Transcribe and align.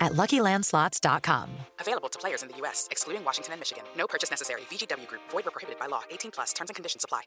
at 0.00 0.12
luckylandslots.com. 0.12 1.50
Available 1.80 2.08
to 2.08 2.18
players 2.18 2.42
in 2.42 2.48
the 2.48 2.56
U.S., 2.58 2.88
excluding 2.90 3.24
Washington 3.24 3.52
and 3.52 3.60
Michigan. 3.60 3.84
No 3.96 4.06
purchase 4.06 4.30
necessary. 4.30 4.62
VGW 4.70 5.06
Group, 5.06 5.22
void 5.30 5.44
were 5.44 5.50
prohibited 5.50 5.78
by 5.78 5.86
law. 5.86 6.02
18 6.10 6.30
plus 6.30 6.52
terms 6.52 6.70
and 6.70 6.74
conditions 6.74 7.04
apply. 7.04 7.22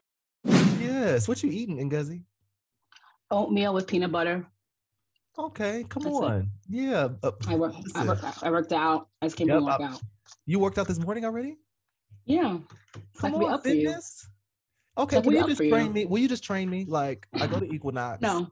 Yes. 0.79 1.27
What 1.27 1.41
you 1.43 1.49
eating, 1.51 1.89
Ngozi? 1.89 2.23
Oatmeal 3.31 3.73
with 3.73 3.87
peanut 3.87 4.11
butter. 4.11 4.45
Okay, 5.39 5.83
come 5.89 6.03
That's 6.03 6.15
it. 6.15 6.23
on. 6.23 6.49
Yeah. 6.69 7.09
uh, 7.23 7.31
I 7.47 7.55
worked. 7.55 7.75
I 7.95 8.03
listen, 8.03 8.07
worked. 8.07 8.43
I 8.43 8.51
worked 8.51 8.71
out. 8.73 9.07
I 9.21 9.25
just 9.25 9.35
came 9.37 9.47
Yep, 9.47 9.57
from 9.57 9.67
I- 9.67 9.77
workout. 9.79 10.01
You 10.45 10.59
worked 10.59 10.77
out 10.77 10.87
this 10.87 10.99
morning 10.99 11.25
already? 11.25 11.57
Yeah. 12.25 12.59
Come 13.17 13.35
on, 13.35 13.51
up 13.53 13.63
for 13.63 13.69
you. 13.69 13.87
fitness. 13.87 14.27
Okay, 14.97 15.15
So 15.15 15.19
I 15.19 15.21
can 15.23 15.31
will 15.33 15.39
you 15.41 15.47
just 15.47 15.57
for 15.57 15.63
you. 15.63 15.69
train 15.71 15.91
me? 15.93 16.05
Will 16.05 16.19
you 16.19 16.27
just 16.27 16.43
train 16.43 16.69
me? 16.69 16.85
Like 16.87 17.27
I 17.33 17.47
go 17.47 17.59
to 17.59 17.65
Equinox. 17.73 18.21
No, 18.21 18.51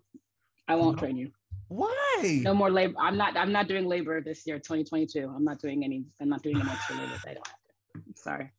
I 0.68 0.76
won't 0.76 0.96
No. 0.96 1.00
train 1.02 1.18
you. 1.18 1.32
Why? 1.68 2.01
No 2.24 2.54
more 2.54 2.70
labor. 2.72 2.94
I'm 3.00 3.18
not. 3.18 3.36
I'm 3.38 3.52
not 3.52 3.68
doing 3.68 3.86
labor 3.88 4.22
this 4.22 4.46
year, 4.48 4.58
2022. 4.58 5.32
I'm 5.36 5.44
not 5.44 5.60
doing 5.60 5.84
any. 5.84 6.06
I'm 6.22 6.30
not 6.30 6.42
doing 6.44 6.60
any 6.60 6.70
extra 6.70 6.96
labor. 6.98 7.14
if 7.16 7.26
I 7.28 7.34
don't 7.34 7.48
have 7.48 7.56
to. 7.56 8.02
I'm 8.08 8.16
sorry. 8.16 8.52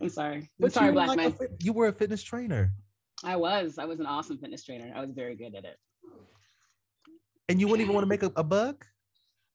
I'm 0.00 0.08
sorry. 0.08 0.36
I'm 0.36 0.48
But 0.60 0.72
sorry, 0.72 0.86
you 0.86 0.92
were 0.92 0.94
black 0.94 1.08
like 1.08 1.18
a 1.18 1.22
man. 1.22 1.32
fit- 1.32 1.50
you 1.60 1.72
were 1.72 1.88
a 1.88 1.92
fitness 1.92 2.22
trainer, 2.22 2.72
I 3.24 3.36
was. 3.36 3.78
I 3.78 3.84
was 3.84 4.00
an 4.00 4.06
awesome 4.06 4.38
fitness 4.38 4.64
trainer. 4.64 4.92
I 4.96 5.00
was 5.00 5.10
very 5.10 5.36
good 5.36 5.54
at 5.54 5.64
it. 5.64 5.76
and 7.48 7.60
you 7.60 7.66
wouldn't 7.68 7.82
even 7.84 7.94
want 7.94 8.04
to 8.04 8.08
make 8.08 8.22
a, 8.22 8.32
a 8.36 8.44
buck. 8.44 8.86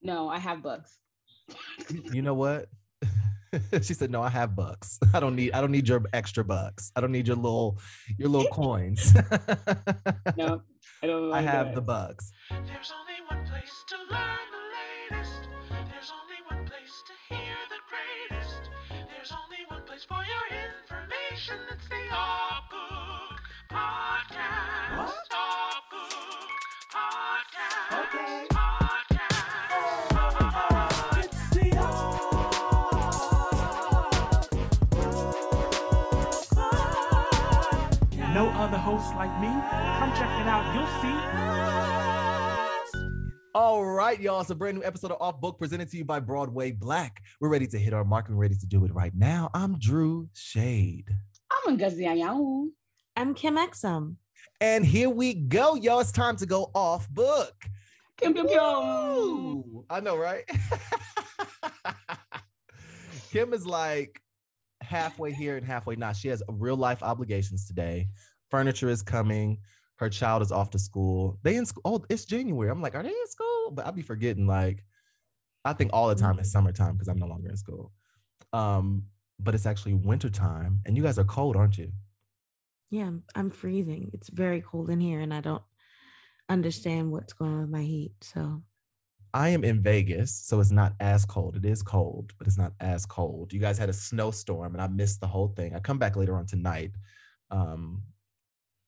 No, 0.01 0.29
I 0.29 0.37
have 0.39 0.61
books. 0.61 0.99
You 2.13 2.21
know 2.21 2.33
what? 2.33 2.67
she 3.81 3.93
said, 3.93 4.11
"No, 4.11 4.21
I 4.21 4.29
have 4.29 4.55
bucks. 4.55 4.99
I 5.13 5.19
don't 5.19 5.35
need. 5.35 5.53
I 5.53 5.61
don't 5.61 5.71
need 5.71 5.87
your 5.87 6.03
extra 6.13 6.43
bucks. 6.43 6.91
I 6.95 7.01
don't 7.01 7.11
need 7.13 7.27
your 7.27 7.37
little, 7.37 7.79
your 8.17 8.29
little 8.29 8.49
coins. 8.49 9.13
No, 10.37 10.61
I 11.01 11.07
don't. 11.07 11.31
I 11.31 11.41
have 11.41 11.67
it. 11.67 11.75
the 11.75 11.81
bucks." 11.81 12.31
There's 13.29 13.39
one 13.39 13.47
place 13.47 13.83
to 13.87 13.95
learn 13.97 14.47
the 14.51 14.63
latest. 14.77 15.49
There's 15.69 16.11
only 16.11 16.39
one 16.49 16.65
place 16.65 17.03
to 17.07 17.13
hear 17.33 17.55
the 17.69 17.79
greatest. 17.89 18.69
There's 18.89 19.31
only 19.31 19.65
one 19.67 19.83
place 19.83 20.05
for 20.05 20.23
your 20.23 20.47
information. 20.47 21.59
It's 21.71 21.87
the 21.89 22.09
Off 22.15 22.69
Book 22.69 23.41
Podcast. 23.71 25.33
Off 25.35 25.83
Book 25.91 26.49
Podcast. 26.93 27.91
Okay. 28.05 28.47
Podcast. 28.51 29.17
It's 31.17 31.49
the 31.49 31.69
No 38.33 38.45
other 38.49 38.77
hosts 38.77 39.13
like 39.15 39.33
me. 39.41 39.47
Come 39.99 40.11
check 40.15 40.31
it 40.39 40.47
out. 40.47 40.73
You'll 40.73 40.87
see. 41.01 41.86
All 43.59 43.83
right, 43.83 44.21
y'all. 44.21 44.39
It's 44.39 44.51
a 44.51 44.55
brand 44.55 44.77
new 44.77 44.83
episode 44.83 45.09
of 45.09 45.19
Off 45.19 45.41
Book 45.41 45.57
presented 45.57 45.89
to 45.89 45.97
you 45.97 46.05
by 46.05 46.19
Broadway 46.19 46.71
Black. 46.71 47.23
We're 47.41 47.49
ready 47.49 47.65
to 47.65 47.79
hit 47.79 47.91
our 47.91 48.03
mark. 48.03 48.29
We're 48.29 48.35
ready 48.35 48.53
to 48.53 48.67
do 48.67 48.85
it 48.85 48.93
right 48.93 49.11
now. 49.15 49.49
I'm 49.55 49.79
Drew 49.79 50.29
Shade. 50.35 51.09
I'm 51.65 51.75
Ngozi 51.75 52.05
Anyanwu. 52.05 52.67
I'm 53.15 53.33
Kim 53.33 53.57
Exum. 53.57 54.17
And 54.61 54.85
here 54.85 55.09
we 55.09 55.33
go, 55.33 55.73
y'all. 55.73 56.01
It's 56.01 56.11
time 56.11 56.35
to 56.35 56.45
go 56.45 56.69
off 56.75 57.09
book. 57.09 57.55
Pew, 58.21 58.31
pew, 58.31 58.43
pew. 58.45 59.85
I 59.89 60.01
know, 60.01 60.17
right? 60.17 60.43
Kim 63.31 63.53
is 63.55 63.65
like 63.65 64.21
halfway 64.81 65.31
here 65.31 65.57
and 65.57 65.65
halfway 65.65 65.95
not. 65.95 66.15
She 66.15 66.27
has 66.27 66.43
real 66.47 66.77
life 66.77 67.01
obligations 67.01 67.65
today. 67.65 68.07
Furniture 68.51 68.89
is 68.89 69.01
coming. 69.01 69.57
Her 69.97 70.09
child 70.09 70.41
is 70.41 70.51
off 70.51 70.69
to 70.71 70.79
school. 70.79 71.39
They 71.43 71.55
in 71.55 71.65
school. 71.65 71.81
Oh, 71.85 72.05
it's 72.09 72.25
January. 72.25 72.69
I'm 72.69 72.81
like, 72.81 72.95
are 72.95 73.03
they 73.03 73.09
in 73.09 73.27
school? 73.27 73.71
But 73.71 73.85
I'd 73.87 73.95
be 73.95 74.01
forgetting. 74.01 74.47
Like, 74.47 74.83
I 75.65 75.73
think 75.73 75.91
all 75.93 76.07
the 76.07 76.15
time 76.15 76.39
it's 76.39 76.51
summertime 76.51 76.93
because 76.93 77.07
I'm 77.07 77.17
no 77.17 77.27
longer 77.27 77.49
in 77.49 77.57
school. 77.57 77.91
Um, 78.53 79.03
but 79.39 79.53
it's 79.53 79.65
actually 79.65 79.93
wintertime, 79.93 80.81
and 80.85 80.97
you 80.97 81.03
guys 81.03 81.19
are 81.19 81.23
cold, 81.23 81.55
aren't 81.55 81.77
you? 81.77 81.91
Yeah, 82.89 83.03
I'm, 83.03 83.23
I'm 83.35 83.49
freezing. 83.49 84.09
It's 84.13 84.29
very 84.29 84.61
cold 84.61 84.89
in 84.89 84.99
here, 84.99 85.19
and 85.19 85.33
I 85.33 85.41
don't 85.41 85.61
understand 86.49 87.11
what's 87.11 87.33
going 87.33 87.53
on 87.53 87.61
with 87.61 87.69
my 87.69 87.83
heat. 87.83 88.13
So 88.21 88.63
I 89.33 89.49
am 89.49 89.63
in 89.63 89.81
Vegas, 89.81 90.33
so 90.33 90.59
it's 90.59 90.71
not 90.71 90.93
as 90.99 91.25
cold. 91.25 91.55
It 91.55 91.65
is 91.65 91.83
cold, 91.83 92.33
but 92.37 92.47
it's 92.47 92.57
not 92.57 92.73
as 92.79 93.05
cold. 93.05 93.51
You 93.51 93.59
guys 93.59 93.77
had 93.77 93.89
a 93.89 93.93
snowstorm, 93.93 94.73
and 94.73 94.81
I 94.81 94.87
missed 94.87 95.19
the 95.19 95.27
whole 95.27 95.49
thing. 95.49 95.75
I 95.75 95.79
come 95.79 95.99
back 95.99 96.15
later 96.15 96.35
on 96.35 96.45
tonight. 96.45 96.91
Um, 97.51 98.01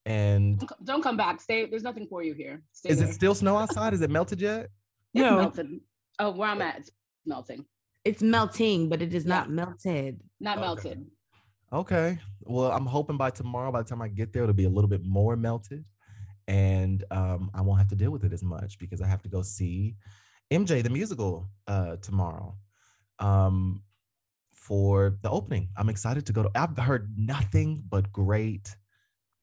and 0.09 0.59
Don't 0.59 0.85
Don't 0.85 1.01
come 1.03 1.15
back. 1.15 1.39
Stay. 1.39 1.65
There's 1.65 1.83
nothing 1.83 2.07
for 2.07 2.23
you 2.23 2.33
here. 2.33 2.63
Stay 2.73 2.89
is 2.89 2.99
there. 2.99 3.07
it 3.07 3.13
still 3.13 3.35
snow 3.35 3.55
outside? 3.55 3.93
Is 3.93 4.01
it 4.01 4.09
melted 4.09 4.41
yet? 4.41 4.63
It's 5.13 5.21
No. 5.21 5.37
melted. 5.37 5.67
Oh, 6.17 6.31
where 6.31 6.49
I'm 6.49 6.61
at, 6.61 6.79
it's 6.79 6.91
melting. 7.25 7.63
it's 8.03 8.21
melting, 8.21 8.89
but 8.89 9.01
it 9.01 9.13
is 9.13 9.23
Yeah. 9.25 9.35
not 9.35 9.49
melted. 9.51 10.19
Not 10.39 10.57
Okay. 10.57 10.65
melted. 10.65 11.11
Okay. 11.71 12.19
Well, 12.41 12.71
I'm 12.71 12.85
hoping 12.87 13.17
by 13.17 13.29
tomorrow, 13.29 13.71
by 13.71 13.83
the 13.83 13.89
time 13.89 14.01
I 14.01 14.07
get 14.07 14.33
there, 14.33 14.43
it'll 14.43 14.55
be 14.55 14.63
a 14.65 14.69
little 14.69 14.89
bit 14.89 15.03
more 15.03 15.35
melted, 15.35 15.85
and 16.47 17.03
um, 17.11 17.51
I 17.53 17.61
won't 17.61 17.77
have 17.77 17.89
to 17.89 17.95
deal 17.95 18.09
with 18.11 18.23
it 18.23 18.33
as 18.33 18.41
much 18.43 18.79
because 18.79 19.01
I 19.01 19.07
have 19.07 19.21
to 19.21 19.29
go 19.29 19.43
see 19.43 19.95
MJ 20.51 20.81
the 20.81 20.89
musical 20.89 21.47
uh, 21.67 21.97
tomorrow. 21.97 22.57
Um, 23.19 23.83
for 24.53 25.17
the 25.23 25.29
opening. 25.29 25.69
I'm 25.77 25.89
excited 25.89 26.25
to 26.27 26.33
go 26.33 26.43
to. 26.43 26.51
I've 26.55 26.77
heard 26.77 27.17
nothing 27.17 27.83
but 27.89 28.11
great 28.11 28.75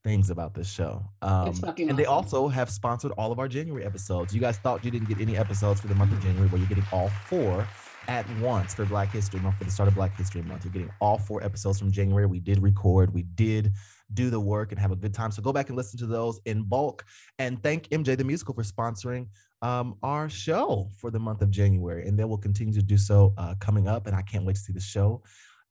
things 0.06 0.30
about 0.30 0.54
this 0.54 0.70
show. 0.70 1.04
Um, 1.20 1.52
and 1.78 1.98
they 1.98 2.04
awesome. 2.04 2.38
also 2.38 2.48
have 2.48 2.70
sponsored 2.70 3.10
all 3.18 3.32
of 3.32 3.40
our 3.40 3.48
January 3.48 3.84
episodes. 3.84 4.32
You 4.32 4.40
guys 4.40 4.56
thought 4.58 4.84
you 4.84 4.90
didn't 4.92 5.08
get 5.08 5.20
any 5.20 5.36
episodes 5.36 5.80
for 5.80 5.88
the 5.88 5.96
month 5.96 6.12
of 6.12 6.20
January, 6.20 6.48
well, 6.48 6.58
you're 6.58 6.68
getting 6.68 6.86
all 6.92 7.08
four 7.26 7.66
at 8.06 8.24
once 8.38 8.72
for 8.72 8.84
Black 8.84 9.10
History 9.10 9.40
Month, 9.40 9.58
for 9.58 9.64
the 9.64 9.70
start 9.72 9.88
of 9.88 9.96
Black 9.96 10.16
History 10.16 10.42
Month. 10.42 10.64
You're 10.64 10.72
getting 10.72 10.92
all 11.00 11.18
four 11.18 11.42
episodes 11.42 11.80
from 11.80 11.90
January. 11.90 12.26
We 12.26 12.38
did 12.38 12.62
record, 12.62 13.12
we 13.12 13.24
did 13.24 13.72
do 14.14 14.30
the 14.30 14.38
work 14.38 14.70
and 14.70 14.80
have 14.80 14.92
a 14.92 14.96
good 14.96 15.12
time. 15.12 15.32
So 15.32 15.42
go 15.42 15.52
back 15.52 15.70
and 15.70 15.76
listen 15.76 15.98
to 15.98 16.06
those 16.06 16.38
in 16.44 16.62
bulk. 16.62 17.04
And 17.40 17.60
thank 17.60 17.88
MJ 17.88 18.16
the 18.16 18.22
Musical 18.22 18.54
for 18.54 18.62
sponsoring 18.62 19.26
um, 19.62 19.96
our 20.04 20.28
show 20.28 20.88
for 21.00 21.10
the 21.10 21.18
month 21.18 21.42
of 21.42 21.50
January. 21.50 22.06
And 22.06 22.16
they 22.16 22.22
will 22.22 22.38
continue 22.38 22.74
to 22.74 22.82
do 22.82 22.96
so 22.96 23.34
uh, 23.38 23.56
coming 23.58 23.88
up. 23.88 24.06
And 24.06 24.14
I 24.14 24.22
can't 24.22 24.44
wait 24.44 24.54
to 24.54 24.62
see 24.62 24.72
the 24.72 24.78
show 24.78 25.24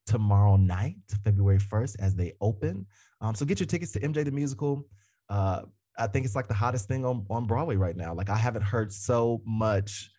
tomorrow 0.05 0.57
night, 0.57 0.97
February 1.23 1.59
1st, 1.59 1.95
as 1.99 2.15
they 2.15 2.33
open. 2.41 2.85
Um, 3.21 3.35
so 3.35 3.45
get 3.45 3.59
your 3.59 3.67
tickets 3.67 3.91
to 3.93 3.99
MJ 3.99 4.25
the 4.25 4.31
Musical. 4.31 4.87
Uh, 5.29 5.61
I 5.97 6.07
think 6.07 6.25
it's 6.25 6.35
like 6.35 6.47
the 6.47 6.53
hottest 6.53 6.87
thing 6.87 7.05
on, 7.05 7.25
on 7.29 7.45
Broadway 7.45 7.75
right 7.77 7.95
now. 7.95 8.13
Like 8.13 8.29
I 8.29 8.35
haven't 8.35 8.63
heard 8.63 8.91
so 8.91 9.41
much 9.45 10.09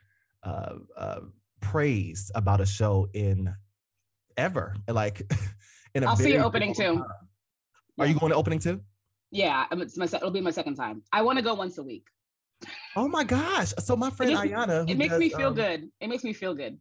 uh, 0.43 0.77
uh, 0.97 1.21
praised 1.61 2.31
about 2.35 2.61
a 2.61 2.67
show 2.67 3.09
in 3.13 3.55
ever. 4.37 4.75
Like 4.89 5.21
in 5.95 6.03
a 6.05 6.09
I'll 6.09 6.17
see 6.17 6.33
your 6.33 6.45
opening 6.45 6.75
too. 6.75 6.97
time. 6.97 7.05
Are 7.99 8.07
you 8.07 8.15
going 8.15 8.31
to 8.31 8.37
opening 8.37 8.59
too? 8.59 8.81
Yeah, 9.31 9.67
it's 9.73 9.97
my 9.97 10.05
it'll 10.07 10.31
be 10.31 10.41
my 10.41 10.51
second 10.51 10.77
time. 10.77 11.03
I 11.13 11.23
want 11.23 11.39
to 11.39 11.43
go 11.43 11.55
once 11.55 11.79
a 11.79 11.83
week. 11.83 12.07
Oh 12.95 13.09
my 13.09 13.25
gosh. 13.25 13.73
So 13.81 13.97
my 13.97 14.09
friend 14.11 14.33
just- 14.33 14.45
Ayana, 14.45 14.85
who 14.87 14.93
It 14.93 14.97
makes 14.99 15.13
does, 15.13 15.21
me 15.21 15.29
feel 15.31 15.49
um, 15.49 15.55
good. 15.55 15.91
It 16.01 16.09
makes 16.09 16.25
me 16.25 16.33
feel 16.33 16.55
good. 16.55 16.79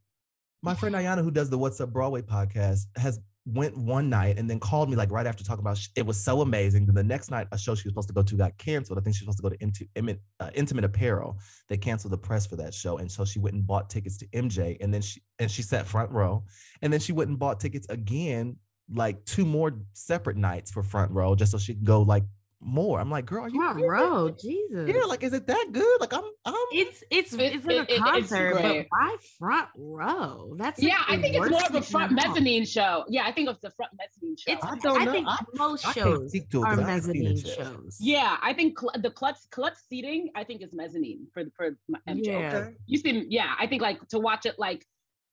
my 0.61 0.73
friend 0.73 0.95
Ayana, 0.95 1.21
who 1.23 1.31
does 1.31 1.49
the 1.49 1.57
What's 1.57 1.81
Up 1.81 1.91
Broadway 1.91 2.21
podcast, 2.21 2.85
has 2.95 3.19
went 3.45 3.77
one 3.77 4.09
night 4.09 4.39
and 4.39 4.49
then 4.49 4.59
called 4.59 4.89
me 4.89 4.95
like 4.95 5.11
right 5.11 5.27
after 5.27 5.43
talking 5.43 5.61
about 5.61 5.79
it 5.95 6.05
was 6.05 6.19
so 6.19 6.41
amazing. 6.41 6.85
Then 6.85 6.95
the 6.95 7.03
next 7.03 7.29
night, 7.29 7.47
a 7.51 7.57
show 7.57 7.75
she 7.75 7.87
was 7.87 7.91
supposed 7.91 8.07
to 8.07 8.13
go 8.13 8.23
to 8.23 8.35
got 8.35 8.57
canceled. 8.57 8.97
I 8.97 9.01
think 9.01 9.15
she 9.15 9.25
was 9.25 9.35
supposed 9.35 9.53
to 9.53 9.57
go 9.59 9.71
to 9.71 9.83
Intimate, 9.95 10.19
uh, 10.39 10.49
Intimate 10.55 10.83
Apparel. 10.83 11.37
They 11.69 11.77
canceled 11.77 12.13
the 12.13 12.17
press 12.17 12.45
for 12.45 12.55
that 12.55 12.73
show, 12.73 12.97
and 12.97 13.11
so 13.11 13.23
she 13.23 13.39
went 13.39 13.55
and 13.55 13.65
bought 13.65 13.89
tickets 13.89 14.17
to 14.17 14.27
MJ, 14.27 14.77
and 14.81 14.93
then 14.93 15.01
she 15.01 15.21
and 15.39 15.49
she 15.49 15.61
sat 15.61 15.85
front 15.85 16.11
row, 16.11 16.43
and 16.81 16.91
then 16.91 16.99
she 16.99 17.13
went 17.13 17.29
and 17.29 17.37
bought 17.37 17.59
tickets 17.59 17.87
again, 17.89 18.55
like 18.91 19.23
two 19.25 19.45
more 19.45 19.79
separate 19.93 20.37
nights 20.37 20.71
for 20.71 20.81
front 20.81 21.11
row, 21.11 21.35
just 21.35 21.51
so 21.51 21.57
she 21.57 21.75
could 21.75 21.85
go 21.85 22.01
like 22.01 22.23
more. 22.65 22.99
I'm 22.99 23.09
like, 23.09 23.25
girl, 23.25 23.43
are 23.45 23.49
you 23.49 23.55
Front 23.61 23.75
kidding? 23.77 23.89
row, 23.89 24.29
Jesus. 24.31 24.89
Yeah, 24.95 25.03
like 25.05 25.23
is 25.23 25.33
it 25.33 25.47
that 25.47 25.67
good? 25.71 26.01
Like 26.01 26.13
I'm, 26.13 26.23
I'm. 26.45 26.53
it's 26.71 27.03
it's 27.11 27.33
It- 27.33 27.39
it's 27.55 27.65
like 27.65 27.89
it- 27.89 27.89
a 27.91 27.95
it- 27.95 27.99
concert, 28.01 28.53
but 28.55 28.61
great. 28.63 28.87
why 28.89 29.15
front 29.39 29.69
row? 29.77 30.55
That's 30.57 30.81
like 30.81 30.91
Yeah, 30.91 31.03
I 31.07 31.17
think 31.21 31.35
it's 31.35 31.49
more 31.49 31.63
of 31.63 31.75
a 31.75 31.81
front 31.81 32.09
in 32.11 32.15
the 32.15 32.21
hall. 32.23 32.31
mezzanine 32.33 32.65
show. 32.65 33.05
Yeah, 33.07 33.23
I 33.25 33.31
think 33.31 33.49
it's 33.49 33.61
the 33.61 33.71
front 33.71 33.91
mezzanine 33.97 34.35
show. 34.37 34.51
It's, 34.53 34.63
I 34.65 34.69
I, 34.71 34.75
don't 34.79 35.05
know. 35.05 35.11
think 35.11 35.27
I- 35.27 35.37
most 35.53 35.87
I 35.87 35.91
shows 35.93 36.29
speak 36.29 36.49
to 36.51 36.61
it 36.61 36.65
are 36.65 36.75
'cause 36.75 36.79
I 36.85 36.91
haven't 36.91 37.13
seen 37.13 37.25
it 37.25 37.29
mezzanine 37.29 37.45
yet. 37.45 37.57
shows. 37.57 37.97
yeah, 38.01 38.37
I 38.41 38.53
think 38.53 38.79
cl- 38.79 38.91
the 39.01 39.11
clutch 39.11 39.37
clutch 39.51 39.75
seating. 39.89 40.31
I 40.35 40.43
think 40.43 40.61
is 40.61 40.73
mezzanine 40.73 41.27
for 41.33 41.43
the 41.43 41.51
for 41.55 41.71
my- 41.87 41.99
MJ. 42.07 42.25
Yeah. 42.27 42.57
Okay. 42.57 42.75
You 42.87 42.97
see, 42.97 43.25
yeah, 43.29 43.53
I 43.59 43.67
think 43.67 43.81
like 43.81 44.05
to 44.09 44.19
watch 44.19 44.45
it 44.45 44.57
like 44.57 44.85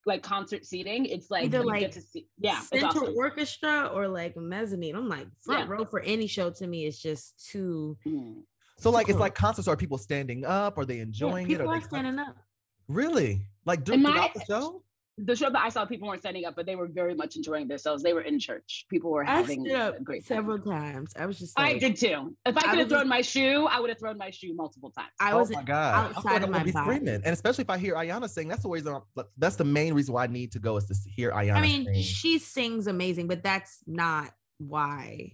like 0.07 0.23
concert 0.23 0.65
seating. 0.67 1.07
It's 1.07 1.31
like 1.31 1.45
Either, 1.45 1.63
like, 1.65 1.81
get 1.81 1.93
to 1.93 2.01
see. 2.01 2.27
Yeah, 2.39 2.59
it's 2.59 2.69
Central 2.81 3.05
awesome. 3.05 3.17
orchestra 3.17 3.91
or 3.95 4.09
like 4.09 4.37
mezzanine. 4.37 4.97
I'm 4.97 5.09
like 5.09 5.27
front 5.41 5.69
Yeah. 5.69 5.75
row 5.75 5.85
for 5.85 6.01
any 6.01 6.27
show 6.27 6.51
to 6.51 6.67
me 6.67 6.87
is 6.87 7.01
just 7.01 7.47
too. 7.51 7.97
Mm. 8.07 8.43
So 8.79 8.91
like 8.91 9.09
it's 9.09 9.19
like 9.19 9.35
concerts. 9.35 9.69
Are 9.69 9.77
people 9.77 9.99
standing 9.99 10.45
up? 10.45 10.77
Are 10.79 10.85
they 10.85 10.97
Yeah, 10.97 11.03
enjoying 11.03 11.47
it? 11.47 11.51
people 11.51 11.71
Are 11.71 11.77
are 11.77 11.81
they 11.81 11.87
standing 11.87 12.19
up. 12.19 12.37
really 12.89 13.47
like 13.65 13.85
dur- 13.85 13.95
In 13.95 14.03
my- 14.03 14.11
throughout 14.13 14.35
the 14.35 14.45
show? 14.47 14.83
The 15.25 15.37
show 15.37 15.51
that 15.51 15.63
I 15.63 15.69
saw, 15.69 15.85
people 15.85 16.09
weren't 16.09 16.21
standing 16.21 16.45
up, 16.47 16.57
but 16.57 16.67
they 16.67 16.75
were 16.75 16.89
very 16.89 17.15
much 17.15 17.37
enjoying 17.37 17.69
themselves. 17.69 18.03
They 18.03 18.13
were 18.13 18.23
in 18.23 18.41
church. 18.41 18.87
People 18.91 19.11
were 19.13 19.25
I 19.25 19.37
having 19.37 19.65
stood 19.65 19.75
up 19.77 19.99
a 19.99 20.03
great 20.03 20.27
time. 20.27 20.37
several 20.37 20.59
times. 20.59 21.13
I 21.17 21.27
was 21.27 21.39
just 21.39 21.59
I 21.59 21.79
did 21.79 21.97
too. 21.97 22.35
If 22.45 22.57
I 22.57 22.61
I 22.61 22.63
could 22.71 22.79
have 22.81 22.89
thrown 22.89 23.01
just- 23.03 23.09
my 23.09 23.21
shoe, 23.21 23.67
I 23.71 23.79
would 23.79 23.91
have 23.91 23.99
thrown 24.01 24.19
my 24.19 24.31
shoe 24.31 24.53
multiple 24.55 24.91
times. 24.91 25.11
I 25.21 25.35
was 25.35 25.51
oh 25.51 25.55
my 25.55 25.63
god! 25.63 25.95
I 25.95 26.09
feel 26.09 26.17
outside 26.19 26.33
like 26.33 26.43
of 26.43 26.49
my 26.51 26.59
gonna 26.59 26.65
be 26.65 26.73
body. 26.73 26.85
screaming, 26.97 27.15
and 27.25 27.27
especially 27.27 27.63
if 27.63 27.71
I 27.71 27.79
hear 27.79 27.95
Ayana 27.95 28.29
sing. 28.29 28.49
That's 28.49 28.63
the 28.63 28.69
reason. 28.69 28.95
I'm, 29.17 29.25
that's 29.39 29.57
the 29.57 29.65
main 29.65 29.95
reason 29.95 30.15
why 30.15 30.25
I 30.25 30.27
need 30.27 30.51
to 30.53 30.59
go 30.59 30.77
is 30.77 30.87
to 30.87 30.95
hear 31.11 31.31
Ayana. 31.33 31.55
I 31.55 31.61
mean, 31.63 31.85
sing. 31.85 32.03
she 32.03 32.39
sings 32.39 32.87
amazing, 32.87 33.29
but 33.29 33.43
that's 33.43 33.79
not 33.87 34.31
why 34.59 35.33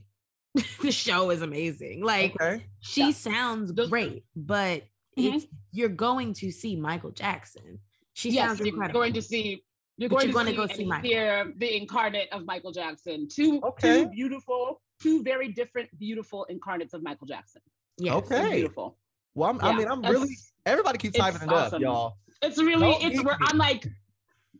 the 0.83 0.93
show 0.93 1.31
is 1.31 1.43
amazing. 1.43 2.03
Like 2.05 2.35
okay, 2.35 2.65
she 2.81 3.07
Yeah. 3.07 3.11
sounds 3.13 3.73
great, 3.73 4.25
but 4.37 4.83
Mhm. 5.19 5.35
it's 5.37 5.47
you're 5.73 5.89
going 5.89 6.35
to 6.35 6.51
see 6.53 6.77
Michael 6.77 7.11
Jackson. 7.11 7.79
She 8.15 8.31
yes, 8.31 8.47
sounds 8.59 8.61
you're 8.61 8.89
going 8.89 9.13
to 9.15 9.23
see. 9.23 9.63
You're 9.99 10.09
going 10.09 10.29
you're 10.29 10.33
to 10.33 10.39
gonna 10.39 10.51
see 10.51 10.57
go 10.57 10.67
see 10.69 10.81
and 10.83 10.89
Michael. 10.89 11.11
hear 11.11 11.53
the 11.57 11.77
incarnate 11.77 12.29
of 12.33 12.45
Michael 12.47 12.71
Jackson. 12.73 13.27
Two, 13.29 13.61
Okay. 13.65 14.05
two 14.05 14.11
beautiful, 14.11 14.81
two 15.03 15.23
very 15.25 15.49
different, 15.53 15.89
beautiful 15.99 16.45
incarnates 16.45 16.95
of 16.95 17.03
Michael 17.03 17.27
Jackson. 17.27 17.61
Yes. 17.99 18.17
It's 18.23 18.31
Okay. 18.33 18.51
beautiful. 18.53 18.97
well, 19.35 19.51
I'm, 19.51 19.61
I 19.61 19.77
mean, 19.77 19.89
I'm 19.89 19.99
it's- 19.99 20.13
really. 20.13 20.37
Everybody 20.67 20.99
keeps 20.99 21.17
it's 21.17 21.25
hyping 21.25 21.43
it 21.43 21.53
up, 21.53 21.81
y'all. 21.81 22.15
It's 22.43 22.59
really, 22.59 22.81
Don't 22.81 23.03
it's 23.03 23.25
where. 23.25 23.37
I'm 23.41 23.59
like, 23.59 23.87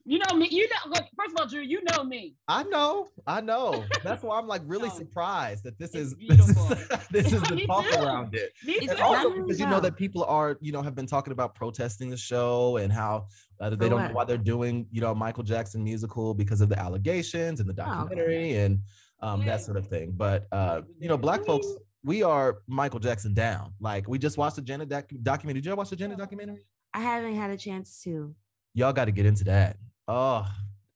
you 0.09 0.19
know 0.19 0.35
me, 0.35 0.49
you 0.51 0.67
know. 0.69 0.91
Look, 0.91 1.05
first 1.17 1.33
of 1.33 1.37
all, 1.39 1.47
Drew, 1.47 1.61
you 1.61 1.81
know 1.91 2.03
me. 2.03 2.35
I 2.49 2.63
know, 2.65 3.09
I 3.27 3.41
know. 3.43 3.85
That's 4.03 4.23
why 4.23 4.39
I'm 4.39 4.47
like 4.49 4.63
really 4.65 4.89
No. 4.89 4.95
surprised 4.95 5.65
that 5.65 5.79
this 5.79 5.95
It's 5.95 6.13
is 6.13 6.17
this 6.29 6.49
is, 6.49 6.89
this 7.11 7.33
is 7.35 7.43
the 7.43 7.55
Me 7.61 7.67
talk 7.67 7.85
too. 7.85 8.03
around 8.03 8.35
it. 8.35 8.53
Me 8.65 8.75
It's 8.75 8.87
too. 8.87 8.93
and 8.93 9.01
also 9.01 9.31
because 9.35 9.61
you 9.61 9.67
know 9.67 9.81
that 9.81 9.97
people 9.97 10.25
are 10.25 10.57
you 10.61 10.73
know 10.73 10.81
have 10.83 10.95
been 10.95 11.07
talking 11.07 11.33
about 11.33 11.55
protesting 11.55 12.09
the 12.11 12.17
show 12.17 12.79
and 12.79 12.91
how 12.93 13.27
uh, 13.61 13.71
they 13.71 13.77
For 13.77 13.89
don't 13.91 14.09
know 14.09 14.15
why 14.15 14.25
they're 14.25 14.39
doing 14.39 14.87
you 14.91 15.01
know 15.03 15.15
Michael 15.15 15.43
Jackson 15.45 15.85
musical 15.85 16.33
because 16.35 16.61
of 16.61 16.69
the 16.71 16.79
allegations 16.79 17.61
and 17.61 17.69
the 17.69 17.75
Oh, 17.75 17.85
documentary 17.87 18.55
and 18.57 18.81
um, 19.21 19.41
Yeah. 19.43 19.47
that 19.49 19.61
sort 19.63 19.77
of 19.77 19.89
thing. 19.89 20.13
But 20.17 20.47
uh, 20.53 20.83
you 20.99 21.09
know, 21.09 21.19
black 21.19 21.45
folks, 21.45 21.67
we 22.03 22.23
are 22.23 22.59
Michael 22.67 23.01
Jackson 23.01 23.35
down. 23.35 23.75
Like 23.81 24.09
we 24.09 24.19
just 24.19 24.39
watched 24.39 24.57
the 24.57 24.63
Janet 24.63 24.89
doc- 24.89 25.11
documentary. 25.23 25.61
Did 25.61 25.67
you 25.67 25.73
ever 25.73 25.79
watch 25.79 25.91
the 25.91 25.97
Janet 25.97 26.17
documentary? 26.19 26.65
I 26.95 27.01
haven't 27.01 27.35
had 27.35 27.51
a 27.51 27.57
chance 27.57 28.01
to. 28.05 28.35
Y'all 28.75 28.93
got 28.93 29.07
to 29.07 29.11
get 29.13 29.27
into 29.27 29.45
that. 29.45 29.77
Oh, 30.09 30.47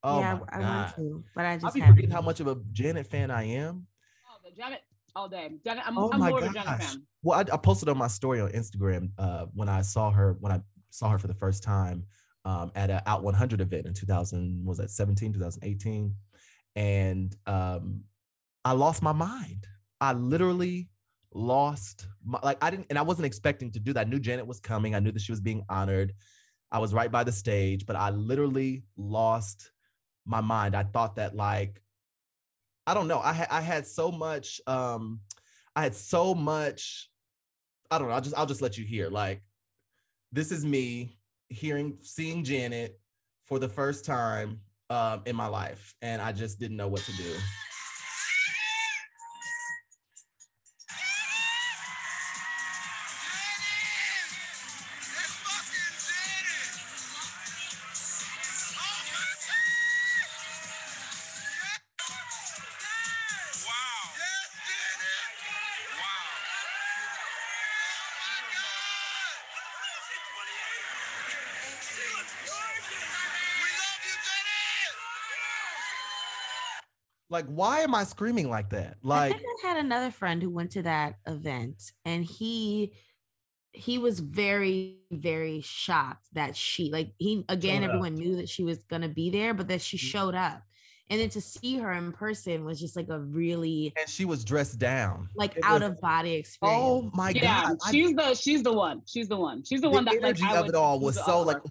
oh 0.02 0.20
yeah, 0.20 0.34
my 0.34 0.40
I 0.48 0.60
god! 0.60 0.62
want 0.62 0.96
to, 0.96 1.24
but 1.34 1.44
I 1.44 1.52
I 1.52 1.58
just 1.58 1.74
be 1.74 1.80
haven't. 1.80 1.94
forgetting 1.96 2.10
how 2.10 2.22
much 2.22 2.40
of 2.40 2.46
a 2.46 2.56
Janet 2.72 3.06
fan 3.06 3.30
I 3.30 3.44
am. 3.44 3.86
Oh, 4.26 4.36
the 4.44 4.50
Janet 4.56 4.80
all 5.14 5.28
day. 5.28 5.50
Janet, 5.64 5.84
I'm, 5.86 5.98
Oh 5.98 6.10
I'm 6.12 6.20
my 6.20 6.30
more 6.30 6.38
of 6.40 6.44
a 6.46 6.50
Janet 6.50 6.82
fan. 6.82 7.02
Well, 7.22 7.38
I, 7.38 7.54
I 7.54 7.56
posted 7.58 7.88
on 7.88 7.98
my 7.98 8.08
story 8.08 8.40
on 8.40 8.50
Instagram 8.52 9.10
uh, 9.18 9.46
when 9.54 9.68
I 9.68 9.82
saw 9.82 10.10
her 10.10 10.36
when 10.40 10.52
I 10.52 10.60
saw 10.90 11.10
her 11.10 11.18
for 11.18 11.28
the 11.28 11.34
first 11.34 11.62
time 11.62 12.04
um, 12.44 12.72
at 12.74 12.90
a 12.90 13.02
Out 13.08 13.22
100 13.22 13.60
event 13.60 13.86
in 13.86 13.94
2000 13.94 14.64
was 14.64 14.78
that 14.78 14.90
17 14.90 15.34
2018, 15.34 16.14
and 16.76 17.36
um, 17.46 18.00
I 18.64 18.72
lost 18.72 19.02
my 19.02 19.12
mind. 19.12 19.66
I 20.00 20.14
literally 20.14 20.88
lost 21.34 22.06
my 22.24 22.38
like 22.42 22.58
I 22.62 22.70
didn't 22.70 22.86
and 22.90 22.98
I 22.98 23.02
wasn't 23.02 23.26
expecting 23.26 23.70
to 23.72 23.78
do 23.80 23.92
that. 23.92 24.06
I 24.06 24.10
knew 24.10 24.18
Janet 24.18 24.46
was 24.46 24.60
coming. 24.60 24.94
I 24.94 25.00
knew 25.00 25.12
that 25.12 25.22
she 25.22 25.32
was 25.32 25.40
being 25.40 25.64
honored. 25.68 26.14
I 26.72 26.78
was 26.78 26.94
right 26.94 27.12
by 27.12 27.22
the 27.22 27.32
stage, 27.32 27.84
but 27.84 27.96
I 27.96 28.10
literally 28.10 28.84
lost 28.96 29.70
my 30.24 30.40
mind. 30.40 30.74
I 30.74 30.84
thought 30.84 31.16
that 31.16 31.36
like 31.36 31.82
I 32.86 32.94
don't 32.94 33.06
know. 33.06 33.20
I 33.20 33.34
had 33.34 33.48
I 33.50 33.60
had 33.60 33.86
so 33.86 34.10
much 34.10 34.60
um 34.66 35.20
I 35.76 35.82
had 35.82 35.94
so 35.94 36.34
much 36.34 37.10
I 37.90 37.98
don't 37.98 38.08
know. 38.08 38.14
I'll 38.14 38.22
just 38.22 38.36
I'll 38.36 38.46
just 38.46 38.62
let 38.62 38.78
you 38.78 38.86
hear. 38.86 39.10
Like 39.10 39.42
this 40.32 40.50
is 40.50 40.64
me 40.64 41.18
hearing 41.50 41.98
seeing 42.00 42.42
Janet 42.42 42.98
for 43.44 43.58
the 43.58 43.68
first 43.68 44.06
time 44.06 44.60
um 44.88 45.22
in 45.26 45.36
my 45.36 45.46
life 45.46 45.94
and 46.00 46.22
I 46.22 46.32
just 46.32 46.58
didn't 46.58 46.78
know 46.78 46.88
what 46.88 47.02
to 47.02 47.12
do. 47.12 47.34
Like 77.32 77.46
why 77.46 77.80
am 77.80 77.94
I 77.94 78.04
screaming 78.04 78.48
like 78.50 78.70
that? 78.70 78.96
I 79.04 79.08
Like 79.08 79.32
think 79.38 79.46
I 79.64 79.68
had 79.68 79.76
another 79.78 80.10
friend 80.10 80.42
who 80.42 80.50
went 80.50 80.70
to 80.72 80.82
that 80.82 81.14
event, 81.26 81.82
and 82.04 82.24
he 82.24 82.92
he 83.72 83.96
was 83.98 84.20
very 84.20 84.98
very 85.10 85.62
shocked 85.62 86.26
that 86.34 86.54
she 86.54 86.90
like 86.92 87.12
he 87.18 87.44
again 87.48 87.80
Showed 87.80 87.84
up. 87.84 87.88
everyone 87.94 88.14
knew 88.14 88.36
that 88.36 88.48
she 88.48 88.64
was 88.64 88.84
gonna 88.84 89.08
be 89.08 89.30
there, 89.30 89.54
but 89.54 89.68
that 89.68 89.80
she 89.80 89.96
Mhm. 89.96 90.00
showed 90.00 90.34
up, 90.34 90.62
and 91.08 91.18
then 91.18 91.30
to 91.30 91.40
see 91.40 91.78
her 91.78 91.90
in 91.92 92.12
person 92.12 92.66
was 92.66 92.78
just 92.78 92.96
like 92.96 93.08
a 93.08 93.18
really 93.18 93.94
and 93.98 94.08
she 94.10 94.26
was 94.26 94.44
dressed 94.44 94.78
down. 94.78 95.28
like 95.34 95.56
It 95.56 95.64
out 95.64 95.80
was- 95.80 95.90
of 95.92 96.00
body 96.02 96.34
experience. 96.34 96.78
Oh 96.82 97.10
my 97.14 97.30
Yeah, 97.30 97.62
god. 97.68 97.78
I- 97.86 97.90
she's 97.92 98.14
the 98.14 98.34
she's 98.34 98.62
the 98.62 98.72
one. 98.74 99.00
She's 99.06 99.28
the 99.28 99.38
one. 99.38 99.64
She's 99.64 99.80
the, 99.80 99.88
the 99.88 99.94
one 99.94 100.04
that 100.04 100.14
like 100.16 100.22
energy 100.22 100.44
I 100.44 100.56
of 100.58 100.66
would 100.66 100.74
it 100.74 100.76
all 100.76 100.98
choose 100.98 101.04
was 101.06 101.16
to 101.16 101.24
so 101.24 101.32
offer. 101.38 101.46
like 101.46 101.62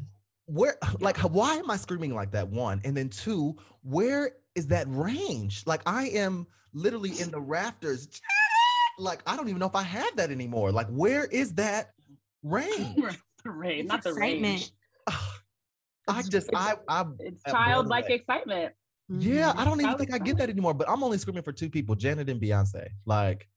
where 0.48 0.78
like 1.00 1.18
why 1.20 1.56
am 1.56 1.70
i 1.72 1.78
screaming 1.78 2.14
like 2.14 2.32
that 2.32 2.50
one 2.50 2.82
and 2.84 2.98
then 2.98 3.08
two 3.08 3.56
where 3.84 4.34
is 4.56 4.68
that 4.68 4.86
range 4.90 5.64
like 5.66 5.82
i 5.86 6.08
am 6.10 6.46
literally 6.74 7.12
in 7.20 7.32
the 7.32 7.40
rafters 7.40 8.08
like 9.00 9.22
i 9.26 9.36
don't 9.36 9.48
even 9.48 9.60
know 9.60 9.66
if 9.68 9.76
i 9.76 9.84
have 9.84 10.16
that 10.16 10.32
anymore 10.32 10.72
like 10.72 10.88
where 10.88 11.26
is 11.26 11.54
that 11.54 11.92
range 12.44 13.18
Right, 13.44 13.80
It's 13.80 13.88
not 13.88 14.04
the 14.04 14.10
excitement. 14.10 14.44
range. 14.44 14.72
i 16.08 16.22
just 16.24 16.50
i 16.54 16.76
i 16.88 17.02
It's 17.20 17.42
am 17.48 17.54
blown 17.54 17.66
childlike 17.66 18.10
excitement. 18.10 18.74
yeah 19.10 19.52
Mhm. 19.54 19.58
i 19.58 19.66
don't 19.66 19.80
even 19.80 19.86
Child 19.90 20.00
think 20.00 20.14
i 20.14 20.18
get 20.20 20.38
that 20.38 20.50
anymore 20.50 20.74
but 20.74 20.90
i'm 20.90 21.04
only 21.04 21.18
screaming 21.18 21.44
for 21.44 21.52
two 21.52 21.70
people 21.70 21.96
janet 21.96 22.30
and 22.30 22.42
beyonce 22.42 22.88
like 23.06 23.48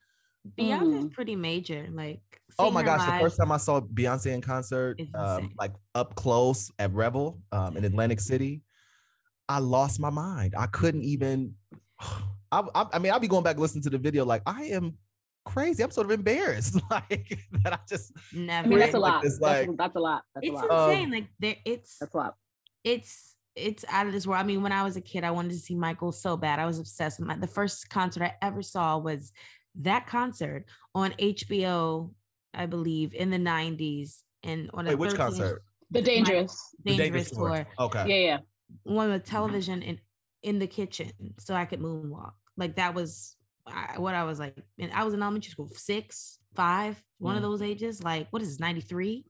Beyonce's 0.59 1.07
Mm. 1.07 1.13
pretty 1.13 1.37
major. 1.37 1.89
Like 1.91 2.21
oh 2.59 2.71
my 2.71 2.81
her 2.83 2.87
gosh 2.87 3.07
the 3.07 3.19
first 3.19 3.39
time 3.39 3.51
i 3.51 3.57
saw 3.57 3.81
beyonce 3.81 4.27
in 4.27 4.41
concert 4.43 5.01
um, 5.15 5.51
like 5.59 5.73
up 5.95 6.15
close 6.17 6.71
at 6.79 6.93
revel 6.93 7.41
um, 7.53 7.77
in 7.79 7.85
atlantic 7.85 8.21
city 8.21 8.61
i 9.49 9.59
lost 9.59 10.01
my 10.01 10.11
mind 10.11 10.55
i 10.57 10.67
couldn't 10.67 11.03
even 11.03 11.55
I, 12.01 12.63
I, 12.75 12.87
I 12.95 12.99
mean 12.99 13.13
i'll 13.13 13.21
be 13.21 13.29
going 13.29 13.45
back 13.45 13.59
listening 13.59 13.83
to 13.85 13.91
the 13.91 13.99
video 13.99 14.25
like 14.25 14.43
i 14.47 14.65
am 14.65 14.97
crazy 15.45 15.83
i'm 15.83 15.91
sort 15.91 16.07
of 16.07 16.11
embarrassed 16.13 16.81
like 16.91 17.39
that 17.63 17.73
i 17.75 17.79
just 17.89 18.13
never. 18.33 18.67
I 18.67 18.69
mean, 18.71 18.79
that's 18.79 18.95
a 18.95 18.99
Like 18.99 19.13
lot. 19.15 19.23
this, 19.23 19.39
that's, 19.39 19.69
like- 19.69 19.77
that's 19.77 19.97
a 19.97 20.01
lot. 20.01 20.23
That's 20.35 20.47
it's 20.47 20.53
a 20.63 20.67
lot. 20.67 20.71
Um, 20.71 20.91
insane. 20.91 21.11
like 21.11 21.27
there, 21.39 21.57
it's 21.65 21.99
That's 21.99 22.15
a 22.15 22.17
lot. 22.17 22.35
it's 22.85 23.37
it's 23.57 23.85
out 23.89 24.07
of 24.07 24.13
this 24.13 24.27
world. 24.27 24.41
I 24.41 24.45
mean, 24.45 24.63
when 24.63 24.73
I 24.73 24.83
was 24.83 24.97
a 24.97 25.01
kid, 25.01 25.23
I 25.23 25.31
wanted 25.31 25.51
to 25.53 25.59
see 25.59 25.75
Michael 25.77 26.11
so 26.11 26.37
bad. 26.37 26.59
I 26.59 26.67
was 26.67 26.79
obsessed 26.81 27.21
with 27.21 27.29
my 27.29 27.37
the 27.37 27.47
first 27.47 27.89
concert 27.89 28.23
I 28.25 28.35
ever 28.43 28.63
saw 28.63 28.99
was 28.99 29.33
that 29.81 30.07
concert 30.09 30.65
on 30.95 31.13
HBO, 31.13 32.11
I 32.53 32.67
believe, 32.67 33.15
in 33.15 33.31
the 33.31 33.39
90s. 33.39 34.23
And 34.43 34.71
on 34.75 34.87
a 34.87 34.91
Wait, 34.91 34.99
which 34.99 35.11
13 35.11 35.25
concert? 35.27 35.63
The 35.91 36.03
dangerous. 36.03 36.75
The 36.85 36.97
Dangerous 36.97 37.31
Tour. 37.31 37.49
tour. 37.49 37.67
Okay. 37.79 38.05
Yeah, 38.09 38.29
yeah. 38.29 38.39
One 38.83 39.11
with 39.11 39.25
television 39.25 39.83
in 39.83 40.01
in 40.43 40.59
the 40.59 40.67
kitchen, 40.67 41.13
so 41.39 41.55
I 41.55 41.65
could 41.65 41.81
moonwalk. 41.81 42.33
Like 42.57 42.77
that 42.77 42.95
was 42.95 43.37
I, 43.67 43.99
what 43.99 44.15
I 44.15 44.25
was 44.25 44.39
like. 44.39 44.55
And 44.79 44.93
I 44.93 45.05
was 45.05 45.15
in 45.15 45.23
elementary 45.23 45.51
school, 45.51 45.69
six, 45.75 46.39
five, 46.55 47.03
one 47.19 47.37
of 47.37 47.41
Mm. 47.43 47.47
those 47.47 47.63
ages. 47.63 48.03
Like 48.03 48.27
what 48.31 48.43
is 48.43 48.49
this, 48.49 48.61
93? 48.61 49.25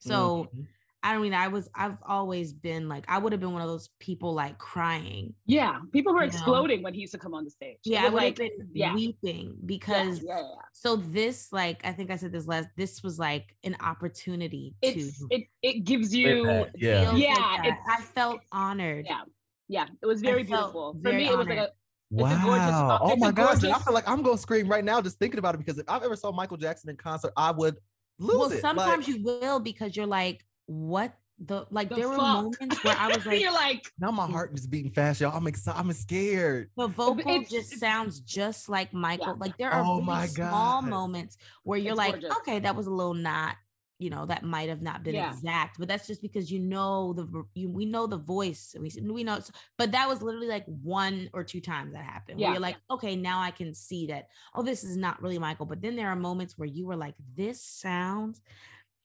So 0.00 0.50
Mhm. 0.54 0.66
I 1.02 1.12
don't 1.12 1.22
mean, 1.22 1.32
I 1.32 1.48
was 1.48 1.68
I've 1.74 1.96
always 2.06 2.52
been 2.52 2.88
like 2.88 3.04
I 3.08 3.16
would 3.18 3.32
have 3.32 3.40
been 3.40 3.52
one 3.52 3.62
of 3.62 3.68
those 3.68 3.88
people 4.00 4.34
like 4.34 4.58
crying. 4.58 5.32
Yeah. 5.46 5.78
People 5.92 6.12
were 6.12 6.20
You 6.24 6.30
know? 6.30 6.32
exploding 6.36 6.82
when 6.82 6.92
he 6.92 7.00
used 7.00 7.12
to 7.12 7.18
come 7.18 7.32
on 7.34 7.44
the 7.44 7.50
stage. 7.50 7.78
Yeah, 7.84 8.02
I 8.02 8.04
would 8.10 8.14
like, 8.14 8.38
have 8.38 8.58
been 8.58 8.68
yeah. 8.74 8.94
weeping 8.94 9.56
because 9.64 10.22
yeah, 10.22 10.38
yeah. 10.40 10.42
so 10.72 10.96
this 10.96 11.52
like 11.52 11.80
I 11.84 11.92
think 11.92 12.10
I 12.10 12.16
said 12.16 12.32
this 12.32 12.46
last 12.46 12.68
this 12.76 13.02
was 13.02 13.18
like 13.18 13.56
an 13.64 13.76
opportunity 13.80 14.74
It's 14.82 15.18
to 15.20 15.26
it 15.30 15.44
it 15.62 15.84
gives 15.84 16.14
you 16.14 16.44
back, 16.44 16.68
Yeah. 16.76 17.04
feel 17.04 17.12
like 17.14 17.22
Yeah, 17.22 17.60
it's- 17.64 17.78
I 17.88 18.02
felt 18.02 18.40
honored. 18.52 19.06
yeah. 19.08 19.22
Yeah. 19.68 19.86
It 20.02 20.06
was 20.06 20.20
very 20.20 20.44
felt 20.44 20.72
beautiful. 20.72 20.92
For 20.94 20.98
very 21.00 21.16
me, 21.24 21.28
it 21.30 21.38
was 21.38 21.46
like 21.46 21.56
a 21.58 21.60
honored. 21.60 21.72
It's 22.12 22.20
a 22.20 22.44
gorgeous- 22.44 22.70
Wow. 22.72 22.90
uh, 22.90 22.98
oh 23.02 23.10
it's 23.12 23.20
my 23.20 23.30
gosh. 23.32 23.56
I 23.58 23.60
gorgeous- 23.62 23.84
feel 23.84 23.94
like 23.94 24.08
I'm 24.08 24.20
going 24.22 24.36
to 24.36 24.42
scream 24.42 24.68
right 24.68 24.84
now 24.84 25.00
just 25.00 25.18
thinking 25.18 25.38
about 25.38 25.54
it 25.54 25.58
because 25.58 25.78
if 25.78 25.88
I've 25.88 26.02
ever 26.02 26.16
saw 26.16 26.30
Michael 26.32 26.56
Jackson 26.58 26.90
in 26.90 26.96
concert, 26.96 27.32
I 27.36 27.52
would 27.52 27.78
lose 28.18 28.36
well, 28.36 28.50
it. 28.52 28.60
sometimes 28.60 29.06
Like, 29.08 29.16
you 29.16 29.22
will 29.22 29.60
because 29.60 29.96
you're 29.96 30.06
like, 30.06 30.44
what 30.70 31.14
the 31.42 31.66
like 31.70 31.88
The 31.88 31.94
there 31.96 32.08
were 32.08 32.16
moments 32.18 32.84
where 32.84 32.96
I 32.98 33.08
was 33.08 33.24
like 33.26 33.40
You're 33.40 33.52
like, 33.52 33.90
now 33.98 34.10
my 34.10 34.26
heart 34.26 34.52
is 34.54 34.66
beating 34.66 34.90
fast, 34.92 35.20
y'all. 35.20 35.34
I'm 35.36 35.46
excited. 35.46 35.78
I'm 35.78 35.90
scared. 35.92 36.70
the 36.76 36.86
vocal 36.86 37.18
it's- 37.30 37.50
just 37.50 37.72
it's- 37.72 37.80
sounds 37.80 38.20
just 38.20 38.68
like 38.68 38.92
Michael. 38.92 39.36
Like 39.38 39.56
there 39.56 39.70
are 39.70 39.82
Oh 39.82 39.94
really 39.94 40.04
my 40.04 40.26
small 40.26 40.82
moments 40.82 41.38
where 41.64 41.78
you're 41.78 41.92
It's 41.92 41.98
like, 41.98 42.12
gorgeous. 42.20 42.36
okay, 42.38 42.58
that 42.60 42.76
was 42.76 42.86
a 42.86 42.90
little 42.90 43.14
not, 43.14 43.56
you 43.98 44.10
know, 44.10 44.26
that 44.26 44.44
might 44.44 44.68
have 44.68 44.82
not 44.82 45.02
been 45.02 45.14
Yeah. 45.14 45.32
exact, 45.32 45.78
but 45.78 45.88
that's 45.88 46.06
just 46.06 46.20
because 46.20 46.52
you 46.52 46.58
know 46.60 47.14
the 47.14 47.26
you, 47.54 47.70
we 47.70 47.86
know 47.86 48.06
the 48.06 48.18
voice. 48.18 48.76
We 48.78 48.90
we 49.02 49.24
know, 49.24 49.36
it's, 49.36 49.50
but 49.78 49.92
that 49.92 50.08
was 50.08 50.20
literally 50.20 50.46
like 50.48 50.66
one 50.66 51.30
or 51.32 51.42
two 51.42 51.62
times 51.62 51.94
that 51.94 52.04
happened. 52.04 52.38
Where 52.38 52.50
you're 52.50 52.60
like, 52.60 52.76
okay, 52.90 53.16
now 53.16 53.40
I 53.40 53.50
can 53.50 53.72
see 53.74 54.06
that. 54.08 54.28
Oh, 54.54 54.62
this 54.62 54.84
is 54.84 54.96
not 54.98 55.22
really 55.22 55.38
Michael. 55.38 55.64
But 55.66 55.80
then 55.80 55.96
there 55.96 56.08
are 56.08 56.16
moments 56.16 56.58
where 56.58 56.68
you 56.68 56.86
were 56.86 56.96
like, 56.96 57.14
this 57.34 57.64
sounds 57.64 58.42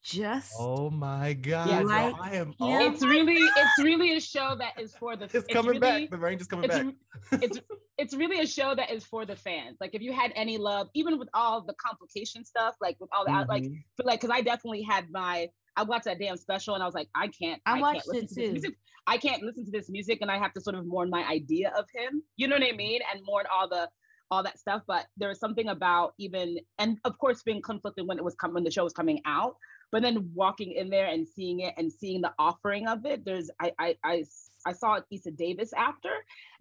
just 0.05 0.53
Oh 0.59 0.89
my 0.91 1.33
God. 1.33 1.67
y'all, 1.69 1.85
like 1.85 2.15
I 2.21 2.35
am. 2.35 2.47
him. 2.47 2.55
Oh, 2.61 2.79
it's 2.91 3.03
really 3.03 3.37
it's 3.57 3.79
really 3.83 4.15
a 4.15 4.19
show 4.21 4.55
that 4.59 4.79
is 4.79 4.93
for 4.95 5.15
the 5.15 5.25
it's 5.25 5.47
coming 5.51 5.79
really, 5.79 5.79
back. 5.79 6.09
The 6.11 6.17
range 6.17 6.41
is 6.41 6.47
coming 6.47 6.65
it's, 6.69 6.75
back. 6.77 7.41
it's 7.41 7.59
it's 7.97 8.13
really 8.15 8.39
a 8.39 8.45
show 8.47 8.75
that 8.75 8.91
is 8.91 9.03
for 9.03 9.25
the 9.25 9.35
fans. 9.35 9.77
Like 9.81 9.95
if 9.95 10.01
you 10.03 10.13
had 10.13 10.31
any 10.35 10.57
love, 10.57 10.89
even 10.93 11.17
with 11.17 11.29
all 11.33 11.61
the 11.61 11.73
complication 11.83 12.45
stuff, 12.45 12.75
like 12.79 12.97
with 12.99 13.09
all 13.17 13.25
that, 13.25 13.49
like 13.49 13.63
Mhm. 13.63 13.83
but 13.97 14.05
like 14.05 14.21
because 14.21 14.33
I 14.35 14.41
definitely 14.41 14.83
had 14.83 15.09
my 15.11 15.49
I 15.75 15.83
watched 15.83 16.05
that 16.05 16.19
damn 16.19 16.37
special 16.37 16.75
and 16.75 16.83
I 16.83 16.85
was 16.85 16.95
like, 16.95 17.09
I 17.15 17.27
can't 17.27 17.59
I 17.65 17.71
can't 17.71 17.81
watched 17.81 18.07
listen 18.07 18.25
it 18.25 18.29
to 18.29 18.35
this 18.35 18.45
too. 18.45 18.51
music. 18.51 18.75
I 19.07 19.17
can't 19.17 19.41
listen 19.41 19.65
to 19.65 19.71
this 19.71 19.89
music 19.89 20.19
and 20.21 20.29
I 20.31 20.37
have 20.37 20.53
to 20.53 20.61
sort 20.61 20.75
of 20.75 20.85
mourn 20.85 21.09
my 21.09 21.23
idea 21.27 21.73
of 21.77 21.85
him. 21.93 22.21
You 22.37 22.47
know 22.47 22.55
what 22.57 22.63
I 22.71 22.75
mean? 22.75 23.01
And 23.11 23.21
mourn 23.25 23.45
all 23.51 23.67
the 23.67 23.89
all 24.31 24.41
that 24.43 24.57
stuff. 24.59 24.81
But 24.87 25.05
there 25.17 25.29
was 25.29 25.39
something 25.39 25.67
about 25.69 26.13
even 26.19 26.57
and 26.79 26.99
of 27.05 27.17
course 27.17 27.41
being 27.43 27.61
conflicted 27.61 28.07
when 28.07 28.17
it 28.19 28.23
was 28.23 28.35
coming 28.35 28.53
when 28.55 28.63
the 28.63 28.71
show 28.71 28.83
was 28.83 28.93
coming 28.93 29.19
out. 29.25 29.55
But 29.95 30.01
then 30.01 30.29
walking 30.33 30.73
in 30.73 30.89
there 30.89 31.05
and 31.05 31.25
seeing 31.25 31.61
it 31.61 31.73
and 31.77 31.89
seeing 31.89 32.19
the 32.19 32.33
offering 32.37 32.85
of 32.85 33.05
it, 33.05 33.23
there's 33.23 33.49
I 33.61 33.71
I 34.03 34.25
I 34.67 34.73
saw 34.73 34.99
Issa 35.09 35.31
Davis 35.31 35.71
after 35.71 36.09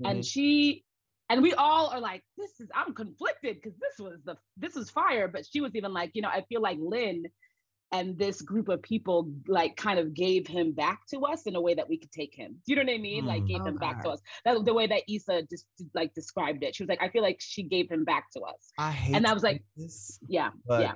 and 0.05 0.21
Mhm. 0.21 0.25
she 0.25 0.85
and 1.31 1.43
we 1.43 1.53
all 1.55 1.89
are 1.89 1.99
like 1.99 2.23
this 2.39 2.61
is 2.61 2.69
i'm 2.77 2.95
conflicted 2.95 3.57
because 3.57 3.77
this 3.81 3.99
was 3.99 4.23
the 4.23 4.37
this 4.57 4.77
was 4.77 4.89
fire. 4.89 5.27
But 5.27 5.47
she 5.51 5.61
was 5.61 5.75
even 5.75 5.93
like 5.93 6.13
you 6.15 6.23
know 6.23 6.29
i 6.29 6.43
feel 6.49 6.61
like 6.61 6.79
lynn 6.81 7.25
and 7.91 8.17
this 8.17 8.41
group 8.41 8.69
of 8.69 8.81
people 8.83 9.29
like 9.49 9.75
kind 9.75 9.99
of 9.99 10.15
gave 10.15 10.47
him 10.47 10.71
back 10.71 11.01
to 11.09 11.19
us 11.23 11.43
in 11.49 11.57
a 11.57 11.61
way 11.61 11.75
that 11.75 11.89
we 11.89 11.99
could 11.99 12.13
take 12.13 12.35
him. 12.37 12.53
Do 12.65 12.73
you 12.73 12.77
know 12.77 12.85
what 12.85 12.95
i 12.95 12.99
mean? 12.99 13.27
Like 13.27 13.43
Mm. 13.43 13.49
gave 13.49 13.67
him 13.67 13.79
back 13.79 14.01
to 14.05 14.11
us. 14.11 14.21
That 14.45 14.65
the 14.65 14.75
way 14.75 14.87
that 14.87 15.03
Issa 15.09 15.43
just 15.51 15.67
like 15.93 16.15
described 16.15 16.63
it 16.63 16.77
she 16.77 16.85
was 16.85 16.89
like 16.89 17.03
i 17.03 17.09
feel 17.09 17.23
like 17.23 17.41
she 17.41 17.65
gave 17.65 17.91
him 17.91 18.05
back 18.05 18.31
to 18.35 18.43
us. 18.43 18.71
I 18.79 18.93
hate 18.93 19.17
and 19.17 19.27
I 19.27 19.33
was 19.33 19.43
like, 19.43 19.65
this, 19.77 20.21
yeah 20.29 20.53
yeah 20.69 20.95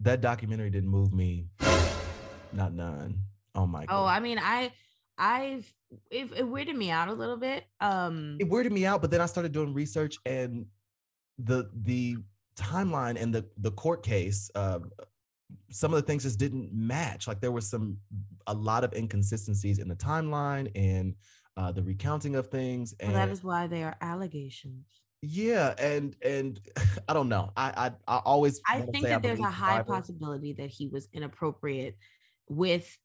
that 0.00 0.20
documentary 0.20 0.70
didn't 0.70 0.90
move 0.90 1.12
me. 1.12 1.46
Not 2.52 2.72
none. 2.72 3.18
Oh 3.54 3.66
my 3.66 3.86
god. 3.86 4.02
Oh, 4.02 4.04
I 4.06 4.20
mean, 4.20 4.38
I, 4.38 4.72
I've 5.18 5.72
it, 6.10 6.30
it 6.32 6.44
weirded 6.44 6.76
me 6.76 6.90
out 6.90 7.08
a 7.08 7.12
little 7.12 7.36
bit. 7.36 7.64
Um, 7.80 8.36
it 8.40 8.48
weirded 8.48 8.70
me 8.72 8.86
out 8.86 9.02
but 9.02 9.10
then 9.10 9.20
i 9.20 9.26
started 9.26 9.52
doing 9.52 9.74
research 9.74 10.16
and 10.24 10.66
the 11.38 11.68
the 11.82 12.16
timeline 12.56 13.20
and 13.20 13.34
the 13.34 13.44
the 13.58 13.70
court 13.72 14.02
case 14.02 14.50
uh 14.54 14.78
some 15.70 15.92
of 15.92 16.00
the 16.00 16.06
things 16.06 16.22
just 16.24 16.38
didn't 16.38 16.70
match 16.72 17.26
like 17.26 17.40
there 17.40 17.50
was 17.50 17.68
some 17.68 17.96
a 18.46 18.54
lot 18.54 18.84
of 18.84 18.92
inconsistencies 18.92 19.78
in 19.78 19.88
the 19.88 19.96
timeline 19.96 20.70
and 20.74 21.14
uh 21.56 21.72
the 21.72 21.82
recounting 21.82 22.36
of 22.36 22.48
things 22.48 22.94
well, 23.00 23.08
and 23.08 23.16
that 23.16 23.28
is 23.30 23.42
why 23.42 23.66
they 23.66 23.82
are 23.82 23.96
allegations. 24.00 24.86
Yeah 25.22 25.74
and 25.78 26.16
and 26.22 26.60
i 27.08 27.12
don't 27.12 27.28
know 27.28 27.52
i 27.56 27.90
i, 28.06 28.16
I 28.16 28.18
always 28.24 28.60
I 28.66 28.80
think 28.80 29.04
that 29.08 29.22
there's 29.22 29.40
a 29.40 29.44
high 29.44 29.78
Bible. 29.78 29.94
possibility 29.94 30.54
that 30.54 30.70
he 30.70 30.88
was 30.88 31.08
inappropriate 31.12 31.96
with 32.48 32.96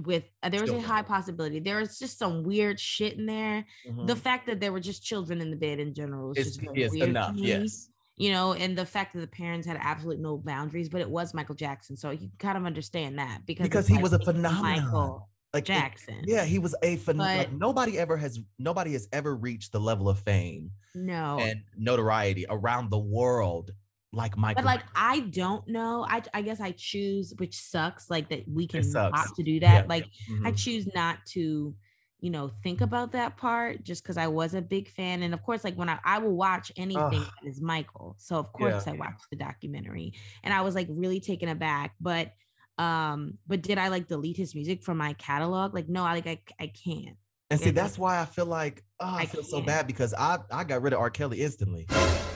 with 0.00 0.24
uh, 0.42 0.48
there 0.48 0.60
was 0.60 0.70
Still 0.70 0.80
a 0.80 0.86
high 0.86 1.02
possibility 1.02 1.60
there 1.60 1.78
was 1.78 1.98
just 1.98 2.18
some 2.18 2.42
weird 2.42 2.78
shit 2.78 3.14
in 3.14 3.26
there 3.26 3.64
the 4.04 4.14
Mhm. 4.14 4.18
fact 4.18 4.46
that 4.46 4.60
there 4.60 4.72
were 4.72 4.80
just 4.80 5.02
children 5.02 5.40
in 5.40 5.50
the 5.50 5.56
bed 5.56 5.78
in 5.78 5.94
general 5.94 6.32
is 6.32 6.38
it's, 6.38 6.56
just 6.56 6.92
weird 6.92 7.08
enough 7.10 7.32
yes 7.36 7.88
you 8.16 8.32
know 8.32 8.52
and 8.54 8.76
the 8.76 8.86
fact 8.86 9.14
that 9.14 9.20
the 9.20 9.26
parents 9.26 9.66
had 9.66 9.78
absolutely 9.80 10.22
no 10.22 10.38
boundaries 10.38 10.88
but 10.88 11.00
it 11.00 11.08
was 11.08 11.34
michael 11.34 11.54
jackson 11.54 11.96
so 11.96 12.10
you 12.10 12.30
kind 12.38 12.58
of 12.58 12.64
understand 12.64 13.18
that 13.18 13.44
because 13.46 13.64
because 13.64 13.86
he 13.86 13.94
like, 13.94 14.02
was 14.02 14.12
a 14.12 14.18
phenomenon 14.18 14.62
michael 14.62 15.28
like 15.56 15.64
it- 15.64 15.74
jackson 15.74 16.22
yeah 16.24 16.44
he 16.44 16.58
was 16.58 16.74
a 16.82 16.96
phen- 16.98 17.18
like 17.18 17.52
nobody 17.52 17.98
ever 17.98 18.16
has 18.16 18.38
nobody 18.58 18.92
has 18.92 19.08
ever 19.12 19.34
reached 19.34 19.72
the 19.72 19.80
level 19.80 20.08
of 20.08 20.18
fame 20.20 20.70
no 20.94 21.38
and 21.40 21.60
notoriety 21.76 22.46
around 22.48 22.90
the 22.90 22.98
world 22.98 23.72
like 24.12 24.34
Michael. 24.38 24.62
But 24.62 24.66
like 24.66 24.82
I 24.94 25.20
don't 25.20 25.66
know. 25.68 26.06
I 26.08 26.22
I 26.32 26.40
guess 26.40 26.58
I 26.58 26.70
choose, 26.70 27.34
which 27.36 27.60
sucks. 27.60 28.08
Like 28.08 28.30
that 28.30 28.44
we 28.48 28.66
can 28.66 28.82
opt 28.96 29.36
to 29.36 29.42
do 29.42 29.60
that. 29.60 29.82
Yeah, 29.82 29.88
like 29.88 30.06
I 30.42 30.52
Mhm. 30.52 30.56
choose 30.56 30.88
not 30.94 31.18
to, 31.34 31.74
you 32.20 32.30
know, 32.30 32.48
think 32.62 32.80
about 32.80 33.12
that 33.12 33.36
part 33.36 33.84
just 33.84 34.02
because 34.02 34.16
I 34.16 34.28
was 34.28 34.54
a 34.54 34.62
big 34.62 34.88
fan. 34.88 35.22
And 35.22 35.34
of 35.34 35.42
course, 35.42 35.64
like 35.64 35.74
when 35.74 35.90
I 35.90 35.98
I 36.02 36.18
will 36.18 36.34
watch 36.34 36.72
anything 36.76 37.02
Ugh. 37.02 37.12
that 37.42 37.48
is 37.50 37.60
Michael. 37.60 38.14
So 38.18 38.36
of 38.36 38.50
course 38.54 38.86
I 38.86 38.92
watched 38.92 39.26
the 39.28 39.36
documentary 39.36 40.14
and 40.42 40.54
I 40.54 40.62
was 40.62 40.74
like 40.74 40.86
really 40.90 41.20
taken 41.20 41.50
aback. 41.50 41.94
But 42.00 42.32
um, 42.78 43.38
but 43.46 43.62
did 43.62 43.78
I 43.78 43.88
like 43.88 44.08
delete 44.08 44.36
his 44.36 44.54
music 44.54 44.82
from 44.82 44.98
my 44.98 45.12
catalog? 45.14 45.74
Like 45.74 45.88
no, 45.88 46.04
I 46.04 46.14
like 46.14 46.26
I 46.26 46.38
I 46.60 46.66
can't. 46.68 47.16
and 47.50 47.60
see, 47.60 47.70
that's 47.70 47.98
why 47.98 48.20
I 48.20 48.24
feel 48.24 48.46
like 48.46 48.82
oh, 49.00 49.06
I, 49.06 49.22
I 49.22 49.26
feel 49.26 49.42
so 49.42 49.56
can't. 49.58 49.66
bad 49.66 49.86
because 49.86 50.14
I 50.14 50.38
I 50.50 50.64
got 50.64 50.82
rid 50.82 50.92
of 50.92 51.00
R. 51.00 51.10
Kelly 51.10 51.42
instantly. 51.42 51.86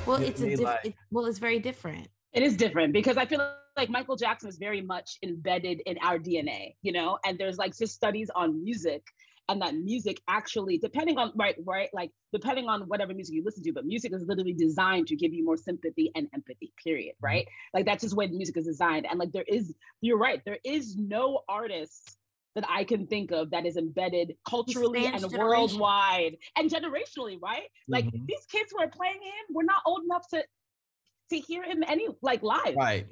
Well, 0.07 0.21
You 0.21 0.27
it's 0.29 0.41
a 0.41 0.45
I 0.45 0.49
a 0.49 0.57
diff- 0.57 0.61
Like- 0.67 0.85
it- 0.87 0.95
well, 1.11 1.27
it's 1.27 1.39
very 1.39 1.59
different. 1.59 2.09
It 2.33 2.43
is 2.43 2.57
different 2.57 2.93
because 2.93 3.17
I 3.17 3.27
feel 3.27 3.41
like 3.77 3.91
Michael 3.91 4.17
Jackson 4.17 4.49
is 4.49 4.57
very 4.57 4.81
much 4.81 5.19
embedded 5.23 5.81
in 5.85 5.99
our 6.03 6.19
DNA, 6.19 6.75
you 6.83 6.93
know, 6.93 7.19
and 7.27 7.37
there's 7.39 7.59
like 7.59 7.77
just 7.77 7.95
studies 7.95 8.31
on 8.35 8.63
music 8.63 9.03
and 9.51 9.61
that 9.61 9.75
music 9.75 10.21
actually, 10.29 10.79
depending 10.79 11.19
on, 11.19 11.33
right, 11.35 11.57
right, 11.67 11.89
like 11.93 12.11
depending 12.33 12.69
on 12.69 12.83
whatever 12.83 13.13
music 13.13 13.35
you 13.35 13.43
listen 13.45 13.63
to, 13.65 13.73
but 13.73 13.85
music 13.85 14.13
is 14.15 14.25
literally 14.27 14.53
designed 14.53 15.09
to 15.09 15.17
give 15.17 15.33
you 15.33 15.45
more 15.45 15.57
sympathy 15.57 16.13
and 16.15 16.29
empathy, 16.33 16.73
period, 16.83 17.15
right? 17.21 17.47
Like 17.75 17.85
that's 17.85 18.03
just 18.03 18.13
the 18.13 18.17
way 18.17 18.29
the 18.29 18.37
music 18.37 18.57
is 18.57 18.67
designed. 18.67 19.07
And 19.11 19.19
like 19.19 19.33
there 19.33 19.45
is, 19.49 19.75
you're 20.01 20.19
right, 20.19 20.41
there 20.45 20.59
is 20.65 20.97
no 20.97 21.41
artist 21.49 22.17
that 22.55 22.65
I 22.69 22.85
can 22.85 23.07
think 23.07 23.33
of 23.33 23.51
that 23.51 23.67
is 23.67 23.77
embedded 23.77 24.37
culturally 24.49 25.07
and 25.07 25.25
worldwide 25.33 26.37
and 26.57 26.71
generationally, 26.71 27.41
right? 27.41 27.69
Like 27.89 28.05
Mhm. 28.07 28.27
these 28.27 28.47
kids 28.47 28.73
who 28.73 28.81
are 28.83 28.89
playing 28.89 29.21
him 29.23 29.55
were 29.55 29.65
not 29.65 29.83
old 29.85 30.05
enough 30.05 30.29
to 30.29 30.45
to 31.31 31.39
hear 31.39 31.63
him 31.63 31.85
any 31.87 32.09
like 32.23 32.43
live. 32.43 32.75
Right. 32.77 33.07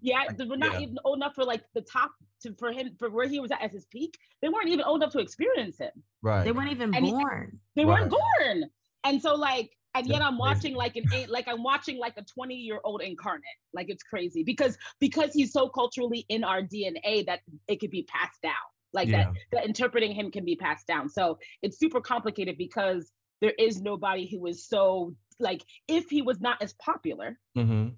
Yeah, 0.00 0.24
they 0.36 0.44
were 0.44 0.56
not 0.56 0.74
Yeah. 0.74 0.80
even 0.80 0.98
old 1.04 1.16
enough 1.18 1.34
for 1.34 1.44
like 1.44 1.64
the 1.74 1.82
top 1.82 2.12
to 2.42 2.54
for 2.54 2.72
him 2.72 2.94
for 2.98 3.10
where 3.10 3.26
he 3.28 3.40
was 3.40 3.50
at 3.50 3.60
at 3.62 3.72
his 3.72 3.86
peak. 3.86 4.16
They 4.42 4.48
weren't 4.48 4.68
even 4.68 4.84
old 4.84 5.02
enough 5.02 5.12
to 5.12 5.18
experience 5.18 5.78
him. 5.78 5.90
Right. 6.22 6.44
They 6.44 6.52
weren't 6.52 6.70
even 6.70 6.94
And 6.94 7.04
he- 7.04 7.10
born. 7.12 7.60
They 7.74 7.84
Right. 7.84 8.00
weren't 8.00 8.10
born. 8.10 8.70
And 9.04 9.20
so 9.20 9.34
like 9.34 9.70
and 9.94 10.06
yet 10.06 10.22
I'm 10.22 10.38
watching 10.38 10.74
like 10.74 10.94
an 10.96 11.04
eight, 11.14 11.28
like 11.30 11.48
I'm 11.48 11.62
watching 11.62 11.98
like 11.98 12.14
a 12.18 12.22
20 12.22 12.54
year 12.54 12.78
old 12.84 13.02
incarnate. 13.02 13.44
Like 13.72 13.88
it's 13.88 14.02
crazy 14.02 14.42
because 14.44 14.78
because 15.00 15.32
he's 15.32 15.52
so 15.52 15.68
culturally 15.68 16.24
in 16.28 16.44
our 16.44 16.62
DNA 16.62 17.26
that 17.26 17.40
it 17.66 17.80
could 17.80 17.90
be 17.90 18.04
passed 18.04 18.40
down. 18.42 18.52
Like 18.92 19.08
Yeah. 19.08 19.24
that 19.24 19.32
that 19.52 19.66
interpreting 19.66 20.12
him 20.12 20.30
can 20.30 20.44
be 20.44 20.54
passed 20.56 20.86
down. 20.86 21.08
So 21.08 21.38
it's 21.62 21.78
super 21.78 22.00
complicated 22.00 22.56
because 22.58 23.10
there 23.40 23.54
is 23.58 23.80
nobody 23.80 24.26
who 24.28 24.46
is 24.46 24.66
so 24.68 25.14
like 25.40 25.62
if 25.88 26.08
he 26.10 26.22
was 26.22 26.40
not 26.40 26.60
as 26.62 26.72
popular, 26.74 27.38
hmm 27.56 27.88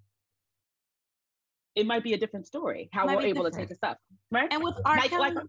it 1.75 1.87
might 1.87 2.03
be 2.03 2.15
a 2.15 2.19
different 2.19 2.47
story. 2.47 2.89
How 2.93 3.07
Might 3.07 3.17
we're 3.17 3.23
be 3.23 3.29
able 3.29 3.45
to 3.45 3.51
take 3.51 3.71
us 3.71 3.79
up, 3.83 3.99
right? 4.31 4.49
And 4.53 4.63
with 4.63 4.75
R. 4.85 4.97
Like- 4.97 5.11
Kelly, 5.11 5.31
like 5.33 5.45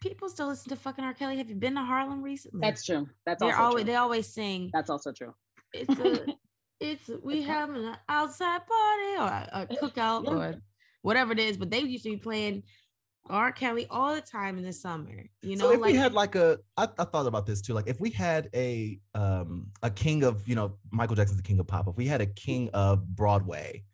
people 0.00 0.28
still 0.28 0.48
listen 0.48 0.70
to 0.70 0.76
fucking 0.76 1.04
R. 1.04 1.14
Kelly. 1.14 1.36
Have 1.36 1.48
you 1.48 1.56
been 1.56 1.74
to 1.74 1.82
Harlem 1.82 2.22
recently? 2.22 2.60
That's 2.60 2.84
true. 2.84 3.06
That's 3.26 3.40
They're 3.40 3.50
also 3.52 3.62
always 3.62 3.84
true. 3.84 3.92
they 3.92 3.96
always 3.96 4.26
sing. 4.32 4.70
That's 4.72 4.90
also 4.90 5.12
true. 5.12 5.32
It's 5.72 5.98
a 5.98 6.26
it's 6.80 7.10
we 7.22 7.42
having 7.42 7.84
an 7.84 7.96
outside 8.08 8.60
party 8.66 9.16
or 9.18 9.28
a, 9.28 9.48
a 9.62 9.66
cookout 9.82 10.24
Yeah. 10.24 10.30
or 10.32 10.54
whatever 11.02 11.32
it 11.32 11.38
is. 11.38 11.56
But 11.56 11.70
they 11.70 11.80
used 11.80 12.04
to 12.04 12.10
be 12.10 12.16
playing 12.16 12.64
R. 13.30 13.52
Kelly 13.52 13.86
all 13.88 14.14
the 14.16 14.20
time 14.20 14.58
in 14.58 14.64
the 14.64 14.72
summer. 14.72 15.24
You 15.42 15.56
know, 15.56 15.66
so 15.66 15.72
if 15.74 15.80
like 15.80 15.92
we 15.92 15.96
had 15.96 16.12
like 16.12 16.34
a, 16.34 16.58
I, 16.76 16.88
I 16.98 17.04
thought 17.04 17.26
about 17.26 17.46
this 17.46 17.60
too. 17.62 17.72
Like 17.72 17.86
if 17.86 18.00
we 18.00 18.10
had 18.10 18.48
a 18.52 18.98
um 19.14 19.68
a 19.84 19.90
king 19.90 20.24
of, 20.24 20.46
you 20.48 20.56
know, 20.56 20.76
Michael 20.90 21.14
Jackson's 21.14 21.36
the 21.36 21.44
king 21.44 21.60
of 21.60 21.68
pop. 21.68 21.86
If 21.86 21.96
we 21.96 22.06
had 22.08 22.20
a 22.20 22.26
king 22.26 22.68
of 22.74 23.06
Broadway, 23.14 23.84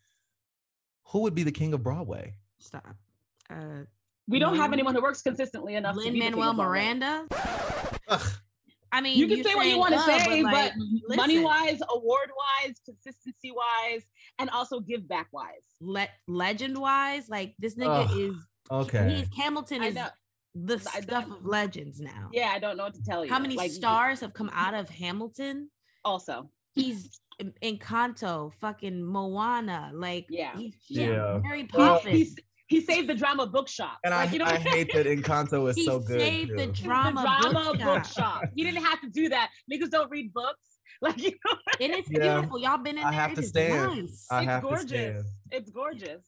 who 1.09 1.21
would 1.21 1.35
be 1.35 1.43
the 1.43 1.53
king 1.53 1.75
of 1.75 1.83
Broadway? 1.83 2.35
stop. 2.59 2.97
Uh, 3.50 3.85
We 4.27 4.38
don't 4.38 4.57
have 4.57 4.73
anyone 4.73 4.95
who 4.95 5.03
works 5.03 5.23
consistently 5.23 5.75
enough. 5.77 5.95
to 5.95 6.00
Lin 6.00 6.12
be 6.12 6.21
the 6.21 6.27
king 6.27 6.35
Manuel. 6.37 6.53
Miranda. 6.55 7.27
Ugh, 8.09 8.33
I 8.91 9.00
mean, 9.00 9.19
You 9.19 9.29
can 9.29 9.45
say 9.45 9.55
what 9.55 9.67
you 9.67 9.79
want 9.79 9.95
to 9.95 10.00
say, 10.00 10.43
but, 10.43 10.73
like, 11.09 11.17
money 11.17 11.38
wise, 11.38 11.81
award 11.91 12.31
wise, 12.37 12.75
consistency 12.85 13.53
wise, 13.53 14.03
and 14.38 14.50
also 14.50 14.81
give 14.81 15.07
back 15.07 15.29
wise. 15.33 15.65
le- 15.81 16.09
legend 16.27 16.77
wise, 16.77 17.29
like 17.29 17.55
this 17.59 17.75
nigga 17.77 18.07
Ugh, 18.11 18.19
is 18.19 18.37
okay. 18.71 19.15
he's 19.15 19.29
Hamilton 19.37 19.83
is 19.85 19.95
the 20.55 20.91
I 20.95 21.00
stuff 21.03 21.25
of 21.31 21.45
legends 21.47 22.00
now. 22.00 22.31
Yeah, 22.33 22.50
I 22.55 22.59
don't 22.59 22.77
know 22.77 22.85
what 22.85 22.95
to 22.95 23.05
tell 23.05 23.25
you. 23.25 23.31
How 23.31 23.38
many 23.38 23.55
Like, 23.57 23.71
stars 23.71 24.21
have 24.21 24.33
come 24.35 24.50
out 24.53 24.75
of 24.75 24.88
Hamilton? 24.88 25.71
Also, 26.05 26.50
He's 26.75 27.05
in 27.05 27.11
Encanto, 27.62 28.52
fucking 28.61 29.02
Moana, 29.04 29.90
like 29.95 30.26
Yeah. 30.28 30.57
he's 30.57 30.75
Yeah. 30.88 31.38
very 31.38 31.62
he, 31.62 31.66
poppin'. 31.68 32.12
he's, 32.14 32.37
he 32.66 32.80
saved 32.80 33.09
the 33.09 33.14
drama 33.14 33.47
bookshop. 33.47 33.99
And 34.04 34.12
like, 34.12 34.28
I, 34.28 34.33
you 34.33 34.38
know 34.38 34.45
I 34.45 34.52
what 34.52 34.61
I'm 34.61 34.66
hate 34.66 34.92
that 34.92 35.07
Encanto 35.07 35.68
is 35.71 35.76
He 35.76 35.85
so 35.85 36.00
good. 36.00 36.21
He 36.21 36.26
saved 36.47 36.59
the 36.59 36.66
drama, 36.66 37.23
the 37.42 37.50
drama 37.50 37.71
bookshop. 37.73 38.02
bookshop. 38.02 38.42
He 38.54 38.64
didn't 38.64 38.85
have 38.85 39.00
to 39.02 39.09
do 39.09 39.28
that. 39.30 39.50
Niggas 39.73 39.90
don't 39.90 40.11
read 40.11 40.33
books. 40.33 40.59
Like 41.00 41.23
you 41.23 41.30
know, 41.30 41.57
and 41.80 41.92
it's 41.92 42.11
Yeah. 42.11 42.35
beautiful. 42.40 42.59
Y'all 42.59 42.76
been 42.78 42.99
in 42.99 43.04
I 43.04 43.11
there. 43.12 43.21
have 43.21 43.30
it 43.30 43.35
to 43.37 43.40
is 43.42 43.49
stand. 43.50 44.00
Nice. 44.00 44.26
I 44.33 44.38
it's 44.40 44.49
have 44.50 44.62
to 44.62 44.68
gorgeous. 44.68 44.88
stand. 44.88 45.25
It's 45.52 45.71
gorgeous. 45.71 46.25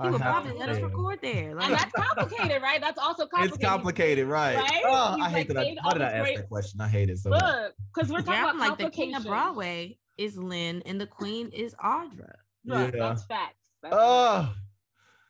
I 0.00 0.02
People 0.06 0.18
have 0.18 0.32
probably 0.42 0.58
let 0.58 0.68
us 0.68 0.80
record 0.80 1.20
there. 1.22 1.54
Like, 1.54 1.66
And 1.66 1.74
that's 1.74 1.92
complicated, 1.92 2.60
right? 2.60 2.80
That's 2.80 2.98
also 2.98 3.26
complicated. 3.28 3.54
It's 3.54 3.64
complicated, 3.64 4.26
right? 4.26 4.56
Right? 4.56 4.82
Oh, 4.84 5.14
He's 5.14 5.24
I 5.26 5.28
hate 5.28 5.36
like 5.36 5.48
that. 5.48 5.58
I, 5.58 5.76
why 5.86 5.92
did 5.92 6.02
I 6.02 6.10
ask 6.10 6.24
great- 6.24 6.36
that 6.38 6.48
question? 6.48 6.80
I 6.80 6.88
hate 6.88 7.08
it 7.08 7.18
so 7.18 7.30
much. 7.30 7.40
Look, 7.40 7.74
because 7.94 8.10
we're 8.10 8.18
talking 8.18 8.32
yeah, 8.32 8.42
about 8.50 8.54
I'm 8.54 8.58
like 8.58 8.78
the 8.78 8.90
king 8.90 9.14
of. 9.14 9.22
Broadway 9.24 9.96
is 10.20 10.36
Lin 10.36 10.82
and 10.84 11.00
the 11.00 11.06
queen 11.06 11.48
is 11.48 11.74
Audra. 11.82 12.34
Look, 12.66 12.94
Yeah. 12.94 13.00
That's 13.08 13.24
facts. 13.24 13.56
That's, 13.82 13.94
Oh, 13.98 14.52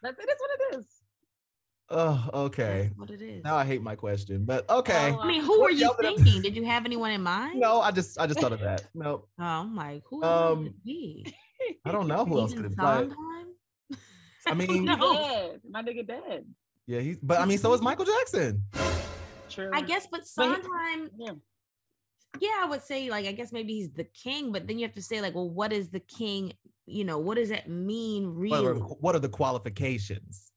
that's 0.03 0.19
it 0.19 0.29
is 0.29 0.37
what 0.41 0.51
it 0.59 0.77
is. 0.79 0.87
oh, 1.91 2.31
okay. 2.47 2.87
That's 2.89 2.99
what 2.99 3.11
it 3.11 3.23
is. 3.23 3.45
Now 3.45 3.57
I 3.57 3.65
hate 3.65 3.83
my 3.83 3.95
question, 3.95 4.45
but 4.45 4.69
okay. 4.69 5.13
Oh, 5.17 5.21
I 5.21 5.27
mean, 5.29 5.43
who 5.43 5.61
were 5.63 5.71
you 5.71 5.87
y'all 5.87 5.95
thinking? 5.95 6.43
Did 6.43 6.57
you 6.57 6.65
have 6.65 6.85
anyone 6.85 7.13
in 7.13 7.23
mind? 7.23 7.61
No, 7.61 7.81
I 7.81 7.93
just 7.93 8.19
I 8.19 8.27
just 8.27 8.41
thought 8.41 8.53
of 8.53 8.61
that. 8.61 8.83
No, 8.95 9.27
Oh, 9.39 9.45
I'm 9.45 9.77
like, 9.77 10.03
who 10.11 10.25
Um, 10.25 10.59
would 10.59 10.67
it 10.69 10.85
be? 10.85 11.35
I 11.85 11.93
don't 11.93 12.09
know 12.09 12.25
who 12.25 12.41
else 12.41 12.53
could 12.53 12.65
Even 12.65 12.77
have 12.79 13.09
played. 13.09 13.99
I 14.47 14.55
mean, 14.55 14.87
No. 14.87 15.57
My 15.71 15.83
nigga 15.83 16.05
dead. 16.07 16.45
yeah, 16.87 16.99
he's 17.01 17.19
but 17.23 17.39
I 17.39 17.45
mean, 17.45 17.59
so 17.59 17.73
is 17.75 17.81
Michael 17.81 18.07
Jackson. 18.07 18.65
True. 19.49 19.71
I 19.73 19.81
guess, 19.83 20.07
but 20.11 20.23
But 20.37 20.57
he- 20.63 21.09
Yeah. 21.19 21.33
Yeah, 22.39 22.61
I 22.63 22.67
would 22.67 22.83
say 22.83 23.11
like 23.11 23.27
I 23.27 23.33
guess 23.33 23.53
maybe 23.53 23.75
he's 23.75 23.91
the 23.91 24.05
king, 24.05 24.53
but 24.53 24.67
then 24.67 24.79
you 24.79 24.87
have 24.87 24.95
to 24.95 25.03
say 25.03 25.21
like, 25.21 25.35
well, 25.35 25.51
what 25.51 25.73
is 25.73 25.89
the 25.89 26.01
king? 26.01 26.53
You 26.87 27.05
know, 27.05 27.19
what 27.19 27.37
does 27.37 27.51
that 27.51 27.69
mean 27.69 28.35
What 28.35 28.65
are, 28.65 28.75
really? 28.75 28.81
what 28.81 29.15
are 29.15 29.21
the 29.21 29.29
qualifications? 29.29 30.53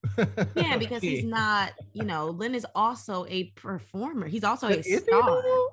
Yeah, 0.56 0.77
because 0.80 1.01
he's 1.01 1.24
not. 1.24 1.74
You 1.94 2.03
know, 2.03 2.27
Lin 2.27 2.56
is 2.56 2.65
also 2.75 3.25
a 3.27 3.46
performer. 3.56 4.27
He's 4.27 4.44
also 4.44 4.68
a 4.68 4.72
Is 4.72 4.86
he 4.88 4.98
star. 4.98 5.42
though? 5.42 5.68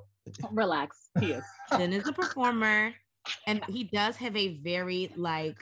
Relax. 0.52 1.10
He 1.18 1.32
is. 1.32 1.44
Lin 1.76 1.92
is 1.92 2.06
a 2.06 2.12
performer, 2.12 2.92
and 3.46 3.64
he 3.68 3.84
does 3.84 4.16
have 4.16 4.36
a 4.36 4.58
very 4.58 5.12
like. 5.16 5.56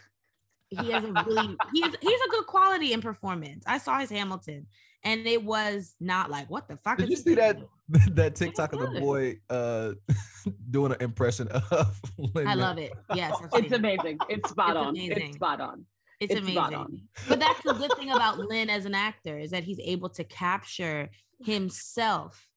He 0.70 0.90
has 0.90 1.02
a 1.04 1.12
really 1.26 1.56
he's 1.72 1.94
he's 2.00 2.20
a 2.20 2.28
good 2.30 2.46
quality 2.46 2.92
in 2.92 3.00
performance. 3.00 3.64
I 3.66 3.78
saw 3.78 3.98
his 4.00 4.10
Hamilton, 4.10 4.66
and 5.04 5.26
it 5.26 5.42
was 5.44 5.94
not 6.00 6.30
like 6.30 6.48
what 6.50 6.68
the 6.68 6.76
fuck. 6.76 6.98
Did 6.98 7.04
is 7.04 7.11
you 7.11 7.16
see 7.16 7.34
that 7.37 7.58
nigga 7.90 8.14
that 8.16 8.34
TikTok 8.34 8.72
of 8.72 8.80
the 8.80 9.00
boy 9.00 9.37
uh 9.50 9.92
doing 10.70 10.92
an 10.92 11.00
impression 11.00 11.48
of? 11.70 12.00
doing? 12.34 12.46
I 12.46 12.54
love 12.54 12.78
it. 12.78 12.92
Yes, 13.14 13.34
I've 13.42 13.64
It's 13.64 13.72
it. 13.72 13.78
amazing. 13.78 14.18
It's 14.28 14.50
spot 14.50 14.70
It's 14.70 14.76
on. 14.78 14.88
amazing. 14.88 15.18
It's 15.28 15.37
spot 15.37 15.61
on. 15.61 15.84
It's, 16.20 16.32
It's 16.32 16.40
amazing. 16.42 17.02
But 17.28 17.38
that's 17.38 17.62
the 17.62 17.74
good 17.74 17.92
thing 17.96 18.11
about 18.11 18.38
Lin 18.38 18.68
as 18.68 18.84
an 18.87 18.94
actor 18.94 19.38
is 19.38 19.50
that 19.52 19.62
he's 19.64 19.78
able 19.80 20.08
to 20.11 20.24
capture 20.24 21.08
himself. 21.44 22.48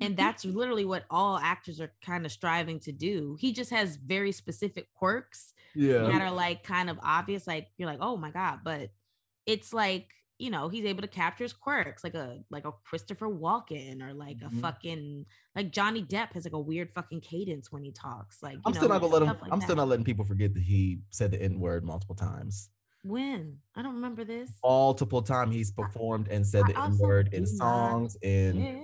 And 0.00 0.16
that's 0.16 0.46
literally 0.46 0.86
what 0.86 1.04
all 1.10 1.36
actors 1.38 1.78
are 1.80 1.92
kind 2.02 2.24
of 2.24 2.32
striving 2.32 2.80
to 2.80 2.92
do. 2.92 3.36
He 3.38 3.52
just 3.52 3.70
has 3.70 3.96
very 3.96 4.32
specific 4.32 4.88
quirks 4.94 5.52
Yeah. 5.74 6.04
that 6.04 6.22
are 6.22 6.30
like 6.30 6.62
kind 6.62 6.88
of 6.88 6.98
obvious. 7.02 7.46
Like 7.46 7.68
you're 7.76 7.88
like, 7.90 7.98
oh 8.00 8.16
my 8.16 8.30
God. 8.30 8.60
But 8.64 8.88
it's 9.44 9.74
like, 9.74 10.08
you 10.40 10.50
know, 10.50 10.68
he's 10.68 10.84
able 10.86 11.02
to 11.02 11.08
capture 11.08 11.44
his 11.44 11.52
quirks 11.52 12.02
like 12.02 12.14
a 12.14 12.38
like 12.50 12.64
a 12.64 12.72
Christopher 12.84 13.28
Walken 13.28 14.02
or 14.02 14.14
like 14.14 14.38
Mhm. 14.38 14.46
a 14.58 14.60
fucking 14.62 15.26
like 15.54 15.70
Johnny 15.70 16.02
Depp 16.02 16.32
has 16.32 16.44
like 16.44 16.54
a 16.54 16.58
weird 16.60 16.90
fucking 16.94 17.20
cadence 17.20 17.70
when 17.70 17.82
he 17.84 17.92
talks. 17.92 18.42
Like 18.42 18.54
you 18.54 18.62
I'm 18.64 18.72
know, 18.72 18.78
still 18.78 18.88
not 18.88 19.00
gonna 19.02 19.12
let 19.12 19.22
him. 19.22 19.28
like 19.42 19.52
I'm 19.52 19.60
still 19.60 19.76
not 19.76 19.88
letting 19.88 20.04
people 20.04 20.24
forget 20.24 20.54
that 20.54 20.62
he 20.62 21.00
said 21.10 21.30
the 21.32 21.42
N 21.42 21.60
word 21.60 21.84
multiple 21.84 22.14
times. 22.16 22.70
when 23.02 23.58
I 23.76 23.82
don't 23.82 23.94
remember 23.94 24.24
this. 24.24 24.50
Multiple 24.64 25.22
time 25.22 25.50
he's 25.50 25.70
performed 25.72 26.28
and 26.28 26.46
said 26.46 26.64
I 26.64 26.72
the 26.72 26.78
n-word 26.80 27.32
in 27.34 27.46
songs 27.46 28.16
and 28.22 28.80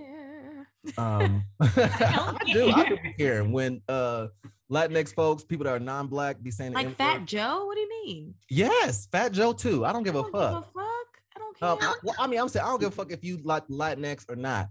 um 0.98 1.42
I 1.60 2.38
do 2.52 2.70
I 2.70 2.88
do 2.88 2.96
be 3.02 3.12
caring 3.18 3.52
when 3.52 3.82
uh 3.88 4.28
Latinx 4.70 5.14
folks, 5.14 5.44
people 5.44 5.64
that 5.64 5.70
are 5.74 5.78
non-black, 5.78 6.42
be 6.42 6.50
saying 6.50 6.72
Like 6.72 6.86
N-word. 6.86 6.96
Fat 6.98 7.24
Joe? 7.24 7.66
What 7.66 7.74
do 7.76 7.80
you 7.82 7.88
mean? 8.04 8.34
Yes, 8.50 9.06
Fat 9.12 9.30
Joe 9.32 9.52
too. 9.52 9.84
I 9.84 9.92
don't 9.92 10.02
give 10.02 10.16
I 10.16 10.20
a 10.20 10.22
don't 10.22 10.32
fuck. 10.32 10.50
give 10.50 10.58
a 10.58 10.62
fuck. 10.62 10.85
I 11.60 11.60
care. 11.60 11.68
Um, 11.70 11.78
I, 11.80 11.94
well, 12.02 12.14
I 12.18 12.26
mean, 12.26 12.40
I'm 12.40 12.48
saying 12.48 12.64
I 12.64 12.68
don't 12.68 12.80
give 12.80 12.88
a 12.92 12.94
fuck 12.94 13.12
if 13.12 13.24
you 13.24 13.38
like 13.44 13.66
Latinx 13.68 14.24
or 14.28 14.36
not. 14.36 14.68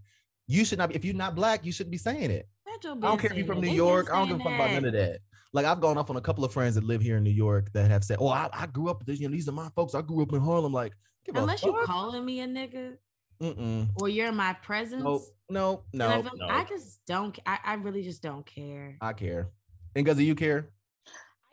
You 0.48 0.63
should 0.65 0.78
not 0.78 0.89
be. 0.89 0.95
If 0.95 1.04
you're 1.06 1.15
not 1.15 1.36
black, 1.36 1.65
you 1.65 1.71
shouldn't 1.71 1.91
be 1.91 1.98
saying 1.98 2.32
it. 2.32 2.48
I 2.67 2.78
don't 2.82 3.19
care 3.19 3.32
if 3.32 3.38
you're 3.38 3.48
from. 3.48 3.62
New 3.62 3.71
York. 3.71 4.10
I 4.12 4.17
don't 4.19 4.28
give 4.28 4.39
a 4.39 4.43
fuck 4.43 4.54
about 4.54 4.71
none 4.71 4.86
of 4.86 4.93
that. 4.93 5.19
Like 5.54 5.65
I've 5.65 5.80
gone 5.80 5.98
off 5.98 6.10
on 6.10 6.17
a 6.17 6.21
couple 6.21 6.43
of 6.43 6.52
friends 6.52 6.76
that 6.76 6.84
live 6.84 7.02
here 7.02 7.15
in 7.17 7.24
New 7.24 7.32
York 7.32 7.71
that 7.74 7.89
have 7.89 8.04
said, 8.04 8.17
"Oh, 8.19 8.28
I, 8.28 8.50
I 8.52 8.65
grew 8.67 8.89
up. 8.89 9.00
with 9.00 9.08
This, 9.08 9.19
you 9.19 9.28
know, 9.30 9.34
these 9.34 9.48
are 9.48 9.54
my 9.54 9.69
folks. 9.76 9.95
I 9.95 10.02
grew 10.02 10.21
up 10.21 10.34
in 10.34 10.41
Harlem." 10.41 10.74
Like, 10.74 10.91
give 11.26 11.36
Unless 11.38 11.63
you 11.63 11.71
fuck. 11.71 11.86
calling 11.86 12.26
me 12.26 12.41
a 12.41 12.48
nigga 12.48 12.98
Mm-mm. 13.41 13.88
or 14.02 14.10
you're 14.10 14.28
in 14.28 14.36
my 14.36 14.54
presence. 14.54 15.04
No, 15.04 15.21
no, 15.50 15.84
I, 15.93 16.17
no, 16.17 16.24
feel- 16.24 16.32
no. 16.36 16.48
I 16.48 16.65
just 16.65 17.00
don't. 17.08 17.39
I, 17.45 17.60
I 17.63 17.74
really 17.76 18.04
just 18.04 18.21
don't 18.21 18.45
care. 18.45 18.98
I 19.00 19.13
care. 19.13 19.50
And 19.95 20.04
because 20.04 20.17
of 20.17 20.26
you 20.26 20.36
care, 20.36 20.69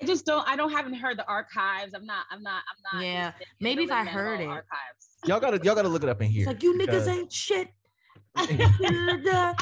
I 0.02 0.04
just 0.06 0.26
don't. 0.26 0.46
I 0.48 0.56
don't 0.56 0.72
haven't 0.72 0.94
heard 0.94 1.16
the 1.16 1.26
archives. 1.28 1.94
I'm 1.94 2.04
not. 2.04 2.26
I'm 2.30 2.42
not. 2.42 2.62
I'm 2.92 2.98
not. 2.98 3.06
Yeah, 3.06 3.32
maybe 3.60 3.84
if 3.84 3.92
I 3.92 4.04
heard 4.04 4.40
it. 4.40 4.46
Archives. 4.48 5.11
Y'all 5.26 5.40
gotta 5.40 5.60
y'all 5.62 5.74
gotta 5.74 5.88
look 5.88 6.02
it 6.02 6.08
up 6.08 6.20
in 6.22 6.30
here. 6.30 6.42
It's 6.42 6.46
like 6.48 6.62
you 6.62 6.76
because- 6.76 7.08
niggas 7.08 7.12
ain't 7.12 7.32
shit. 7.32 7.68
I 8.36 9.54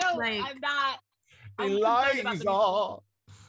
don't. 0.00 0.18
Like- 0.18 0.42
I'm 0.42 0.60
not. 0.60 0.98
I'm 1.58 1.68
He 1.70 1.80
about 1.80 2.12
the 2.14 2.22
lies 2.24 2.44
all. 2.46 3.04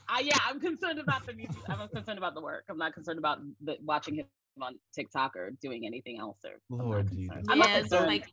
I, 0.08 0.20
yeah, 0.20 0.38
I'm 0.48 0.58
concerned 0.58 0.98
about 0.98 1.26
the 1.26 1.34
music. 1.34 1.56
I'm 1.68 1.86
concerned 1.88 2.16
about 2.18 2.34
the 2.34 2.40
work. 2.40 2.64
I'm 2.70 2.78
not 2.78 2.94
concerned 2.94 3.18
about 3.18 3.40
the, 3.62 3.76
watching 3.84 4.14
him 4.14 4.26
on 4.62 4.78
TikTok 4.94 5.36
or 5.36 5.50
doing 5.60 5.84
anything 5.84 6.18
else. 6.18 6.38
Or 6.44 6.52
I'm 6.70 6.78
not 6.78 6.86
Lord. 6.86 7.10
Jesus. 7.10 7.36
I'm 7.48 7.58
yeah, 7.58 7.82
so 7.84 8.04
like 8.06 8.32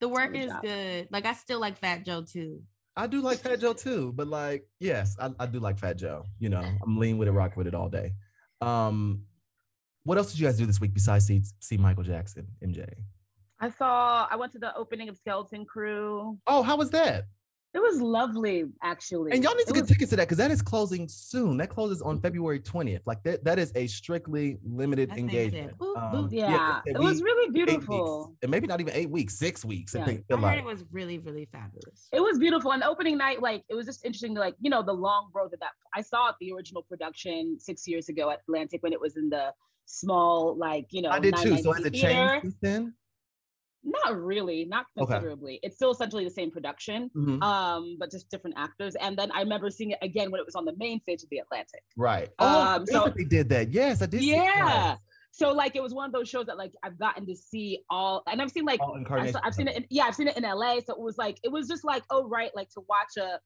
the 0.00 0.08
work 0.08 0.36
is 0.36 0.50
job. 0.50 0.62
good. 0.62 1.08
Like 1.10 1.24
I 1.24 1.32
still 1.32 1.60
like 1.60 1.78
Fat 1.78 2.04
Joe 2.04 2.22
too. 2.22 2.62
I 2.96 3.06
do 3.06 3.22
like 3.22 3.38
Fat 3.38 3.60
Joe 3.60 3.72
too, 3.72 4.12
but 4.14 4.28
like, 4.28 4.68
yes, 4.78 5.16
I, 5.18 5.30
I 5.40 5.46
do 5.46 5.58
like 5.58 5.78
Fat 5.78 5.96
Joe. 5.96 6.24
You 6.38 6.50
know, 6.50 6.62
I'm 6.84 6.98
lean 6.98 7.18
with 7.18 7.26
it, 7.26 7.32
rock 7.32 7.56
with 7.56 7.66
it 7.66 7.74
all 7.74 7.88
day. 7.88 8.12
Um, 8.60 9.22
what 10.04 10.18
else 10.18 10.30
did 10.32 10.40
you 10.40 10.46
guys 10.46 10.56
do 10.58 10.66
this 10.66 10.80
week 10.80 10.94
besides 10.94 11.26
see, 11.26 11.42
see 11.60 11.76
Michael 11.76 12.04
Jackson, 12.04 12.46
MJ? 12.64 12.88
I 13.60 13.70
saw. 13.70 14.26
I 14.30 14.36
went 14.36 14.52
to 14.52 14.58
the 14.58 14.74
opening 14.76 15.08
of 15.08 15.16
Skeleton 15.16 15.64
Crew. 15.64 16.38
Oh, 16.46 16.62
how 16.62 16.76
was 16.76 16.90
that? 16.90 17.24
It 17.72 17.80
was 17.82 18.00
lovely, 18.00 18.64
actually. 18.84 19.32
And 19.32 19.42
y'all 19.42 19.54
need 19.56 19.64
to 19.64 19.70
It 19.70 19.74
get 19.74 19.80
was- 19.82 19.90
tickets 19.90 20.10
to 20.10 20.16
that 20.16 20.24
because 20.28 20.38
that 20.38 20.52
is 20.52 20.62
closing 20.62 21.08
soon. 21.08 21.56
That 21.56 21.70
closes 21.70 22.02
on 22.02 22.20
February 22.20 22.60
20th. 22.60 23.00
Like 23.04 23.22
that, 23.24 23.42
that 23.42 23.58
is 23.58 23.72
a 23.74 23.88
strictly 23.88 24.58
limited 24.62 25.10
That 25.10 25.14
thing 25.16 25.28
said, 25.28 25.36
engagement. 25.46 25.78
boop, 25.78 25.96
Um, 25.96 26.28
boop. 26.28 26.32
Yeah, 26.32 26.82
they 26.84 26.92
it 26.92 26.94
said 26.94 27.02
was 27.02 27.16
we- 27.20 27.24
really 27.24 27.50
beautiful. 27.50 28.36
and 28.42 28.50
maybe 28.50 28.68
not 28.68 28.80
even 28.80 28.94
eight 28.94 29.10
weeks, 29.10 29.36
six 29.36 29.64
weeks. 29.64 29.96
I 29.96 30.00
Yeah. 30.00 30.04
think 30.04 30.24
I 30.30 30.34
heard 30.34 30.42
like 30.42 30.58
it 30.58 30.64
was 30.64 30.84
really, 30.92 31.18
really 31.18 31.46
fabulous. 31.46 32.08
It 32.12 32.20
was 32.20 32.38
beautiful. 32.38 32.70
And 32.72 32.80
the 32.82 32.86
opening 32.86 33.16
night, 33.18 33.40
like, 33.42 33.64
it 33.68 33.74
was 33.74 33.86
just 33.86 34.04
interesting 34.04 34.34
to, 34.36 34.40
like, 34.40 34.54
you 34.60 34.70
know, 34.70 34.82
the 34.82 34.92
long 34.92 35.30
road 35.34 35.50
that 35.50 35.58
that 35.60 35.72
I 35.94 36.02
saw 36.02 36.28
it, 36.28 36.36
the 36.40 36.52
original 36.52 36.82
production 36.82 37.58
six 37.58 37.88
years 37.88 38.08
ago 38.08 38.30
at 38.30 38.40
Atlantic 38.42 38.84
when 38.84 38.92
it 38.92 39.00
was 39.00 39.16
in 39.16 39.30
the 39.30 39.52
small, 39.86 40.56
like, 40.56 40.86
you 40.90 41.02
know, 41.02 41.10
I 41.10 41.18
did 41.20 41.36
too. 41.36 41.56
So 41.58 41.70
990 41.70 41.82
has 41.82 41.86
it 41.86 41.94
changed 41.94 42.42
since 42.42 42.56
then? 42.60 42.94
Not 43.86 44.16
really, 44.18 44.64
not 44.64 44.86
Okay. 44.98 45.12
considerably. 45.12 45.60
It's 45.62 45.76
still 45.76 45.90
essentially 45.90 46.24
the 46.24 46.30
same 46.30 46.50
production, 46.50 47.10
Mhm. 47.14 47.42
um, 47.42 47.96
but 47.98 48.10
just 48.10 48.30
different 48.30 48.56
actors. 48.58 48.94
And 48.96 49.14
then 49.16 49.30
I 49.32 49.40
remember 49.40 49.68
seeing 49.68 49.90
it 49.90 49.98
again 50.00 50.30
when 50.30 50.40
it 50.40 50.46
was 50.46 50.54
on 50.54 50.64
the 50.64 50.74
main 50.78 51.00
stage 51.02 51.22
of 51.22 51.28
the 51.28 51.38
Atlantic. 51.38 51.82
Right. 51.96 52.30
Oh, 52.38 52.76
Um, 52.76 52.86
so- 52.86 53.12
they 53.14 53.24
did 53.24 53.50
that. 53.50 53.70
Yes, 53.72 54.00
I 54.00 54.06
did. 54.06 54.22
Yeah. 54.22 54.96
so 55.32 55.52
like 55.52 55.74
it 55.74 55.82
was 55.82 55.92
one 55.92 56.06
of 56.06 56.12
those 56.12 56.28
shows 56.28 56.46
that 56.46 56.56
like 56.56 56.72
I've 56.84 56.96
gotten 56.96 57.26
to 57.26 57.34
see 57.34 57.84
all, 57.90 58.22
and 58.28 58.40
I've 58.40 58.52
seen 58.52 58.64
like 58.64 58.80
I've, 59.10 59.36
I've 59.42 59.54
seen 59.54 59.66
it. 59.68 59.76
In, 59.76 59.84
yeah, 59.90 60.04
I've 60.04 60.14
seen 60.14 60.28
it 60.28 60.36
in 60.38 60.44
LA. 60.44 60.78
So 60.80 60.94
it 60.94 61.00
was 61.00 61.18
like 61.18 61.38
it 61.42 61.50
was 61.52 61.66
just 61.68 61.84
like 61.84 62.04
oh 62.10 62.26
right, 62.28 62.54
like 62.54 62.70
to 62.70 62.80
watch 62.88 63.16
a 63.18 63.40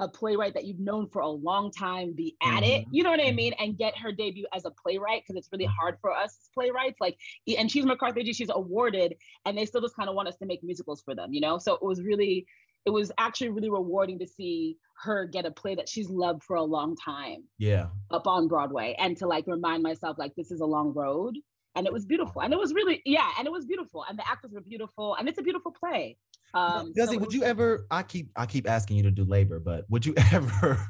a 0.00 0.08
playwright 0.08 0.54
that 0.54 0.64
you've 0.64 0.80
known 0.80 1.08
for 1.08 1.22
a 1.22 1.28
long 1.28 1.70
time 1.70 2.12
be 2.12 2.36
at 2.42 2.62
it. 2.64 2.84
Mhm. 2.84 2.88
You 2.90 3.02
know 3.04 3.10
what 3.10 3.20
I 3.20 3.30
mean? 3.30 3.52
And 3.60 3.78
get 3.78 3.96
her 3.98 4.10
debut 4.10 4.46
as 4.52 4.64
a 4.64 4.70
playwright 4.70 5.22
because 5.22 5.36
it's 5.36 5.48
really 5.52 5.66
hard 5.66 5.98
for 6.00 6.10
us 6.10 6.36
as 6.42 6.50
playwrights. 6.52 7.00
Like, 7.00 7.16
and 7.58 7.70
she's 7.70 7.84
MacArthur. 7.86 8.20
She's 8.32 8.50
awarded, 8.50 9.16
and 9.44 9.56
they 9.56 9.66
still 9.66 9.80
just 9.80 9.94
kind 9.96 10.08
of 10.08 10.14
want 10.16 10.28
us 10.28 10.36
to 10.38 10.46
make 10.46 10.64
musicals 10.64 11.00
for 11.02 11.14
them. 11.14 11.32
You 11.32 11.40
know? 11.40 11.58
So 11.58 11.74
it 11.74 11.82
was 11.82 12.02
really. 12.02 12.46
It 12.86 12.90
was 12.90 13.10
actually 13.16 13.48
really 13.48 13.70
rewarding 13.70 14.18
to 14.18 14.26
see 14.26 14.76
her 15.02 15.24
get 15.24 15.46
a 15.46 15.50
play 15.50 15.74
that 15.74 15.88
she's 15.88 16.10
loved 16.10 16.42
for 16.42 16.56
a 16.56 16.62
long 16.62 16.96
time 16.96 17.44
Yeah. 17.56 17.88
up 18.10 18.26
on 18.26 18.46
Broadway 18.46 18.94
and 18.98 19.16
to 19.16 19.26
like 19.26 19.46
remind 19.46 19.82
myself 19.82 20.18
like 20.18 20.34
this 20.34 20.50
is 20.50 20.60
a 20.60 20.66
long 20.66 20.92
road 20.92 21.34
and 21.74 21.86
it 21.86 21.92
was 21.92 22.04
beautiful 22.04 22.42
and 22.42 22.52
it 22.52 22.58
was 22.58 22.72
really 22.72 23.02
yeah 23.04 23.30
and 23.38 23.46
it 23.46 23.50
was 23.50 23.64
beautiful 23.66 24.04
and 24.08 24.18
the 24.18 24.28
actors 24.28 24.52
were 24.52 24.60
beautiful 24.60 25.14
and 25.16 25.28
it's 25.28 25.38
a 25.38 25.42
beautiful 25.42 25.72
play. 25.72 26.16
Um, 26.54 26.92
Desi, 26.96 27.14
it 27.14 27.20
would 27.20 27.32
you 27.34 27.42
ever? 27.42 27.86
I 27.90 28.02
keep 28.04 28.30
I 28.36 28.46
keep 28.46 28.68
asking 28.68 28.96
you 28.96 29.02
to 29.04 29.10
do 29.10 29.24
labor, 29.24 29.58
but 29.58 29.84
would 29.90 30.06
you 30.06 30.14
ever 30.32 30.80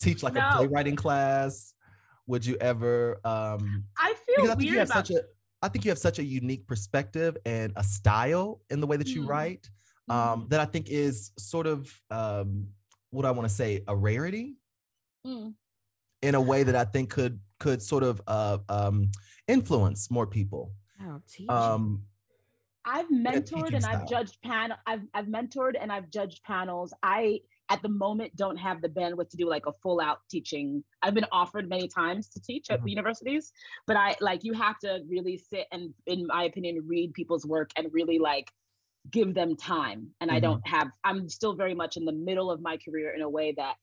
teach 0.00 0.22
like 0.22 0.36
a 0.36 0.42
playwriting 0.52 0.96
class? 0.96 1.74
Would 2.26 2.44
you 2.44 2.56
ever? 2.60 3.20
um 3.24 3.84
I 3.98 4.14
Because 4.36 4.50
feel 4.50 4.50
I 4.50 4.54
think 4.54 4.70
you 4.70 4.76
weird 4.76 4.78
have 4.80 4.90
about 4.90 5.06
such 5.06 5.16
a 5.16 5.22
I 5.62 5.68
think 5.68 5.84
you 5.86 5.90
have 5.90 5.98
such 5.98 6.18
a 6.18 6.24
unique 6.24 6.66
perspective 6.66 7.36
and 7.46 7.72
a 7.76 7.82
style 7.82 8.60
in 8.68 8.80
the 8.80 8.86
way 8.86 8.98
that 8.98 9.08
you 9.14 9.22
Mhm. 9.22 9.28
write 9.28 9.70
um, 10.10 10.46
that 10.50 10.60
I 10.60 10.66
think 10.66 10.90
is 10.90 11.32
sort 11.38 11.66
of 11.66 11.90
um, 12.10 12.68
what 13.08 13.24
I 13.24 13.30
want 13.30 13.48
to 13.48 13.54
say 13.54 13.82
a 13.88 13.96
rarity 13.96 14.56
Mm. 15.26 15.54
In 16.24 16.34
a 16.34 16.40
way 16.40 16.62
that 16.62 16.74
I 16.74 16.84
think 16.84 17.10
could 17.10 17.38
could 17.60 17.82
sort 17.82 18.02
of 18.02 18.20
uh, 18.26 18.58
um, 18.68 19.10
influence 19.46 20.10
more 20.10 20.26
people. 20.26 20.72
Oh. 21.02 21.20
Um, 21.48 22.04
I've 22.86 23.08
mentored 23.08 23.46
teaching 23.46 23.74
and 23.76 23.86
I've 23.86 24.08
judged 24.08 24.40
panel. 24.42 24.76
I've 24.86 25.02
I've 25.14 25.26
mentored 25.26 25.74
and 25.80 25.92
I've 25.92 26.10
judged 26.10 26.42
panels. 26.42 26.92
I 27.02 27.40
at 27.70 27.80
the 27.82 27.88
moment 27.88 28.36
don't 28.36 28.56
have 28.56 28.82
the 28.82 28.88
bandwidth 28.88 29.30
to 29.30 29.36
do 29.36 29.48
like 29.48 29.66
a 29.66 29.72
full 29.82 30.00
out 30.00 30.18
teaching. 30.30 30.82
I've 31.02 31.14
been 31.14 31.26
offered 31.32 31.68
many 31.68 31.88
times 31.88 32.28
to 32.30 32.40
teach 32.40 32.70
at 32.70 32.80
Mhm. 32.80 32.90
universities, 32.90 33.52
but 33.86 33.96
I 33.96 34.16
like 34.20 34.44
you 34.44 34.52
have 34.54 34.78
to 34.80 35.02
really 35.06 35.36
sit 35.38 35.66
and, 35.72 35.94
in 36.06 36.26
my 36.26 36.44
opinion, 36.44 36.86
read 36.86 37.14
people's 37.14 37.46
work 37.46 37.70
and 37.76 37.92
really 37.92 38.18
like 38.18 38.50
give 39.10 39.34
them 39.34 39.56
time. 39.56 40.14
And 40.20 40.30
I 40.30 40.38
Mhm. 40.38 40.42
don't 40.42 40.66
have. 40.66 40.88
I'm 41.04 41.28
still 41.28 41.54
very 41.54 41.74
much 41.74 41.96
in 41.96 42.04
the 42.04 42.12
middle 42.12 42.50
of 42.50 42.60
my 42.60 42.76
career 42.78 43.12
in 43.14 43.22
a 43.22 43.28
way 43.28 43.52
that. 43.52 43.76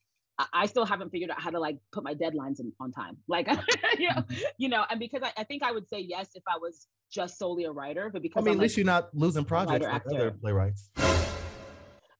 I- 0.52 0.66
still 0.66 0.84
haven't 0.86 1.10
figured 1.10 1.30
out 1.30 1.40
how 1.40 1.50
to 1.50 1.60
like 1.60 1.78
put 1.92 2.04
my 2.04 2.14
deadlines 2.14 2.60
in 2.60 2.72
on 2.80 2.92
time. 2.92 3.16
Like, 3.28 3.48
you 3.98 4.08
know, 4.08 4.24
you 4.58 4.68
know, 4.68 4.84
and 4.90 4.98
because 4.98 5.22
I, 5.22 5.32
I 5.36 5.44
think 5.44 5.62
I 5.62 5.72
would 5.72 5.88
say 5.88 6.00
yes 6.00 6.30
if 6.34 6.42
I 6.48 6.56
was 6.58 6.86
just 7.10 7.38
solely 7.38 7.64
a 7.64 7.72
writer, 7.72 8.10
but 8.12 8.22
because 8.22 8.42
I 8.42 8.44
mean, 8.44 8.54
I'm, 8.54 8.60
at 8.60 8.62
least 8.62 8.72
like, 8.72 8.76
you're 8.78 8.86
not 8.86 9.08
losing 9.14 9.44
projects 9.44 9.84
writer, 9.84 9.92
like 9.92 10.14
other 10.14 10.30
playwrights. 10.30 10.90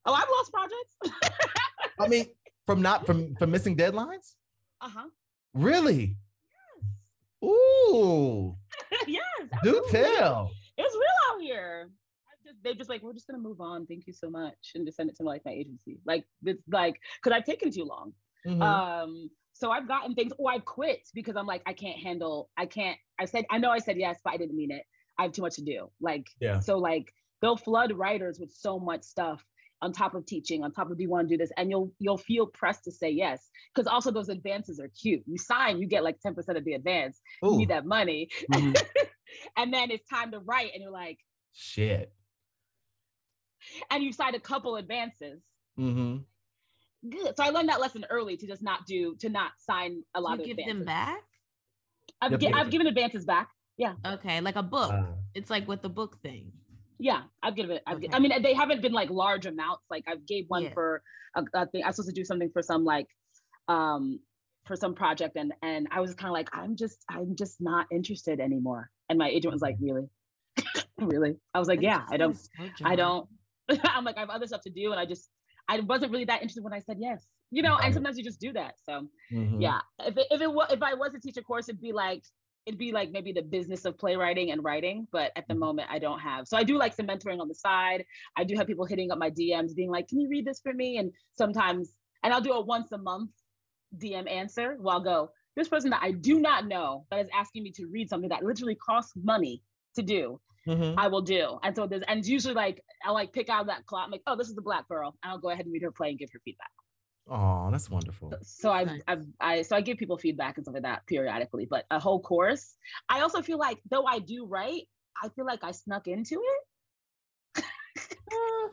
Oh, 0.05 0.15
I've 0.15 0.29
lost 0.29 0.53
projects. 0.53 1.19
I 2.01 2.09
mean, 2.09 2.27
from 2.67 2.83
not 2.83 3.07
from 3.07 3.35
from 3.37 3.51
missing 3.51 3.77
deadlines. 3.77 4.35
uh 4.81 4.89
huh. 4.89 5.09
Really? 5.55 6.17
Yes. 7.43 7.51
Ooh, 7.51 8.57
yes. 9.07 9.23
do 9.63 9.83
absolutely. 9.85 9.91
tell. 9.91 10.51
It's 10.77 10.95
real 10.95 11.35
out 11.35 11.41
here. 11.41 11.91
Just, 12.53 12.63
they 12.65 12.75
just 12.75 12.91
like, 12.91 13.03
we're 13.03 13.13
just 13.13 13.27
gonna 13.27 13.43
move 13.43 13.61
on. 13.61 13.87
Thank 13.87 14.07
you 14.07 14.13
so 14.13 14.31
much, 14.31 14.73
and 14.75 14.87
just 14.87 14.97
send 14.97 15.11
it 15.11 15.17
to 15.17 15.23
like 15.23 15.43
my 15.45 15.53
agency. 15.53 15.99
Like 16.05 16.25
it's 16.45 16.63
like, 16.71 17.01
cause 17.23 17.33
I've 17.33 17.45
taken 17.45 17.71
too 17.71 17.85
long. 17.85 18.13
Mhm. 18.47 18.63
Um, 18.63 19.31
so 19.53 19.71
I've 19.71 19.87
gotten 19.87 20.15
things, 20.15 20.33
or 20.39 20.51
I 20.51 20.59
quit 20.59 21.01
because 21.15 21.37
I'm 21.37 21.47
like, 21.47 21.63
I 21.67 21.73
can't 21.73 21.99
handle. 21.99 22.51
I 22.57 22.67
can't. 22.67 22.99
I 23.21 23.27
said, 23.27 23.45
I 23.51 23.59
know 23.59 23.71
I 23.71 23.79
said 23.79 23.97
yes, 23.99 24.19
but 24.25 24.33
I 24.33 24.37
didn't 24.37 24.57
mean 24.57 24.71
it. 24.71 24.83
I 25.19 25.25
have 25.25 25.33
too 25.33 25.43
much 25.43 25.57
to 25.57 25.63
do. 25.63 25.91
Like, 26.01 26.27
Yeah. 26.41 26.59
so 26.61 26.79
like 26.79 27.13
they'll 27.41 27.57
flood 27.57 27.93
writers 27.93 28.39
with 28.41 28.51
so 28.53 28.79
much 28.79 29.03
stuff 29.03 29.45
on 29.83 29.93
top 29.93 30.15
of 30.15 30.25
teaching, 30.27 30.63
on 30.63 30.73
top 30.73 30.91
of 30.91 30.97
do 30.97 31.03
you 31.03 31.11
want 31.11 31.29
to 31.29 31.35
do 31.35 31.39
this, 31.39 31.51
and 31.57 31.71
you'll 31.71 31.93
you'll 31.99 32.17
feel 32.19 32.47
pressed 32.47 32.85
to 32.85 32.91
say 32.93 33.11
yes 33.11 33.51
because 33.75 33.87
also 33.87 34.11
those 34.11 34.29
advances 34.29 34.81
are 34.81 34.89
cute. 35.01 35.23
You 35.27 35.39
sign, 35.39 35.79
you 35.79 35.87
get 35.87 36.03
like 36.05 36.19
ten 36.21 36.35
percent 36.35 36.57
of 36.57 36.65
the 36.65 36.75
advance. 36.75 37.21
You 37.43 37.51
Ooh, 37.51 37.59
need 37.59 37.69
that 37.71 37.85
money, 37.85 38.29
mhm. 38.51 38.81
and 39.57 39.73
then 39.73 39.91
it's 39.91 40.09
time 40.09 40.31
to 40.33 40.39
write, 40.41 40.71
and 40.73 40.83
you're 40.83 40.91
like, 40.91 41.19
Shit. 41.53 42.13
And 43.91 44.03
you 44.03 44.13
signed 44.13 44.35
a 44.37 44.41
couple 44.41 44.77
advances. 44.77 45.41
hmm 45.77 46.19
Good. 47.11 47.37
So 47.37 47.43
I 47.43 47.51
learned 47.51 47.69
that 47.69 47.81
lesson 47.81 48.07
early 48.11 48.37
to 48.37 48.47
just 48.47 48.63
not 48.63 48.87
do 48.87 49.17
to 49.21 49.29
not 49.29 49.51
sign 49.59 50.05
a 50.15 50.21
lot 50.21 50.37
you 50.37 50.43
of 50.43 50.47
give 50.47 50.59
advances. 50.59 50.79
them 50.79 50.85
back? 50.87 51.23
I've, 52.21 52.31
Yeah, 52.33 52.39
gi- 52.39 52.53
I've 52.55 52.71
given 52.71 52.87
advances 52.87 53.25
back. 53.25 53.49
Yeah. 53.77 53.95
Okay, 54.07 54.41
like 54.41 54.55
a 54.55 54.63
book. 54.63 54.93
Uh, 54.93 55.07
it's 55.35 55.51
like 55.51 55.67
with 55.67 55.83
the 55.83 55.89
book 55.89 56.19
thing. 56.23 56.53
Yeah, 57.01 57.23
I've 57.43 57.57
given 57.57 57.77
it. 57.79 57.83
I've 57.89 58.01
gi- 58.01 58.11
I 58.13 58.21
mean, 58.21 58.41
they 58.43 58.55
haven't 58.55 58.83
been 58.83 58.93
like 58.93 59.11
large 59.11 59.47
amounts. 59.47 59.83
Like 59.91 60.05
I've 60.07 60.25
gave 60.27 60.45
one 60.47 60.63
Yeah. 60.65 60.73
for 60.75 61.03
a, 61.35 61.43
a 61.55 61.67
thing. 61.67 61.83
I 61.83 61.89
was 61.89 61.97
supposed 61.97 62.15
to 62.15 62.21
do 62.21 62.25
something 62.25 62.51
for 62.53 62.63
some 62.63 62.85
like, 62.85 63.09
um, 63.67 64.21
for 64.67 64.77
some 64.77 64.95
project, 64.95 65.35
and 65.37 65.53
and 65.63 65.89
I 65.91 66.01
was 66.01 66.15
kind 66.15 66.29
of 66.29 66.35
like, 66.35 66.51
I'm 66.53 66.77
just, 66.77 66.99
I'm 67.11 67.35
just 67.35 67.61
not 67.61 67.87
interested 67.91 68.39
anymore. 68.39 68.91
And 69.09 69.19
my 69.19 69.29
agent 69.29 69.53
was 69.53 69.61
like, 69.63 69.75
really, 69.81 70.09
really? 71.01 71.35
I 71.53 71.59
was 71.59 71.67
like, 71.67 71.81
That 71.81 71.85
yeah, 71.85 72.03
I 72.09 72.17
don't, 72.17 72.37
so 72.37 72.49
I 72.85 72.95
don't. 72.95 73.29
I'm 73.85 74.05
like, 74.05 74.17
I 74.17 74.21
have 74.21 74.31
other 74.31 74.47
stuff 74.47 74.63
to 74.63 74.71
do, 74.71 74.91
and 74.93 75.01
I 75.01 75.07
just, 75.07 75.31
I 75.69 75.81
wasn't 75.81 76.13
really 76.13 76.25
that 76.27 76.43
interested 76.43 76.65
when 76.65 76.73
I 76.73 76.81
said 76.81 76.99
yes. 77.01 77.27
You 77.51 77.63
know, 77.63 77.79
and 77.83 77.93
sometimes 77.93 78.17
you 78.17 78.25
just 78.25 78.41
do 78.41 78.53
that. 78.55 78.75
So 78.83 79.09
mhm. 79.31 79.59
yeah, 79.59 79.81
if 80.01 80.17
it, 80.17 80.27
if 80.31 80.41
it 80.41 80.53
was, 80.53 80.73
if 80.73 80.83
I 80.83 80.95
was 80.95 81.13
to 81.13 81.21
teach 81.21 81.37
a 81.37 81.43
course, 81.43 81.69
it'd 81.69 81.81
be 81.81 81.93
like. 81.93 82.25
It'd 82.65 82.79
be 82.79 82.93
like 82.93 83.11
maybe 83.11 83.33
the 83.33 83.43
business 83.43 83.85
of 83.85 83.99
playwriting 83.99 84.53
and 84.53 84.63
writing, 84.63 85.09
but 85.11 85.33
at 85.35 85.49
the 85.49 85.55
Mhm. 85.55 85.59
moment 85.59 85.89
I 85.91 85.99
don't 85.99 86.21
have. 86.21 86.47
So 86.47 86.57
I 86.57 86.63
do 86.63 86.79
like 86.79 86.95
some 86.95 87.09
mentoring 87.09 87.41
on 87.41 87.49
the 87.49 87.57
side. 87.57 88.05
I 88.37 88.45
do 88.45 88.55
have 88.55 88.69
people 88.69 88.85
hitting 88.85 89.11
up 89.11 89.19
my 89.19 89.31
DMs, 89.33 89.75
being 89.75 89.91
like, 89.91 90.07
"Can 90.07 90.21
you 90.21 90.29
read 90.29 90.45
this 90.45 90.61
for 90.61 90.73
me?" 90.73 90.97
And 90.97 91.13
sometimes, 91.33 91.99
and 92.23 92.33
I'll 92.33 92.41
do 92.41 92.53
a 92.53 92.61
once 92.61 92.93
a 92.93 92.99
month 92.99 93.33
DM 93.99 94.29
answer. 94.29 94.77
Well, 94.79 94.95
I'll 94.95 95.03
go, 95.03 95.33
"This 95.57 95.69
person 95.69 95.91
that 95.91 96.05
I 96.05 96.13
do 96.13 96.39
not 96.39 96.67
know 96.67 97.05
that 97.11 97.19
is 97.19 97.29
asking 97.35 97.65
me 97.65 97.73
to 97.73 97.87
read 97.87 98.09
something 98.09 98.29
that 98.31 98.45
literally 98.45 98.77
costs 98.77 99.13
money 99.17 99.65
to 99.97 100.03
do, 100.03 100.41
Mhm. 100.67 100.95
I 100.97 101.09
will 101.09 101.23
do." 101.23 101.59
And 101.63 101.75
so 101.77 101.87
there's, 101.87 102.03
and 102.09 102.21
it's 102.21 102.29
usually 102.29 102.55
like 102.55 102.85
I 103.05 103.11
like 103.13 103.33
pick 103.33 103.49
out 103.49 103.67
that 103.67 103.87
clock. 103.87 104.05
I'm 104.05 104.11
like, 104.11 104.23
"Oh, 104.27 104.37
this 104.37 104.49
is 104.49 104.55
the 104.55 104.63
black 104.63 104.89
girl," 104.89 105.17
and 105.23 105.31
I'll 105.33 105.39
go 105.39 105.51
ahead 105.51 105.67
and 105.67 105.73
read 105.73 105.83
her 105.83 105.93
play 105.93 106.11
and 106.11 106.19
give 106.19 106.31
her 106.33 106.41
feedback. 106.45 106.71
Oh, 107.27 107.71
that's 107.71 107.89
wonderful. 107.89 108.39
So 108.43 108.71
I've, 108.73 108.87
Nice. 108.89 109.03
I've, 109.07 109.27
I, 109.41 109.63
so 109.63 109.77
I 109.77 109.81
give 109.81 109.99
people 109.99 110.19
feedback 110.19 110.57
and 110.57 110.65
stuff 110.65 110.75
like 110.75 110.83
that 110.83 111.07
periodically. 111.07 111.67
But 111.67 111.87
a 111.91 112.01
whole 112.01 112.21
course, 112.21 112.77
I 113.09 113.21
also 113.21 113.43
feel 113.43 113.59
like 113.59 113.81
though 113.91 114.05
I 114.05 114.19
do 114.19 114.47
write, 114.47 114.89
I 115.23 115.29
feel 115.31 115.47
like 115.47 115.63
I 115.65 115.71
snuck 115.73 116.09
into 116.09 116.43
it 117.55 117.65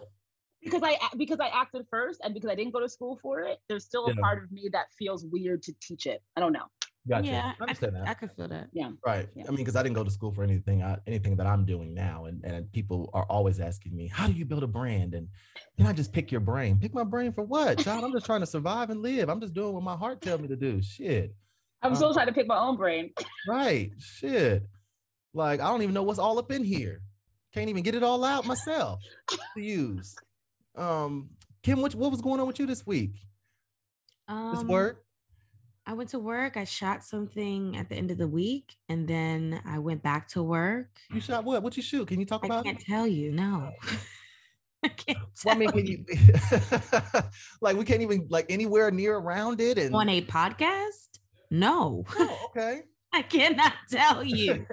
because 0.64 0.84
I 0.84 0.98
because 1.18 1.40
I 1.40 1.48
acted 1.50 1.88
first 1.90 2.22
and 2.24 2.34
because 2.34 2.50
I 2.50 2.56
didn't 2.56 2.74
go 2.74 2.80
to 2.80 2.90
school 2.90 3.18
for 3.22 3.42
it. 3.42 3.60
There's 3.68 3.86
still 3.86 4.08
a 4.08 4.10
Yeah. 4.10 4.22
part 4.22 4.44
of 4.44 4.52
me 4.52 4.70
that 4.74 4.88
feels 4.98 5.26
weird 5.26 5.64
to 5.64 5.74
teach 5.82 6.06
it. 6.08 6.24
I 6.36 6.40
don't 6.40 6.54
know. 6.54 6.68
Gotcha. 7.10 7.28
Yeah, 7.28 7.42
I 7.46 7.50
I, 7.50 7.62
understand 7.64 7.94
could, 7.94 8.02
that. 8.02 8.08
I 8.10 8.14
could 8.14 8.32
feel 8.32 8.48
that. 8.50 8.68
Yeah. 8.72 8.92
Right. 9.06 9.28
Yeah. 9.36 9.46
I 9.48 9.50
mean, 9.50 9.58
because 9.58 9.76
I 9.76 9.82
didn't 9.84 9.96
go 9.96 10.04
to 10.04 10.12
school 10.12 10.32
for 10.32 10.44
anything, 10.44 10.84
I, 10.84 10.98
anything 11.08 11.36
that 11.38 11.48
I'm 11.48 11.66
doing 11.66 11.94
now, 11.96 12.26
and 12.26 12.44
and 12.46 12.72
people 12.72 13.10
are 13.14 13.26
always 13.30 13.60
asking 13.60 13.96
me, 13.96 14.08
"How 14.08 14.28
do 14.28 14.34
you 14.34 14.46
build 14.46 14.62
a 14.64 14.68
brand?" 14.68 15.16
And 15.16 15.28
can 15.76 15.88
I 15.88 15.94
just 15.94 16.14
pick 16.14 16.32
your 16.32 16.42
brain? 16.42 16.78
Pick 16.80 16.94
my 16.94 17.04
brain 17.04 17.34
for 17.34 17.44
what, 17.44 17.80
child? 17.80 18.04
I'm 18.04 18.12
just 18.12 18.26
trying 18.28 18.42
to 18.42 18.46
survive 18.46 18.92
and 18.92 19.02
live. 19.02 19.28
I'm 19.30 19.42
just 19.42 19.54
doing 19.56 19.74
what 19.74 19.84
my 19.84 19.96
heart 19.96 20.22
tells 20.22 20.40
me 20.40 20.48
to 20.50 20.56
do. 20.56 20.82
Shit. 20.84 21.36
I'm 21.82 21.96
still 21.96 22.10
Uh, 22.10 22.14
trying 22.14 22.28
to 22.28 22.34
pick 22.34 22.46
my 22.48 22.58
own 22.60 22.78
brain. 22.78 23.12
Right. 23.48 23.92
Shit. 23.98 24.64
Like 25.34 25.62
I 25.62 25.68
don't 25.70 25.82
even 25.82 25.94
know 25.96 26.04
what's 26.04 26.20
all 26.20 26.38
up 26.38 26.52
in 26.52 26.64
here. 26.64 27.02
Can't 27.54 27.70
even 27.70 27.82
get 27.82 27.96
it 27.96 28.04
all 28.04 28.24
out 28.24 28.46
myself 28.46 29.00
to 29.30 29.62
use. 29.62 30.16
Um, 30.78 31.30
Kim, 31.64 31.82
what 31.82 31.96
what 31.96 32.12
was 32.12 32.22
going 32.22 32.40
on 32.40 32.46
with 32.48 32.60
you 32.60 32.68
this 32.68 32.86
week? 32.86 33.14
This 34.28 34.60
Um, 34.60 34.68
work? 34.68 35.04
I 35.90 35.94
went 35.94 36.12
to 36.12 36.20
work. 36.20 36.56
I 36.56 36.66
shot 36.66 37.04
something 37.04 37.76
at 37.76 37.90
the 37.90 37.96
end 37.96 38.12
of 38.12 38.20
the 38.20 38.28
week, 38.28 38.76
and 38.90 39.08
then 39.08 39.60
I 39.66 39.80
went 39.80 40.04
back 40.04 40.28
to 40.30 40.44
work. 40.44 41.00
You 41.12 41.20
shot 41.20 41.44
what? 41.44 41.64
What 41.64 41.76
you 41.78 41.82
shoot? 41.82 42.08
Can 42.08 42.20
you 42.20 42.28
talk 42.28 42.42
I 42.44 42.46
about? 42.46 42.60
I 42.60 42.64
can't 42.64 42.80
tell 42.80 43.08
you. 43.08 43.32
No, 43.32 43.72
I 44.84 44.90
can't 44.90 45.18
Well, 45.44 45.56
I 45.56 45.58
mean, 45.58 45.72
can 45.72 45.88
you. 45.88 46.06
like 47.62 47.76
we 47.76 47.86
can't 47.86 48.04
even 48.04 48.28
like 48.30 48.46
anywhere 48.50 48.92
near 48.92 49.16
around 49.16 49.62
it 49.62 49.80
and 49.80 49.96
on 49.96 50.10
a 50.10 50.22
podcast. 50.22 51.08
No, 51.50 52.06
Oh, 52.20 52.40
okay. 52.52 52.84
I 53.12 53.24
cannot 53.24 53.74
tell 53.90 54.24
you. 54.24 54.68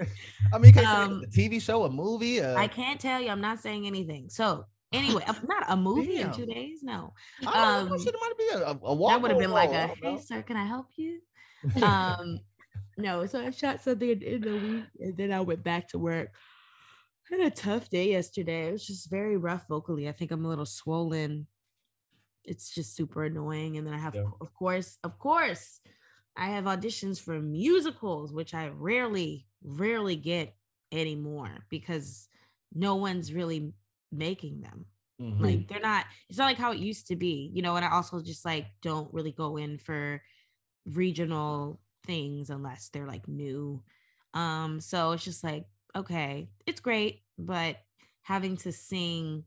I 0.53 0.59
mean, 0.59 0.75
can 0.75 0.85
Um, 0.85 1.23
a 1.25 1.27
TV 1.29 1.63
show, 1.63 1.85
a 1.85 1.91
movie? 1.91 2.43
Uh, 2.43 2.59
I 2.59 2.69
can't 2.69 3.01
tell 3.01 3.23
you. 3.23 3.31
I'm 3.31 3.41
not 3.41 3.61
saying 3.61 3.87
anything. 3.87 4.29
So 4.29 4.67
anyway, 4.93 5.25
not 5.49 5.65
a 5.69 5.77
movie 5.77 6.19
in 6.19 6.33
two 6.33 6.47
days. 6.47 6.83
No, 6.83 7.13
I 7.47 7.77
don't 7.79 7.89
know, 7.89 7.95
um, 7.95 8.01
shit, 8.01 8.15
it 8.15 8.21
might 8.21 8.39
be 8.39 8.49
a, 8.55 8.71
a, 8.71 8.95
walk. 8.95 9.13
that 9.13 9.23
would 9.23 9.31
have 9.31 9.41
been 9.41 9.51
like 9.51 9.71
a, 9.71 9.89
hey 10.03 10.19
sir, 10.19 10.43
can 10.43 10.57
I 10.57 10.65
help 10.65 10.89
you? 10.97 11.21
Um, 11.83 12.41
no. 12.97 13.27
So 13.27 13.41
I 13.41 13.51
shot 13.51 13.83
something 13.83 14.09
in, 14.09 14.23
in 14.23 14.41
the 14.41 14.53
week, 14.53 14.85
and 15.01 15.17
then 15.17 15.33
I 15.33 15.41
went 15.41 15.63
back 15.63 15.89
to 15.89 15.99
work. 15.99 16.31
I 17.31 17.37
had 17.37 17.53
a 17.53 17.55
tough 17.55 17.91
day 17.91 18.11
yesterday. 18.11 18.69
It 18.69 18.73
was 18.73 18.87
just 18.87 19.11
very 19.11 19.37
rough 19.37 19.67
vocally. 19.69 20.09
I 20.09 20.13
think 20.13 20.31
I'm 20.31 20.45
a 20.45 20.49
little 20.49 20.67
swollen. 20.67 21.47
It's 22.45 22.73
just 22.73 22.95
super 22.95 23.25
annoying. 23.25 23.77
And 23.77 23.87
then 23.87 23.95
I 23.95 23.99
have, 23.99 24.15
Yeah. 24.15 24.31
of 24.41 24.55
course, 24.55 24.99
of 25.03 25.19
course, 25.19 25.81
I 26.37 26.51
have 26.51 26.65
auditions 26.65 27.21
for 27.21 27.41
musicals, 27.41 28.33
which 28.33 28.55
I 28.55 28.69
rarely, 28.69 29.47
rarely 29.65 30.15
get 30.15 30.55
anymore 30.93 31.51
because 31.69 32.29
no 32.73 32.95
one's 32.95 33.33
really 33.33 33.73
making 34.13 34.61
them. 34.61 34.87
Mhm. 35.21 35.41
Like 35.43 35.69
they're 35.69 35.81
not, 35.81 36.07
it's 36.29 36.39
not 36.39 36.47
like 36.47 36.59
how 36.59 36.73
it 36.73 36.79
used 36.79 37.07
to 37.09 37.17
be, 37.17 37.51
you 37.55 37.63
know. 37.63 37.77
And 37.77 37.85
I 37.85 37.91
also 37.91 38.23
just 38.23 38.45
like 38.45 38.67
don't 38.83 39.13
really 39.13 39.33
go 39.33 39.57
in 39.57 39.79
for 39.79 40.23
regional 40.87 41.81
things 42.05 42.51
unless 42.51 42.89
they're 42.91 43.07
like 43.07 43.29
new. 43.29 43.85
Um, 44.35 44.81
so 44.81 45.13
it's 45.13 45.25
just 45.25 45.45
like, 45.45 45.67
okay, 45.97 46.51
it's 46.67 46.81
great, 46.81 47.25
but 47.39 47.79
having 48.23 48.57
to 48.59 48.73
sing 48.73 49.45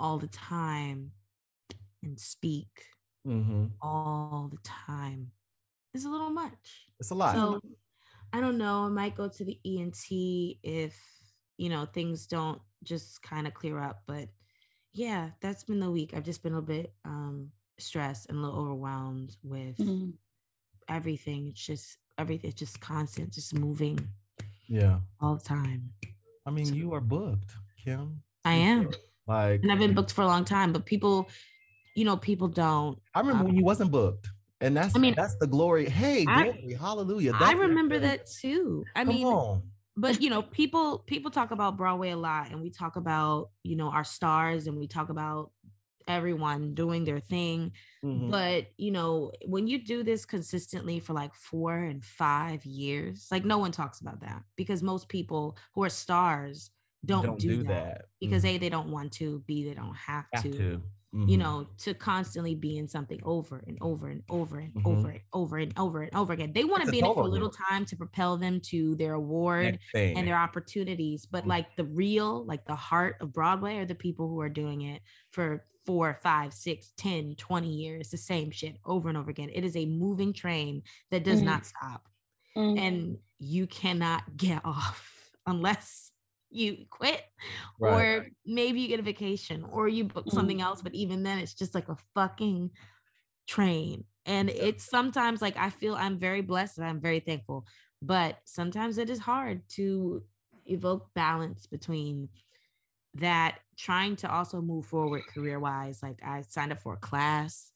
all 0.00 0.18
the 0.18 0.28
time 0.28 1.12
and 2.02 2.18
speak 2.20 2.86
Mhm. 3.24 3.72
all 3.80 4.48
the 4.52 4.58
time 4.64 5.32
is 5.94 6.04
a 6.04 6.10
little 6.10 6.30
much. 6.30 6.88
It's 7.00 7.10
a 7.10 7.14
lot. 7.14 7.34
So 7.34 7.60
I 8.32 8.40
don't 8.40 8.58
know. 8.58 8.84
I 8.84 8.88
might 8.88 9.16
go 9.16 9.28
to 9.28 9.44
the 9.44 9.60
ENT 9.66 10.60
if 10.62 11.17
you 11.58 11.68
know 11.68 11.84
things 11.84 12.26
don't 12.26 12.60
just 12.82 13.20
kind 13.22 13.46
of 13.46 13.52
clear 13.52 13.78
up. 13.78 14.02
But 14.06 14.28
yeah, 14.94 15.30
that's 15.42 15.64
been 15.64 15.80
the 15.80 15.90
week. 15.90 16.14
I've 16.14 16.24
just 16.24 16.42
been 16.42 16.54
a 16.54 16.62
bit 16.62 16.92
um 17.04 17.50
stressed 17.78 18.28
and 18.30 18.38
a 18.38 18.40
little 18.40 18.58
overwhelmed 18.60 19.36
with 19.42 19.76
Mhm. 19.76 20.14
everything. 20.88 21.48
It's 21.48 21.64
just 21.64 21.98
everything. 22.16 22.50
It's 22.50 22.58
just 22.58 22.80
constant, 22.80 23.32
just 23.32 23.54
moving 23.54 23.98
yeah. 24.68 25.00
all 25.20 25.36
the 25.36 25.44
time. 25.44 25.92
I 26.46 26.50
mean, 26.50 26.66
So- 26.66 26.74
you 26.74 26.92
are 26.94 27.00
booked, 27.00 27.54
Kim. 27.84 28.22
I 28.44 28.54
am, 28.54 28.90
Like 29.26 29.62
and 29.62 29.70
I've 29.70 29.78
been 29.78 29.94
booked 29.94 30.12
for 30.12 30.22
a 30.22 30.26
long 30.26 30.44
time. 30.44 30.72
But 30.72 30.86
people, 30.86 31.28
you 31.94 32.04
know, 32.04 32.16
people 32.16 32.48
don't. 32.48 32.98
I 33.14 33.20
remember 33.20 33.44
when 33.44 33.56
you 33.56 33.64
wasn't 33.64 33.90
booked. 33.90 34.28
And 34.60 34.76
that's 34.76 34.96
I 34.96 34.98
mean, 34.98 35.14
that's 35.14 35.36
the 35.36 35.46
glory. 35.46 35.88
Hey, 35.88 36.24
I- 36.26 36.44
glory, 36.50 36.72
hallelujah. 36.74 37.32
I 37.34 37.52
remember 37.52 37.98
that 38.00 38.26
too. 38.26 38.84
I 38.96 39.04
Come 39.04 39.14
mean, 39.14 39.26
on. 39.26 39.62
But 39.98 40.22
you 40.22 40.30
know 40.30 40.42
people 40.42 41.00
people 41.00 41.30
talk 41.30 41.50
about 41.50 41.76
broadway 41.76 42.10
a 42.10 42.16
lot 42.16 42.50
and 42.50 42.62
we 42.62 42.70
talk 42.70 42.96
about 42.96 43.50
you 43.64 43.76
know 43.76 43.90
our 43.90 44.04
stars 44.04 44.66
and 44.66 44.78
we 44.78 44.86
talk 44.86 45.08
about 45.10 45.50
everyone 46.06 46.74
doing 46.74 47.04
their 47.04 47.20
thing 47.20 47.72
Mhm. 48.02 48.30
but 48.30 48.66
you 48.78 48.90
know 48.90 49.30
when 49.46 49.66
you 49.66 49.84
do 49.84 50.02
this 50.02 50.24
consistently 50.24 51.00
for 51.00 51.12
like 51.12 51.34
four 51.34 51.76
and 51.76 52.04
five 52.04 52.64
years 52.64 53.28
like 53.30 53.44
no 53.44 53.58
one 53.58 53.72
talks 53.72 54.00
about 54.00 54.20
that 54.20 54.42
because 54.56 54.82
most 54.82 55.08
people 55.08 55.56
who 55.74 55.84
are 55.84 55.90
stars 55.90 56.70
don't, 57.04 57.38
do, 57.38 57.62
that, 57.62 58.06
because 58.20 58.44
Mhm. 58.44 58.48
a 58.48 58.58
they 58.58 58.68
don't 58.68 58.90
want 58.90 59.12
to 59.12 59.40
b 59.46 59.64
they 59.64 59.74
don't 59.74 59.94
have, 59.94 60.26
have 60.32 60.42
to, 60.44 60.50
to. 60.58 60.82
You 61.24 61.36
Mhm. 61.36 61.38
know 61.38 61.66
to 61.78 61.94
constantly 61.94 62.54
be 62.54 62.76
in 62.78 62.88
something 62.88 63.20
over 63.24 63.64
and 63.66 63.78
over 63.80 64.08
and 64.08 64.22
over 64.28 64.58
and 64.58 64.74
Mhm. 64.74 64.86
over 64.86 65.10
and 65.10 65.22
over 65.32 65.58
and 65.58 65.72
over 65.78 66.02
and 66.02 66.14
over 66.14 66.32
again 66.32 66.52
they 66.52 66.64
want 66.64 66.82
to 66.82 66.88
be 66.88 66.98
in 66.98 67.06
it 67.06 67.14
for 67.14 67.24
a 67.24 67.28
little 67.28 67.50
time 67.50 67.84
to 67.86 67.96
propel 67.96 68.36
them 68.36 68.60
to 68.60 68.94
their 68.96 69.14
award 69.14 69.78
and 70.14 70.26
their 70.28 70.36
opportunities 70.38 71.26
but 71.26 71.44
Mhm. 71.44 71.48
like 71.48 71.76
the 71.76 71.84
real 71.84 72.44
like 72.46 72.64
the 72.66 72.74
heart 72.76 73.16
of 73.20 73.32
broadway 73.32 73.76
are 73.78 73.86
the 73.86 73.94
people 73.94 74.28
who 74.28 74.40
are 74.40 74.48
doing 74.50 74.82
it 74.82 75.02
for 75.30 75.66
four 75.86 76.18
five 76.22 76.52
six 76.54 76.92
ten 76.96 77.34
twenty 77.36 77.72
years 77.74 78.10
the 78.10 78.16
same 78.18 78.50
shit 78.50 78.76
over 78.84 79.08
and 79.08 79.18
over 79.18 79.30
again 79.30 79.50
it 79.54 79.64
is 79.64 79.76
a 79.76 79.86
moving 79.86 80.32
train 80.32 80.82
that 81.10 81.24
does 81.24 81.40
Mhm. 81.40 81.44
not 81.44 81.66
stop 81.66 82.08
Mhm. 82.56 82.78
and 82.78 83.18
you 83.38 83.66
cannot 83.66 84.36
get 84.36 84.62
off 84.64 85.30
unless 85.46 86.12
you 86.50 86.86
quit 86.90 87.22
Right. 87.78 87.92
or 87.92 88.26
maybe 88.46 88.80
you 88.80 88.88
get 88.88 89.00
a 89.00 89.02
vacation 89.02 89.64
or 89.70 89.88
you 89.88 90.04
book 90.04 90.26
Mhm. 90.26 90.34
something 90.34 90.60
else 90.60 90.82
but 90.82 90.94
even 90.94 91.22
then 91.22 91.38
it's 91.38 91.54
just 91.54 91.74
like 91.74 91.88
a 91.88 91.96
fucking 92.14 92.70
train 93.46 94.04
and 94.26 94.50
it's 94.50 94.84
sometimes 94.84 95.40
like 95.42 95.56
i 95.56 95.70
feel 95.70 95.94
i'm 95.94 96.18
very 96.18 96.42
blessed 96.42 96.78
and 96.78 96.86
i'm 96.86 97.00
very 97.00 97.20
thankful 97.20 97.66
but 98.02 98.38
sometimes 98.44 98.98
it 98.98 99.10
is 99.10 99.18
hard 99.18 99.62
to 99.68 100.22
evoke 100.66 101.12
balance 101.14 101.66
between 101.66 102.28
that 103.14 103.58
trying 103.76 104.16
to 104.16 104.30
also 104.30 104.60
move 104.60 104.86
forward 104.86 105.26
career 105.26 105.58
wise 105.58 106.02
like 106.02 106.18
i 106.22 106.42
signed 106.42 106.72
up 106.72 106.78
for 106.80 106.94
a 106.94 106.98
class 106.98 107.72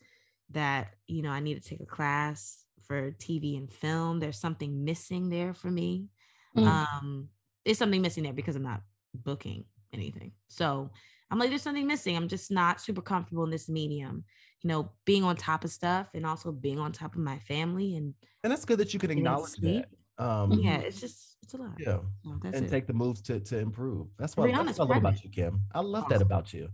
that 0.50 0.94
you 1.06 1.22
know 1.22 1.30
i 1.30 1.40
need 1.40 1.60
to 1.62 1.68
take 1.68 1.80
a 1.80 1.86
class 1.86 2.66
for 2.82 3.12
tv 3.12 3.56
and 3.56 3.72
film 3.72 4.20
there's 4.20 4.38
something 4.38 4.84
missing 4.84 5.30
there 5.30 5.54
for 5.54 5.70
me 5.70 6.08
Mm. 6.56 6.66
um 6.66 7.28
there's 7.64 7.78
something 7.78 8.02
missing 8.02 8.24
there 8.24 8.32
because 8.32 8.56
i'm 8.56 8.62
not 8.62 8.82
booking 9.14 9.64
anything 9.92 10.32
so 10.48 10.90
i'm 11.30 11.38
like 11.38 11.48
there's 11.48 11.62
something 11.62 11.86
missing 11.86 12.16
i'm 12.16 12.28
just 12.28 12.50
not 12.50 12.80
super 12.80 13.02
comfortable 13.02 13.44
in 13.44 13.50
this 13.50 13.68
medium 13.68 14.24
you 14.62 14.68
know 14.68 14.90
being 15.04 15.24
on 15.24 15.36
top 15.36 15.64
of 15.64 15.70
stuff 15.70 16.08
and 16.14 16.24
also 16.24 16.52
being 16.52 16.78
on 16.78 16.92
top 16.92 17.14
of 17.14 17.20
my 17.20 17.38
family 17.40 17.96
and 17.96 18.14
and 18.44 18.50
that's 18.50 18.64
good 18.64 18.78
that 18.78 18.92
you 18.92 19.00
can 19.00 19.10
acknowledge 19.10 19.54
that. 19.56 19.86
Um 20.18 20.52
yeah 20.52 20.78
it's 20.78 21.00
just 21.00 21.36
it's 21.42 21.54
a 21.54 21.56
lot 21.56 21.72
yeah. 21.78 21.98
That's 22.42 22.56
and 22.56 22.66
it. 22.66 22.70
take 22.70 22.86
the 22.86 22.92
moves 22.92 23.20
to 23.22 23.40
to 23.40 23.58
improve. 23.58 24.06
That's 24.18 24.36
what, 24.36 24.48
Rihanna's 24.48 24.66
that's 24.66 24.78
what 24.78 24.90
I 24.90 24.94
love 24.94 24.98
about 24.98 25.24
you, 25.24 25.30
Kim. 25.30 25.60
I 25.74 25.80
love 25.80 26.08
that 26.10 26.22
about 26.22 26.52
you. 26.52 26.68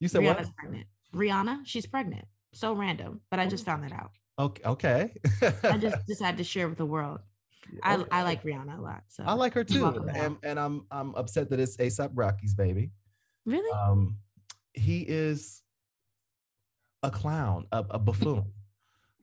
You 0.00 0.08
said 0.08 0.22
rihanna's 0.22 0.48
what? 0.48 0.56
pregnant 0.56 0.86
rihanna 1.14 1.60
she's 1.64 1.86
pregnant 1.86 2.24
so 2.52 2.72
random 2.72 3.20
but 3.30 3.40
i 3.40 3.46
just 3.46 3.64
found 3.64 3.82
that 3.82 3.92
out 3.92 4.10
Okay. 4.38 4.62
Okay. 4.64 5.12
i 5.64 5.76
just 5.80 6.06
decided 6.06 6.38
to 6.38 6.44
share 6.44 6.68
with 6.68 6.78
the 6.78 6.86
world 6.86 7.20
I, 7.82 8.04
I 8.10 8.22
like 8.22 8.42
rihanna 8.44 8.78
a 8.78 8.80
lot 8.80 9.02
so 9.08 9.24
I 9.26 9.34
like 9.34 9.52
her 9.54 9.64
too, 9.64 9.84
and, 10.14 10.36
and 10.42 10.58
I'm 10.58 10.86
I'm 10.90 11.14
upset 11.14 11.50
that 11.50 11.60
it's 11.60 11.76
ASAP 11.76 12.10
Rocky's 12.14 12.54
baby. 12.54 12.90
really 13.44 13.70
Um, 13.72 14.16
he 14.74 15.00
is 15.02 15.62
a 17.02 17.10
clown, 17.10 17.66
a, 17.72 17.84
a 17.90 17.98
buffoon. 17.98 18.44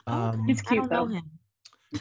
Oh. 0.07 0.13
Um, 0.13 0.45
He's 0.47 0.59
i 0.61 0.63
cute 0.75 0.79
don't 0.81 0.91
know 0.91 1.05
though. 1.07 1.13
him 1.15 1.23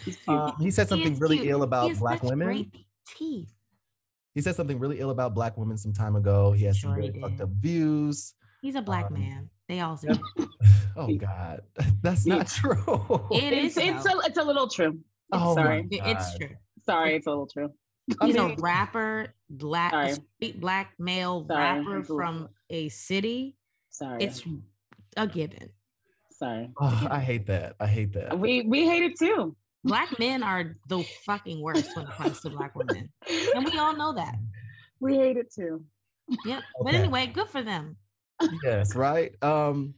He's 0.04 0.16
cute. 0.16 0.28
um, 0.28 0.52
he 0.60 0.70
said 0.70 0.88
something 0.88 1.12
is 1.12 1.20
really 1.20 1.36
cute. 1.38 1.48
ill 1.48 1.60
He 1.60 1.64
about 1.64 1.88
has 1.88 1.98
black 1.98 2.20
such 2.20 2.30
women. 2.30 2.46
great 2.48 2.74
teeth 3.16 3.52
He 4.34 4.40
said 4.42 4.54
something 4.56 4.78
really 4.78 5.00
ill 5.00 5.10
about 5.10 5.34
black 5.34 5.56
women 5.56 5.78
some 5.78 5.92
time 5.94 6.14
ago. 6.16 6.52
He 6.52 6.64
has 6.64 6.80
some 6.80 6.94
Sure 6.94 7.02
he 7.02 7.08
very 7.10 7.20
fucked 7.22 7.40
up 7.40 7.48
views. 7.60 8.34
He's 8.60 8.74
a 8.74 8.82
black 8.82 9.06
Um, 9.06 9.14
man. 9.14 9.50
They 9.68 9.80
all 9.80 9.96
say 9.96 10.08
Yep. 10.08 10.18
it. 10.36 10.48
Oh 10.96 11.14
God, 11.16 11.62
that's 12.02 12.26
not 12.26 12.46
true. 12.48 13.28
It 13.32 13.52
it's 13.52 13.76
it's 13.78 14.04
a 14.06 14.12
it's 14.24 14.38
a 14.38 14.42
little 14.44 14.68
true. 14.68 14.98
Oh 15.32 15.54
my 15.56 15.62
sorry. 15.62 15.88
It's 15.90 16.38
true. 16.38 16.50
Sorry, 16.84 17.16
it's 17.16 17.26
a 17.26 17.30
little 17.30 17.46
true. 17.46 17.70
I 18.20 18.26
He's 18.26 18.36
a 18.36 18.54
rapper, 18.58 19.34
black, 19.48 19.92
a 19.92 20.14
Sorry. 20.14 20.26
straight 20.36 20.60
black 20.60 20.92
male 20.98 21.46
Sorry, 21.48 21.80
rapper 21.80 21.96
I'm 21.98 22.04
from 22.04 22.48
a 22.70 22.88
city. 22.90 23.56
sorry. 23.90 24.22
It's 24.24 24.42
a 25.16 25.26
given. 25.26 25.70
sorry. 26.30 26.70
Oh, 26.78 27.06
I 27.10 27.20
hate 27.20 27.46
that. 27.46 27.76
I 27.80 27.86
hate 27.86 28.12
that. 28.12 28.38
We 28.38 28.62
we 28.62 28.84
hate 28.86 29.02
it 29.02 29.18
too. 29.18 29.56
Black 29.84 30.18
men 30.18 30.42
are 30.42 30.76
the 30.88 31.02
fucking 31.26 31.60
worst 31.62 31.94
when 31.96 32.06
it 32.06 32.12
comes 32.12 32.40
to 32.40 32.50
black 32.50 32.74
women, 32.74 33.10
and 33.54 33.64
we 33.64 33.78
all 33.78 33.94
know 33.96 34.12
that. 34.14 34.34
we 35.00 35.16
hate 35.16 35.36
it 35.36 35.52
too. 35.52 35.84
Yeah. 36.44 36.60
But 36.82 36.94
anyway, 36.94 37.26
good 37.26 37.48
for 37.48 37.62
them. 37.62 37.96
yes, 38.64 38.94
right. 38.94 39.32
Um 39.42 39.94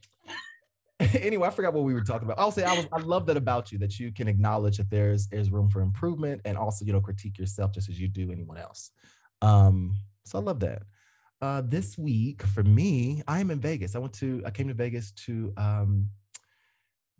anyway, 1.21 1.47
I 1.47 1.51
forgot 1.51 1.73
what 1.73 1.83
we 1.83 1.93
were 1.93 2.01
talking 2.01 2.27
about. 2.27 2.39
I'll 2.39 2.51
say 2.51 2.63
I 2.63 2.75
was 2.75 2.87
I 2.91 2.99
love 2.99 3.25
that 3.27 3.37
about 3.37 3.71
you 3.71 3.77
that 3.79 3.99
you 3.99 4.11
can 4.11 4.27
acknowledge 4.27 4.77
that 4.77 4.89
there's 4.89 5.27
there's 5.27 5.51
room 5.51 5.69
for 5.69 5.81
improvement 5.81 6.41
and 6.45 6.57
also, 6.57 6.85
you 6.85 6.93
know, 6.93 7.01
critique 7.01 7.37
yourself 7.37 7.71
just 7.71 7.89
as 7.89 7.99
you 7.99 8.07
do 8.07 8.31
anyone 8.31 8.57
else. 8.57 8.91
Um, 9.41 9.95
so 10.25 10.39
I 10.39 10.41
love 10.41 10.59
that. 10.61 10.83
Uh 11.39 11.61
this 11.63 11.97
week 11.97 12.41
for 12.41 12.63
me, 12.63 13.21
I 13.27 13.39
am 13.39 13.51
in 13.51 13.59
Vegas. 13.59 13.95
I 13.95 13.99
went 13.99 14.13
to 14.13 14.41
I 14.45 14.49
came 14.49 14.67
to 14.69 14.73
Vegas 14.73 15.11
to 15.25 15.53
um 15.57 16.09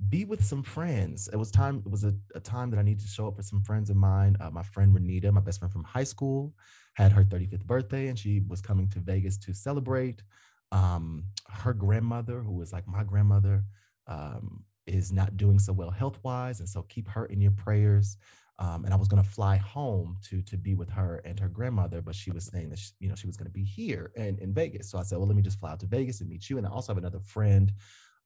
be 0.10 0.26
with 0.26 0.44
some 0.44 0.64
friends. 0.64 1.28
It 1.34 1.38
was 1.38 1.52
time, 1.52 1.82
it 1.86 1.92
was 1.92 2.04
a, 2.04 2.14
a 2.36 2.40
time 2.40 2.70
that 2.70 2.80
I 2.80 2.84
needed 2.84 3.02
to 3.02 3.08
show 3.08 3.28
up 3.28 3.36
for 3.36 3.42
some 3.42 3.62
friends 3.64 3.90
of 3.90 3.96
mine. 3.96 4.38
Uh, 4.40 4.52
my 4.52 4.62
friend 4.62 4.96
Renita, 4.96 5.32
my 5.32 5.42
best 5.42 5.60
friend 5.60 5.72
from 5.72 5.84
high 5.84 6.04
school, 6.04 6.54
had 6.94 7.12
her 7.12 7.24
35th 7.24 7.66
birthday 7.66 8.08
and 8.08 8.18
she 8.18 8.42
was 8.48 8.62
coming 8.62 8.88
to 8.90 9.00
Vegas 9.00 9.38
to 9.40 9.54
celebrate 9.54 10.22
um 10.72 11.24
her 11.50 11.74
grandmother 11.74 12.42
who 12.42 12.54
was 12.54 12.74
like 12.74 12.88
my 12.88 13.04
grandmother 13.04 13.64
um 14.08 14.64
is 14.86 15.12
not 15.12 15.38
doing 15.38 15.60
so 15.60 15.74
well 15.74 15.90
health 15.92 16.20
wise 16.24 16.60
and 16.60 16.68
so 16.70 16.82
keep 16.84 17.08
her 17.08 17.26
in 17.28 17.42
your 17.42 17.52
prayers 17.52 18.18
um 18.60 18.84
and 18.86 18.94
i 18.94 18.98
was 18.98 19.08
going 19.08 19.22
to 19.22 19.30
fly 19.30 19.58
home 19.58 20.18
to 20.22 20.42
to 20.42 20.58
be 20.58 20.76
with 20.76 20.90
her 20.90 21.22
and 21.26 21.40
her 21.40 21.50
grandmother 21.50 22.02
but 22.02 22.16
she 22.16 22.32
was 22.32 22.46
saying 22.46 22.70
that 22.70 22.80
she, 22.80 22.92
you 23.00 23.08
know 23.10 23.16
she 23.16 23.28
was 23.28 23.38
going 23.38 23.46
to 23.48 23.52
be 23.52 23.64
here 23.64 24.12
in 24.16 24.38
in 24.40 24.54
vegas. 24.54 24.90
So 24.90 24.98
i 24.98 25.04
said 25.04 25.18
well 25.18 25.28
let 25.28 25.36
me 25.36 25.42
just 25.42 25.60
fly 25.60 25.72
out 25.72 25.80
to 25.82 25.86
vegas 25.86 26.22
and 26.22 26.30
meet 26.30 26.50
you 26.50 26.58
and 26.58 26.68
i 26.68 26.70
also 26.70 26.92
have 26.94 26.98
another 26.98 27.20
friend 27.20 27.72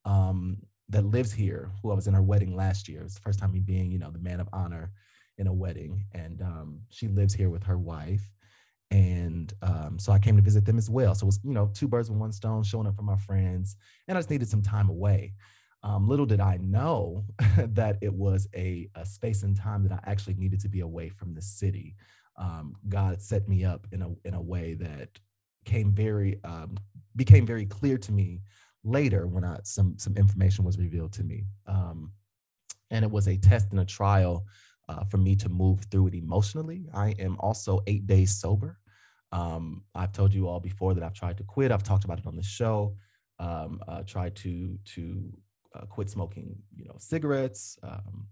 um 0.05 0.57
that 0.89 1.05
lives 1.05 1.31
here 1.31 1.71
who 1.81 1.91
i 1.91 1.95
was 1.95 2.07
in 2.07 2.13
her 2.13 2.21
wedding 2.23 2.55
last 2.55 2.89
year. 2.89 3.01
It's 3.03 3.15
the 3.15 3.21
first 3.21 3.39
time 3.39 3.51
me 3.51 3.59
being 3.59 3.91
you 3.91 3.99
know 3.99 4.11
the 4.11 4.19
man 4.19 4.39
of 4.39 4.49
honor 4.51 4.91
in 5.37 5.47
a 5.47 5.53
wedding 5.53 6.05
and 6.13 6.41
um 6.41 6.81
she 6.89 7.07
lives 7.07 7.33
here 7.33 7.49
with 7.49 7.63
her 7.63 7.77
wife 7.77 8.29
and 8.91 9.53
um, 9.61 9.97
so 9.97 10.11
I 10.11 10.19
came 10.19 10.35
to 10.35 10.41
visit 10.41 10.65
them 10.65 10.77
as 10.77 10.89
well. 10.89 11.15
So 11.15 11.23
it 11.23 11.27
was, 11.27 11.39
you 11.43 11.53
know, 11.53 11.71
two 11.73 11.87
birds 11.87 12.09
with 12.09 12.19
one 12.19 12.33
stone, 12.33 12.61
showing 12.63 12.87
up 12.87 12.95
for 12.95 13.03
my 13.03 13.15
friends, 13.15 13.77
and 14.07 14.17
I 14.17 14.21
just 14.21 14.29
needed 14.29 14.49
some 14.49 14.61
time 14.61 14.89
away. 14.89 15.33
Um, 15.83 16.07
little 16.07 16.25
did 16.25 16.39
I 16.39 16.57
know 16.57 17.23
that 17.57 17.97
it 18.01 18.13
was 18.13 18.47
a, 18.55 18.87
a 18.95 19.05
space 19.05 19.43
and 19.43 19.57
time 19.57 19.87
that 19.87 19.93
I 19.93 19.99
actually 20.11 20.35
needed 20.35 20.59
to 20.61 20.69
be 20.69 20.81
away 20.81 21.09
from 21.09 21.33
the 21.33 21.41
city. 21.41 21.95
Um, 22.37 22.75
God 22.89 23.21
set 23.21 23.47
me 23.47 23.65
up 23.65 23.87
in 23.91 24.01
a 24.01 24.09
in 24.25 24.33
a 24.33 24.41
way 24.41 24.73
that 24.75 25.09
came 25.65 25.91
very 25.91 26.39
um, 26.43 26.75
became 27.15 27.45
very 27.45 27.65
clear 27.65 27.97
to 27.97 28.11
me 28.11 28.41
later 28.83 29.25
when 29.25 29.43
I 29.43 29.59
some 29.63 29.97
some 29.97 30.15
information 30.17 30.65
was 30.65 30.77
revealed 30.77 31.13
to 31.13 31.23
me. 31.23 31.45
Um, 31.65 32.11
and 32.89 33.05
it 33.05 33.11
was 33.11 33.27
a 33.27 33.37
test 33.37 33.67
and 33.71 33.79
a 33.79 33.85
trial 33.85 34.45
uh, 34.89 35.05
for 35.05 35.17
me 35.17 35.35
to 35.37 35.49
move 35.49 35.79
through 35.89 36.07
it 36.07 36.15
emotionally. 36.15 36.87
I 36.93 37.15
am 37.19 37.37
also 37.39 37.81
eight 37.87 38.05
days 38.05 38.35
sober. 38.35 38.77
Um, 39.31 39.83
I've 39.95 40.11
told 40.11 40.33
you 40.33 40.47
all 40.47 40.59
before 40.59 40.93
that 40.93 41.03
I've 41.03 41.13
tried 41.13 41.37
to 41.37 41.43
quit. 41.43 41.71
I've 41.71 41.83
talked 41.83 42.03
about 42.03 42.19
it 42.19 42.27
on 42.27 42.35
the 42.35 42.43
show. 42.43 42.95
Um, 43.39 43.81
uh, 43.87 44.03
tried 44.03 44.35
to 44.37 44.77
to 44.93 45.33
uh, 45.75 45.85
quit 45.85 46.09
smoking, 46.09 46.55
you 46.75 46.85
know, 46.85 46.95
cigarettes, 46.97 47.77
um, 47.83 48.27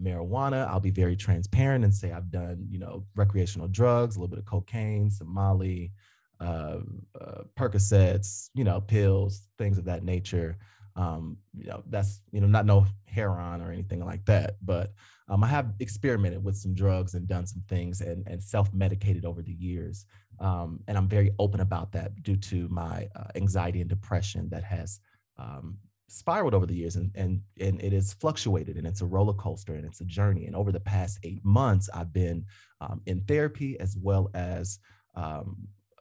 marijuana. 0.00 0.68
I'll 0.68 0.80
be 0.80 0.90
very 0.90 1.16
transparent 1.16 1.84
and 1.84 1.94
say 1.94 2.12
I've 2.12 2.30
done, 2.30 2.66
you 2.70 2.78
know, 2.78 3.04
recreational 3.16 3.68
drugs, 3.68 4.16
a 4.16 4.20
little 4.20 4.30
bit 4.30 4.38
of 4.38 4.44
cocaine, 4.44 5.10
some 5.10 5.32
Molly, 5.32 5.92
uh, 6.40 6.80
uh, 7.20 7.42
Percocets, 7.56 8.50
you 8.54 8.64
know, 8.64 8.80
pills, 8.80 9.48
things 9.58 9.78
of 9.78 9.84
that 9.86 10.04
nature. 10.04 10.56
Um, 10.96 11.38
you 11.56 11.66
know, 11.66 11.82
that's 11.88 12.20
you 12.30 12.40
know 12.40 12.46
not 12.46 12.66
no 12.66 12.86
heroin 13.06 13.60
or 13.60 13.72
anything 13.72 14.04
like 14.04 14.24
that, 14.26 14.56
but 14.62 14.92
um, 15.28 15.42
I 15.42 15.48
have 15.48 15.72
experimented 15.80 16.44
with 16.44 16.56
some 16.56 16.74
drugs 16.74 17.14
and 17.14 17.26
done 17.26 17.46
some 17.46 17.62
things 17.68 18.00
and 18.00 18.24
and 18.28 18.40
self 18.40 18.72
medicated 18.72 19.24
over 19.24 19.42
the 19.42 19.52
years, 19.52 20.06
um, 20.40 20.80
and 20.88 20.96
I'm 20.96 21.08
very 21.08 21.32
open 21.38 21.60
about 21.60 21.92
that 21.92 22.22
due 22.22 22.36
to 22.36 22.68
my 22.68 23.08
uh, 23.16 23.24
anxiety 23.34 23.80
and 23.80 23.88
depression 23.88 24.48
that 24.50 24.64
has 24.64 25.00
um, 25.38 25.78
spiraled 26.08 26.54
over 26.54 26.66
the 26.66 26.74
years 26.74 26.96
and 26.96 27.10
and 27.14 27.40
and 27.60 27.80
it 27.80 27.92
has 27.92 28.12
fluctuated 28.12 28.76
and 28.76 28.86
it's 28.86 29.00
a 29.00 29.06
roller 29.06 29.32
coaster 29.34 29.74
and 29.74 29.84
it's 29.84 30.00
a 30.00 30.04
journey. 30.04 30.46
And 30.46 30.54
over 30.54 30.70
the 30.70 30.80
past 30.80 31.18
eight 31.22 31.44
months 31.44 31.88
i've 31.94 32.12
been 32.12 32.44
um, 32.80 33.00
in 33.06 33.20
therapy 33.22 33.78
as 33.80 33.96
well 34.00 34.30
as 34.34 34.78
um, 35.14 35.56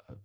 uh, 0.09 0.15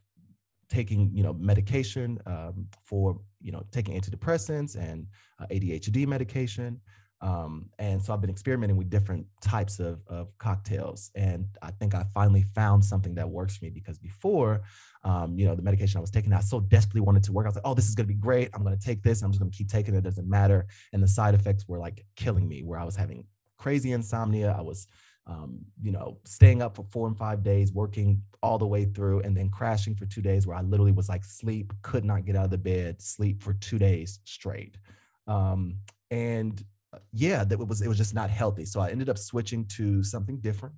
taking 0.68 1.10
you 1.14 1.22
know 1.22 1.32
medication 1.32 2.18
um, 2.26 2.66
for 2.82 3.20
you 3.40 3.52
know 3.52 3.64
taking 3.70 3.98
antidepressants 4.00 4.76
and 4.76 5.06
uh, 5.40 5.46
adhd 5.50 6.06
medication 6.06 6.80
um, 7.20 7.68
and 7.78 8.00
so 8.02 8.12
I've 8.12 8.20
been 8.20 8.30
experimenting 8.30 8.76
with 8.76 8.90
different 8.90 9.26
types 9.40 9.80
of, 9.80 10.00
of 10.06 10.36
cocktails. 10.38 11.10
And 11.16 11.46
I 11.62 11.72
think 11.72 11.94
I 11.94 12.04
finally 12.14 12.42
found 12.54 12.84
something 12.84 13.14
that 13.16 13.28
works 13.28 13.56
for 13.56 13.64
me 13.64 13.70
because 13.70 13.98
before, 13.98 14.60
um, 15.02 15.36
you 15.36 15.44
know, 15.44 15.56
the 15.56 15.62
medication 15.62 15.98
I 15.98 16.00
was 16.00 16.10
taking, 16.10 16.32
I 16.32 16.40
so 16.40 16.60
desperately 16.60 17.00
wanted 17.00 17.24
to 17.24 17.32
work. 17.32 17.46
I 17.46 17.48
was 17.48 17.56
like, 17.56 17.66
oh, 17.66 17.74
this 17.74 17.88
is 17.88 17.96
going 17.96 18.06
to 18.06 18.14
be 18.14 18.20
great. 18.20 18.50
I'm 18.54 18.62
going 18.62 18.78
to 18.78 18.84
take 18.84 19.02
this. 19.02 19.22
I'm 19.22 19.32
just 19.32 19.40
going 19.40 19.50
to 19.50 19.56
keep 19.56 19.68
taking 19.68 19.94
it. 19.94 19.98
It 19.98 20.04
doesn't 20.04 20.28
matter. 20.28 20.66
And 20.92 21.02
the 21.02 21.08
side 21.08 21.34
effects 21.34 21.66
were 21.66 21.78
like 21.78 22.04
killing 22.14 22.46
me, 22.48 22.62
where 22.62 22.78
I 22.78 22.84
was 22.84 22.94
having 22.94 23.24
crazy 23.58 23.90
insomnia. 23.90 24.54
I 24.56 24.62
was, 24.62 24.86
um, 25.26 25.58
you 25.82 25.90
know, 25.90 26.18
staying 26.24 26.62
up 26.62 26.76
for 26.76 26.84
four 26.84 27.08
and 27.08 27.18
five 27.18 27.42
days, 27.42 27.72
working 27.72 28.22
all 28.44 28.58
the 28.58 28.66
way 28.66 28.84
through, 28.84 29.20
and 29.20 29.36
then 29.36 29.50
crashing 29.50 29.96
for 29.96 30.06
two 30.06 30.22
days, 30.22 30.46
where 30.46 30.56
I 30.56 30.62
literally 30.62 30.92
was 30.92 31.08
like 31.08 31.24
sleep, 31.24 31.72
could 31.82 32.04
not 32.04 32.24
get 32.24 32.36
out 32.36 32.44
of 32.44 32.50
the 32.52 32.58
bed, 32.58 33.02
sleep 33.02 33.42
for 33.42 33.54
two 33.54 33.78
days 33.78 34.20
straight. 34.24 34.78
Um, 35.26 35.78
and 36.10 36.64
yeah, 37.12 37.44
that 37.44 37.58
was 37.58 37.82
it 37.82 37.88
was 37.88 37.98
just 37.98 38.14
not 38.14 38.30
healthy. 38.30 38.64
So 38.64 38.80
I 38.80 38.90
ended 38.90 39.08
up 39.08 39.18
switching 39.18 39.64
to 39.66 40.02
something 40.02 40.38
different. 40.38 40.74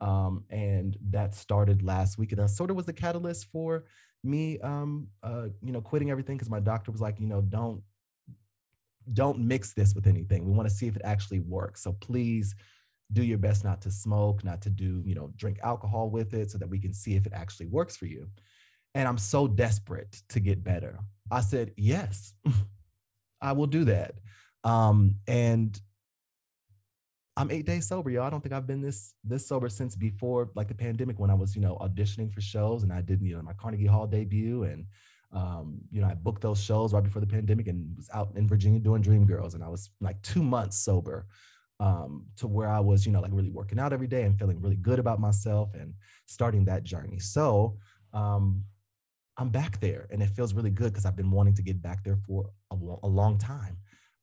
Um, 0.00 0.44
and 0.50 0.96
that 1.10 1.34
started 1.34 1.82
last 1.82 2.18
week. 2.18 2.30
And 2.30 2.40
that 2.40 2.50
sort 2.50 2.70
of 2.70 2.76
was 2.76 2.86
the 2.86 2.92
catalyst 2.92 3.46
for 3.50 3.84
me 4.24 4.58
um, 4.60 5.08
uh, 5.22 5.46
you 5.62 5.72
know, 5.72 5.80
quitting 5.80 6.10
everything 6.10 6.36
because 6.36 6.50
my 6.50 6.60
doctor 6.60 6.92
was 6.92 7.00
like, 7.00 7.20
you 7.20 7.26
know, 7.26 7.40
don't 7.40 7.82
don't 9.14 9.38
mix 9.38 9.72
this 9.72 9.94
with 9.94 10.06
anything. 10.06 10.44
We 10.44 10.52
want 10.52 10.68
to 10.68 10.74
see 10.74 10.86
if 10.86 10.94
it 10.94 11.02
actually 11.04 11.40
works. 11.40 11.82
So 11.82 11.92
please 11.94 12.54
do 13.12 13.22
your 13.22 13.38
best 13.38 13.64
not 13.64 13.80
to 13.82 13.90
smoke, 13.90 14.44
not 14.44 14.60
to 14.62 14.70
do, 14.70 15.02
you 15.04 15.14
know, 15.14 15.32
drink 15.36 15.58
alcohol 15.62 16.10
with 16.10 16.34
it 16.34 16.50
so 16.50 16.58
that 16.58 16.68
we 16.68 16.78
can 16.78 16.92
see 16.92 17.16
if 17.16 17.26
it 17.26 17.32
actually 17.32 17.66
works 17.66 17.96
for 17.96 18.04
you. 18.04 18.28
And 18.94 19.08
I'm 19.08 19.16
so 19.16 19.48
desperate 19.48 20.20
to 20.28 20.40
get 20.40 20.62
better. 20.62 20.98
I 21.30 21.40
said, 21.40 21.72
yes, 21.76 22.34
I 23.40 23.52
will 23.52 23.66
do 23.66 23.84
that. 23.84 24.16
Um, 24.68 25.14
and 25.26 25.80
I'm 27.38 27.50
eight 27.50 27.64
days 27.64 27.88
sober, 27.88 28.10
y'all. 28.10 28.24
I 28.24 28.30
don't 28.30 28.42
think 28.42 28.52
I've 28.52 28.66
been 28.66 28.82
this 28.82 29.14
this 29.24 29.46
sober 29.46 29.68
since 29.68 29.96
before 29.96 30.50
like 30.54 30.68
the 30.68 30.74
pandemic 30.74 31.18
when 31.18 31.30
I 31.30 31.34
was, 31.34 31.54
you 31.56 31.62
know, 31.62 31.78
auditioning 31.80 32.30
for 32.30 32.40
shows 32.40 32.82
and 32.82 32.92
I 32.92 33.00
did, 33.00 33.22
you 33.22 33.36
know, 33.36 33.42
my 33.42 33.54
Carnegie 33.54 33.86
Hall 33.86 34.06
debut 34.06 34.64
and 34.64 34.84
um, 35.32 35.78
you 35.90 36.00
know, 36.00 36.08
I 36.08 36.14
booked 36.14 36.42
those 36.42 36.62
shows 36.62 36.92
right 36.92 37.02
before 37.02 37.20
the 37.20 37.26
pandemic 37.26 37.68
and 37.68 37.96
was 37.96 38.10
out 38.12 38.32
in 38.34 38.48
Virginia 38.48 38.80
doing 38.80 39.02
Dreamgirls 39.02 39.54
and 39.54 39.62
I 39.62 39.68
was 39.68 39.90
like 40.00 40.20
two 40.22 40.42
months 40.42 40.78
sober 40.78 41.26
um, 41.80 42.26
to 42.36 42.46
where 42.46 42.68
I 42.68 42.80
was, 42.80 43.06
you 43.06 43.12
know, 43.12 43.20
like 43.20 43.32
really 43.32 43.50
working 43.50 43.78
out 43.78 43.92
every 43.92 44.06
day 44.06 44.24
and 44.24 44.38
feeling 44.38 44.60
really 44.60 44.76
good 44.76 44.98
about 44.98 45.20
myself 45.20 45.70
and 45.74 45.94
starting 46.26 46.64
that 46.66 46.82
journey. 46.82 47.20
So 47.20 47.78
um, 48.12 48.64
I'm 49.36 49.50
back 49.50 49.80
there 49.80 50.08
and 50.10 50.22
it 50.22 50.30
feels 50.30 50.54
really 50.54 50.70
good 50.70 50.92
because 50.92 51.06
I've 51.06 51.16
been 51.16 51.30
wanting 51.30 51.54
to 51.54 51.62
get 51.62 51.80
back 51.80 52.02
there 52.04 52.18
for 52.26 52.50
a, 52.70 52.74
a 52.74 53.08
long 53.08 53.38
time. 53.38 53.78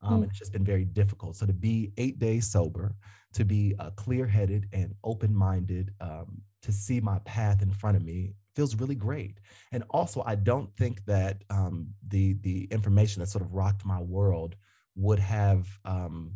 Um, 0.06 0.12
mm. 0.12 0.22
And 0.22 0.30
it's 0.30 0.38
just 0.38 0.52
been 0.52 0.64
very 0.64 0.84
difficult. 0.84 1.36
So 1.36 1.46
to 1.46 1.52
be 1.52 1.92
eight 1.96 2.18
days 2.18 2.46
sober, 2.46 2.94
to 3.34 3.44
be 3.44 3.74
uh, 3.78 3.90
clear 3.90 4.26
headed 4.26 4.68
and 4.72 4.94
open 5.04 5.34
minded, 5.34 5.92
um, 6.00 6.40
to 6.62 6.72
see 6.72 7.00
my 7.00 7.18
path 7.20 7.62
in 7.62 7.70
front 7.70 7.96
of 7.96 8.02
me 8.02 8.34
feels 8.54 8.74
really 8.76 8.94
great. 8.94 9.38
And 9.72 9.84
also, 9.90 10.22
I 10.26 10.34
don't 10.34 10.74
think 10.76 11.04
that 11.06 11.44
um, 11.50 11.88
the 12.08 12.34
the 12.40 12.64
information 12.70 13.20
that 13.20 13.28
sort 13.28 13.44
of 13.44 13.52
rocked 13.52 13.84
my 13.84 14.00
world 14.00 14.56
would 14.94 15.18
have 15.18 15.68
um, 15.84 16.32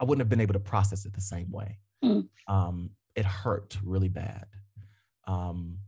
I 0.00 0.04
wouldn't 0.04 0.20
have 0.20 0.30
been 0.30 0.40
able 0.40 0.54
to 0.54 0.60
process 0.60 1.04
it 1.04 1.12
the 1.12 1.20
same 1.20 1.50
way. 1.50 1.78
Mm. 2.02 2.28
Um, 2.48 2.90
it 3.14 3.26
hurt 3.26 3.76
really 3.84 4.08
bad. 4.08 4.46
Um, 5.26 5.78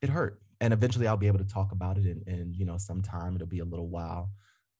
it 0.00 0.08
hurt, 0.08 0.40
and 0.60 0.72
eventually 0.72 1.06
I'll 1.06 1.18
be 1.18 1.26
able 1.26 1.38
to 1.38 1.44
talk 1.44 1.72
about 1.72 1.98
it. 1.98 2.06
And, 2.06 2.26
and 2.26 2.56
you 2.56 2.64
know, 2.64 2.78
sometime 2.78 3.34
it'll 3.34 3.46
be 3.46 3.60
a 3.60 3.64
little 3.64 3.88
while 3.88 4.30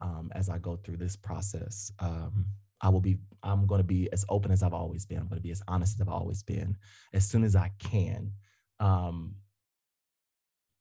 um, 0.00 0.30
as 0.34 0.48
I 0.48 0.58
go 0.58 0.76
through 0.76 0.96
this 0.96 1.16
process. 1.16 1.92
Um, 1.98 2.46
I 2.80 2.88
will 2.88 3.00
be, 3.00 3.16
I'm 3.42 3.66
going 3.66 3.80
to 3.80 3.86
be 3.86 4.10
as 4.12 4.24
open 4.28 4.50
as 4.50 4.62
I've 4.62 4.74
always 4.74 5.06
been. 5.06 5.18
I'm 5.18 5.28
going 5.28 5.40
to 5.40 5.42
be 5.42 5.52
as 5.52 5.62
honest 5.68 5.96
as 5.96 6.00
I've 6.02 6.12
always 6.12 6.42
been 6.42 6.76
as 7.12 7.26
soon 7.26 7.44
as 7.44 7.56
I 7.56 7.70
can. 7.78 8.32
Um, 8.80 9.36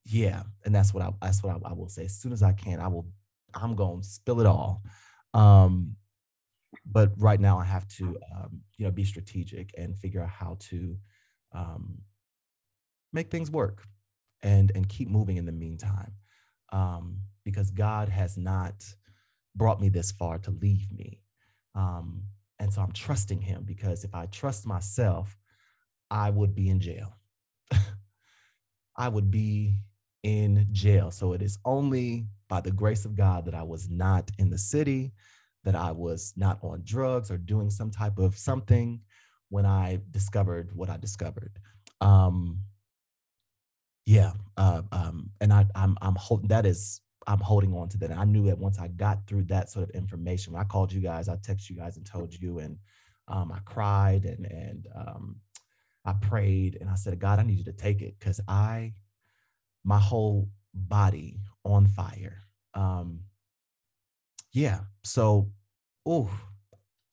yeah. 0.05 0.43
And 0.65 0.75
that's 0.75 0.93
what 0.93 1.03
I, 1.03 1.11
that's 1.21 1.41
what 1.43 1.55
I, 1.55 1.69
I, 1.69 1.73
will 1.73 1.87
say. 1.87 2.05
As 2.05 2.15
soon 2.15 2.33
as 2.33 2.43
I 2.43 2.51
can, 2.51 2.79
I 2.79 2.87
will, 2.87 3.07
I'm 3.53 3.75
going 3.75 4.01
to 4.01 4.07
spill 4.07 4.41
it 4.41 4.45
all. 4.45 4.83
Um, 5.33 5.95
but 6.85 7.11
right 7.17 7.39
now 7.39 7.57
I 7.57 7.63
have 7.63 7.87
to, 7.89 8.17
um, 8.35 8.61
you 8.77 8.85
know, 8.85 8.91
be 8.91 9.05
strategic 9.05 9.73
and 9.77 9.97
figure 9.97 10.21
out 10.21 10.29
how 10.29 10.57
to 10.59 10.97
um, 11.53 11.99
make 13.13 13.29
things 13.29 13.49
work 13.49 13.83
and, 14.41 14.71
and 14.75 14.89
keep 14.89 15.09
moving 15.09 15.37
in 15.37 15.45
the 15.45 15.51
meantime. 15.51 16.11
Um, 16.73 17.19
because 17.45 17.69
God 17.71 18.09
has 18.09 18.37
not 18.37 18.73
brought 19.55 19.81
me 19.81 19.89
this 19.89 20.11
far 20.11 20.37
to 20.39 20.51
leave 20.51 20.91
me. 20.91 21.21
Um, 21.75 22.23
and 22.59 22.71
so 22.71 22.81
I'm 22.81 22.91
trusting 22.91 23.41
him 23.41 23.63
because 23.65 24.03
if 24.03 24.13
I 24.13 24.25
trust 24.27 24.65
myself, 24.65 25.37
I 26.09 26.29
would 26.29 26.55
be 26.55 26.69
in 26.69 26.79
jail. 26.79 27.13
I 28.97 29.09
would 29.09 29.31
be 29.31 29.77
in 30.23 30.67
jail. 30.71 31.11
So 31.11 31.33
it 31.33 31.41
is 31.41 31.57
only 31.65 32.27
by 32.47 32.61
the 32.61 32.71
grace 32.71 33.05
of 33.05 33.15
God 33.15 33.45
that 33.45 33.55
I 33.55 33.63
was 33.63 33.89
not 33.89 34.31
in 34.37 34.49
the 34.49 34.57
city, 34.57 35.11
that 35.63 35.75
I 35.75 35.91
was 35.91 36.33
not 36.37 36.59
on 36.61 36.81
drugs 36.85 37.31
or 37.31 37.37
doing 37.37 37.69
some 37.69 37.91
type 37.91 38.19
of 38.19 38.37
something 38.37 39.01
when 39.49 39.65
I 39.65 39.99
discovered 40.11 40.71
what 40.73 40.89
I 40.89 40.97
discovered. 40.97 41.59
Um, 42.01 42.59
yeah, 44.05 44.33
uh, 44.57 44.81
um, 44.91 45.29
and 45.39 45.53
I, 45.53 45.65
I'm 45.75 45.97
I'm 46.01 46.15
holding 46.15 46.49
that 46.49 46.65
is 46.65 47.01
I'm 47.27 47.39
holding 47.39 47.73
on 47.73 47.89
to 47.89 47.97
that. 47.99 48.11
And 48.11 48.19
I 48.19 48.25
knew 48.25 48.45
that 48.47 48.57
once 48.57 48.79
I 48.79 48.87
got 48.89 49.25
through 49.27 49.43
that 49.43 49.69
sort 49.69 49.89
of 49.89 49.95
information, 49.95 50.53
when 50.53 50.61
I 50.61 50.65
called 50.65 50.91
you 50.91 51.01
guys, 51.01 51.29
I 51.29 51.35
texted 51.37 51.69
you 51.69 51.75
guys 51.75 51.97
and 51.97 52.05
told 52.05 52.33
you, 52.33 52.59
and 52.59 52.77
um, 53.27 53.51
I 53.51 53.59
cried 53.65 54.25
and 54.25 54.45
and 54.45 54.87
um, 54.95 55.37
I 56.05 56.13
prayed 56.13 56.77
and 56.79 56.89
I 56.89 56.95
said, 56.95 57.19
God, 57.19 57.39
I 57.39 57.43
need 57.43 57.57
you 57.57 57.63
to 57.65 57.73
take 57.73 58.01
it 58.01 58.15
because 58.19 58.39
I, 58.47 58.93
my 59.83 59.99
whole 59.99 60.49
body 60.73 61.39
on 61.63 61.87
fire. 61.87 62.43
Um, 62.73 63.21
yeah. 64.51 64.81
So, 65.03 65.49
oh, 66.05 66.29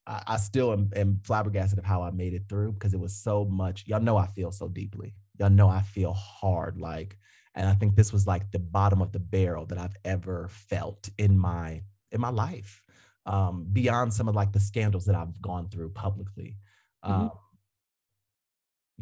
I, 0.07 0.23
I, 0.27 0.37
still 0.38 0.73
am, 0.73 0.90
am 0.96 1.20
flabbergasted 1.23 1.79
of 1.79 1.85
how 1.85 2.03
I 2.03 2.11
made 2.11 2.35
it 2.35 2.44
through 2.49 2.73
because 2.73 2.94
it 2.94 3.01
was 3.01 3.14
so 3.14 3.44
much. 3.44 3.85
Y'all 3.87 4.01
know 4.01 4.16
I 4.16 4.27
feel 4.27 4.51
so 4.51 4.68
deeply. 4.68 5.14
Y'all 5.38 5.51
know 5.51 5.68
I 5.68 5.83
feel 5.83 6.12
hard. 6.12 6.81
Like 6.81 7.16
and 7.55 7.69
i 7.69 7.75
think 7.75 7.95
this 7.95 8.12
was 8.12 8.27
like 8.27 8.51
the 8.51 8.59
bottom 8.59 9.01
of 9.03 9.12
the 9.12 9.18
barrel 9.18 9.66
that 9.66 9.79
i've 9.79 9.97
ever 10.05 10.49
felt 10.49 11.09
in 11.18 11.39
my 11.39 11.83
in 12.12 12.20
my 12.20 12.31
life 12.31 12.83
um, 13.27 13.66
beyond 13.72 14.12
some 14.12 14.29
of 14.29 14.35
like 14.35 14.53
the 14.53 14.61
scandals 14.61 15.05
that 15.05 15.14
i've 15.14 15.41
gone 15.43 15.68
through 15.68 15.91
publicly. 15.91 16.57
Mm-hmm. 17.05 17.22
um, 17.22 17.31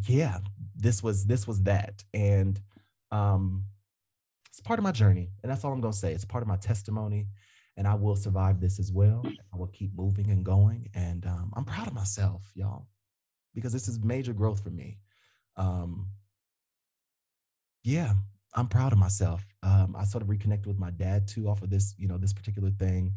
yeah 0.07 0.39
this 0.77 1.03
was 1.03 1.27
this 1.27 1.47
was 1.47 1.62
that. 1.64 2.05
And 2.14 2.61
um, 3.11 3.64
it's 4.49 4.61
part 4.61 4.79
of 4.79 4.85
my 4.85 4.93
journey 4.93 5.31
and 5.43 5.51
that's 5.51 5.64
all 5.64 5.72
i'm 5.72 5.81
going 5.81 5.93
to 5.93 5.99
say. 5.99 6.12
It's 6.12 6.25
part 6.25 6.43
of 6.43 6.49
my 6.49 6.57
testimony 6.57 7.27
and 7.77 7.87
i 7.87 7.95
will 7.95 8.16
survive 8.16 8.61
this 8.61 8.79
as 8.79 8.93
well. 8.93 9.22
I 9.53 9.57
will 9.57 9.68
keep 9.68 9.91
moving 9.95 10.31
and 10.31 10.45
going 10.45 10.89
and 10.95 11.27
um, 11.27 11.53
i'm 11.57 11.64
proud 11.64 11.87
of 11.87 11.95
myself 11.95 12.43
y'all 12.55 12.87
because 13.55 13.72
this 13.72 13.89
is 13.89 13.99
major 14.01 14.33
growth 14.33 14.62
for 14.62 14.70
me. 14.70 14.99
Um, 15.57 16.09
yeah 17.83 18.12
I'm 18.55 18.68
proud 18.68 18.92
of 18.92 18.99
myself. 18.99 19.46
Um, 19.62 19.94
I 19.99 20.05
sort 20.05 20.22
of 20.22 20.28
reconnected 20.30 20.66
with 20.66 20.78
my 20.78 20.90
dad 20.90 21.28
too 21.28 21.49
off 21.49 21.62
of 21.62 21.70
this, 21.70 21.94
you 21.99 22.09
know, 22.09 22.18
this 22.18 22.32
particular 22.32 22.70
thing. 22.70 23.14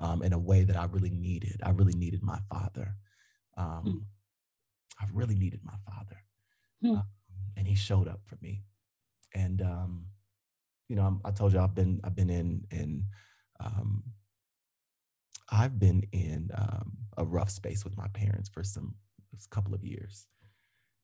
um, 0.00 0.22
in 0.24 0.32
a 0.32 0.38
way 0.38 0.64
that 0.64 0.76
I 0.76 0.86
really 0.86 1.10
needed. 1.10 1.60
I 1.62 1.70
really 1.70 1.94
needed 1.94 2.20
my 2.22 2.40
father. 2.50 2.96
Um, 3.56 3.84
Mm. 3.84 4.04
I 5.00 5.06
really 5.12 5.36
needed 5.36 5.60
my 5.64 5.76
father, 5.86 6.18
Hmm. 6.82 6.96
Um, 6.96 7.06
and 7.56 7.68
he 7.68 7.76
showed 7.76 8.08
up 8.08 8.20
for 8.26 8.36
me. 8.42 8.64
And 9.34 9.62
um, 9.62 10.06
you 10.88 10.96
know, 10.96 11.06
I'm, 11.06 11.20
I 11.24 11.30
told 11.30 11.52
you 11.52 11.60
I've 11.60 11.74
been 11.76 12.00
I've 12.04 12.16
been 12.16 12.30
in 12.30 12.66
in 12.72 13.06
um, 13.60 14.02
I've 15.50 15.78
been 15.78 16.02
in 16.12 16.50
um, 16.56 16.96
a 17.16 17.24
rough 17.24 17.50
space 17.50 17.84
with 17.84 17.96
my 17.96 18.08
parents 18.08 18.48
for 18.48 18.62
some 18.64 18.94
couple 19.50 19.74
of 19.74 19.84
years. 19.84 20.26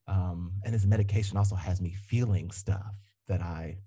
Um, 0.08 0.54
and 0.64 0.72
his 0.72 0.86
medication 0.86 1.36
also 1.36 1.54
has 1.56 1.80
me 1.80 1.92
feeling 1.94 2.50
stuff 2.50 2.94
that 3.30 3.40
I 3.40 3.78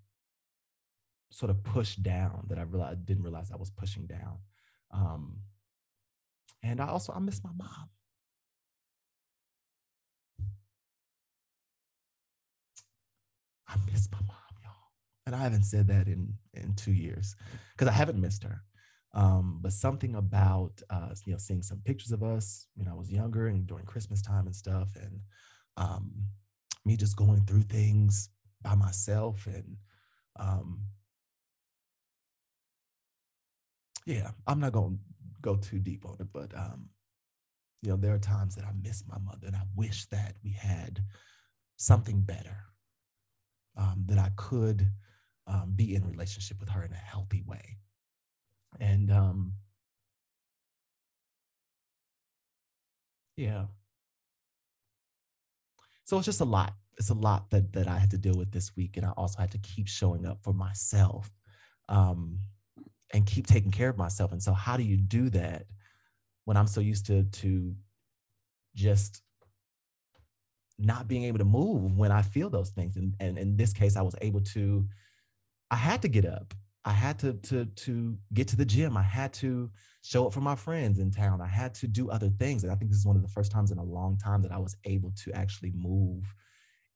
sort 1.31 1.49
of 1.49 1.61
pushed 1.63 2.01
down 2.01 2.45
that 2.47 2.57
I 2.57 2.61
realized 2.61 3.05
didn't 3.05 3.23
realize 3.23 3.51
I 3.51 3.57
was 3.57 3.69
pushing 3.71 4.05
down. 4.07 4.37
Um, 4.91 5.39
and 6.63 6.79
I 6.79 6.87
also 6.87 7.11
I 7.13 7.19
miss 7.19 7.43
my 7.43 7.49
mom. 7.57 7.89
I 13.67 13.75
miss 13.91 14.07
my 14.11 14.19
mom, 14.19 14.53
y'all. 14.63 14.71
And 15.25 15.35
I 15.35 15.39
haven't 15.39 15.65
said 15.65 15.87
that 15.89 16.07
in 16.07 16.33
in 16.53 16.73
two 16.75 16.93
years 16.93 17.35
because 17.73 17.89
I 17.89 17.93
haven't 17.93 18.21
missed 18.21 18.43
her. 18.43 18.63
Um, 19.13 19.59
but 19.61 19.73
something 19.73 20.15
about 20.15 20.81
uh, 20.89 21.09
you 21.25 21.33
know 21.33 21.37
seeing 21.37 21.63
some 21.63 21.81
pictures 21.83 22.13
of 22.13 22.23
us 22.23 22.67
when 22.75 22.87
I 22.87 22.93
was 22.93 23.11
younger 23.11 23.47
and 23.47 23.67
during 23.67 23.85
Christmas 23.85 24.21
time 24.21 24.45
and 24.45 24.55
stuff, 24.55 24.95
and 24.95 25.19
um, 25.75 26.11
me 26.85 26.95
just 26.95 27.17
going 27.17 27.43
through 27.45 27.63
things 27.63 28.29
by 28.63 28.75
myself 28.75 29.45
and 29.47 29.77
um, 30.39 30.81
yeah, 34.05 34.31
I'm 34.47 34.59
not 34.59 34.73
gonna 34.73 34.95
go 35.41 35.55
too 35.55 35.79
deep 35.79 36.05
on 36.05 36.17
it, 36.19 36.27
but 36.33 36.55
um, 36.57 36.89
you 37.81 37.89
know 37.89 37.97
there 37.97 38.13
are 38.13 38.19
times 38.19 38.55
that 38.55 38.65
I 38.65 38.71
miss 38.81 39.03
my 39.07 39.17
mother 39.19 39.47
and 39.47 39.55
I 39.55 39.63
wish 39.75 40.05
that 40.07 40.35
we 40.43 40.51
had 40.51 41.03
something 41.77 42.21
better 42.21 42.57
um, 43.77 44.03
that 44.07 44.19
I 44.19 44.29
could 44.35 44.87
um, 45.47 45.73
be 45.75 45.95
in 45.95 46.09
relationship 46.09 46.59
with 46.59 46.69
her 46.69 46.83
in 46.83 46.91
a 46.93 46.95
healthy 46.95 47.43
way. 47.45 47.77
And 48.79 49.11
um, 49.11 49.53
yeah. 53.35 53.65
So 56.05 56.17
it's 56.17 56.25
just 56.25 56.41
a 56.41 56.45
lot. 56.45 56.73
It's 56.97 57.09
a 57.09 57.15
lot 57.15 57.49
that 57.51 57.73
that 57.73 57.87
I 57.87 57.97
had 57.97 58.11
to 58.11 58.17
deal 58.17 58.35
with 58.35 58.51
this 58.51 58.75
week, 58.75 58.97
and 58.97 59.05
I 59.05 59.11
also 59.11 59.39
had 59.39 59.51
to 59.51 59.57
keep 59.59 59.87
showing 59.87 60.25
up 60.25 60.39
for 60.43 60.53
myself, 60.53 61.31
um, 61.89 62.39
and 63.13 63.25
keep 63.25 63.47
taking 63.47 63.71
care 63.71 63.89
of 63.89 63.97
myself. 63.97 64.31
And 64.31 64.41
so, 64.41 64.53
how 64.53 64.77
do 64.77 64.83
you 64.83 64.97
do 64.97 65.29
that 65.31 65.65
when 66.45 66.57
I'm 66.57 66.67
so 66.67 66.81
used 66.81 67.05
to 67.07 67.23
to 67.23 67.75
just 68.75 69.21
not 70.79 71.07
being 71.07 71.23
able 71.23 71.37
to 71.37 71.45
move 71.45 71.97
when 71.97 72.11
I 72.11 72.21
feel 72.21 72.49
those 72.49 72.69
things? 72.69 72.95
And 72.95 73.15
and 73.19 73.37
in 73.37 73.57
this 73.57 73.73
case, 73.73 73.95
I 73.95 74.01
was 74.01 74.15
able 74.21 74.41
to. 74.41 74.87
I 75.71 75.75
had 75.75 76.01
to 76.03 76.07
get 76.07 76.25
up. 76.25 76.53
I 76.85 76.91
had 76.91 77.17
to 77.19 77.33
to 77.33 77.65
to 77.65 78.17
get 78.33 78.47
to 78.49 78.55
the 78.55 78.65
gym. 78.65 78.97
I 78.97 79.01
had 79.03 79.33
to 79.35 79.71
show 80.03 80.27
up 80.27 80.33
for 80.33 80.41
my 80.41 80.55
friends 80.55 80.99
in 80.99 81.11
town. 81.11 81.41
I 81.41 81.47
had 81.47 81.73
to 81.75 81.87
do 81.87 82.09
other 82.09 82.29
things. 82.29 82.63
And 82.63 82.71
I 82.71 82.75
think 82.75 82.91
this 82.91 82.99
is 82.99 83.05
one 83.05 83.15
of 83.15 83.21
the 83.21 83.29
first 83.29 83.51
times 83.51 83.71
in 83.71 83.77
a 83.77 83.83
long 83.83 84.17
time 84.17 84.41
that 84.41 84.51
I 84.51 84.57
was 84.57 84.75
able 84.83 85.11
to 85.23 85.31
actually 85.31 85.71
move 85.73 86.23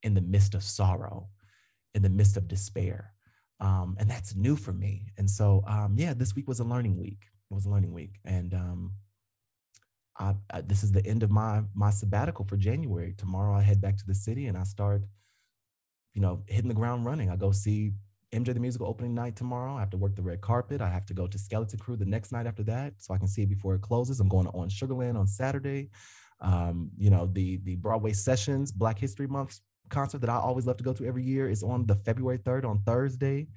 in 0.02 0.14
the 0.14 0.20
midst 0.20 0.54
of 0.54 0.62
sorrow, 0.62 1.28
in 1.94 2.02
the 2.02 2.08
midst 2.08 2.36
of 2.36 2.48
despair. 2.48 3.12
Um, 3.60 3.96
and 3.98 4.08
that's 4.08 4.36
new 4.36 4.56
for 4.56 4.72
me. 4.72 5.12
And 5.18 5.28
so, 5.28 5.64
um, 5.66 5.94
yeah, 5.96 6.14
this 6.14 6.34
week 6.34 6.46
was 6.46 6.60
a 6.60 6.64
learning 6.64 6.96
week. 6.96 7.18
It 7.50 7.54
was 7.54 7.66
a 7.66 7.70
learning 7.70 7.92
week. 7.92 8.20
And 8.24 8.54
um, 8.54 8.92
I, 10.18 10.34
I, 10.50 10.60
this 10.60 10.82
is 10.82 10.92
the 10.92 11.04
end 11.06 11.22
of 11.22 11.30
my 11.30 11.62
my 11.74 11.90
sabbatical 11.90 12.44
for 12.44 12.56
January. 12.56 13.14
Tomorrow 13.16 13.54
I 13.54 13.62
head 13.62 13.80
back 13.80 13.96
to 13.98 14.06
the 14.06 14.14
city 14.14 14.46
and 14.46 14.56
I 14.56 14.64
start, 14.64 15.02
you 16.14 16.20
know, 16.20 16.42
hitting 16.46 16.68
the 16.68 16.74
ground 16.74 17.04
running. 17.04 17.30
I 17.30 17.36
go 17.36 17.52
see 17.52 17.92
MJ 18.32 18.52
the 18.52 18.60
Musical 18.60 18.86
opening 18.86 19.14
night 19.14 19.36
tomorrow. 19.36 19.76
I 19.76 19.80
have 19.80 19.90
to 19.90 19.96
work 19.96 20.14
the 20.14 20.22
red 20.22 20.40
carpet. 20.40 20.80
I 20.80 20.90
have 20.90 21.06
to 21.06 21.14
go 21.14 21.26
to 21.26 21.38
Skeleton 21.38 21.78
Crew 21.78 21.96
the 21.96 22.04
next 22.04 22.30
night 22.32 22.46
after 22.46 22.62
that, 22.64 22.94
so 22.98 23.14
I 23.14 23.18
can 23.18 23.28
see 23.28 23.42
it 23.42 23.48
before 23.48 23.74
it 23.74 23.82
closes. 23.82 24.20
I'm 24.20 24.28
going 24.28 24.48
on 24.48 24.68
Sugarland 24.68 25.16
on 25.16 25.26
Saturday. 25.26 25.90
Um, 26.40 26.90
you 26.96 27.10
know, 27.10 27.26
the 27.32 27.58
the 27.64 27.76
Broadway 27.76 28.12
Sessions 28.12 28.70
Black 28.70 28.98
History 28.98 29.26
Month 29.26 29.60
concert 29.88 30.20
that 30.20 30.30
I 30.30 30.36
always 30.36 30.66
love 30.66 30.76
to 30.78 30.84
go 30.84 30.92
to 30.92 31.04
every 31.04 31.22
year 31.22 31.48
is 31.48 31.62
on 31.62 31.86
the 31.86 31.94
February 31.96 32.38
3rd 32.38 32.64
on 32.64 32.82
Thursday. 32.82 33.48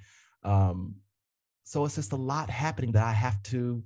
Um, 0.44 0.96
so 1.64 1.86
it's 1.86 1.96
just 1.96 2.12
a 2.12 2.18
lot 2.18 2.50
happening 2.50 2.92
that 2.94 3.04
I 3.04 3.14
have 3.14 3.42
to 3.44 3.84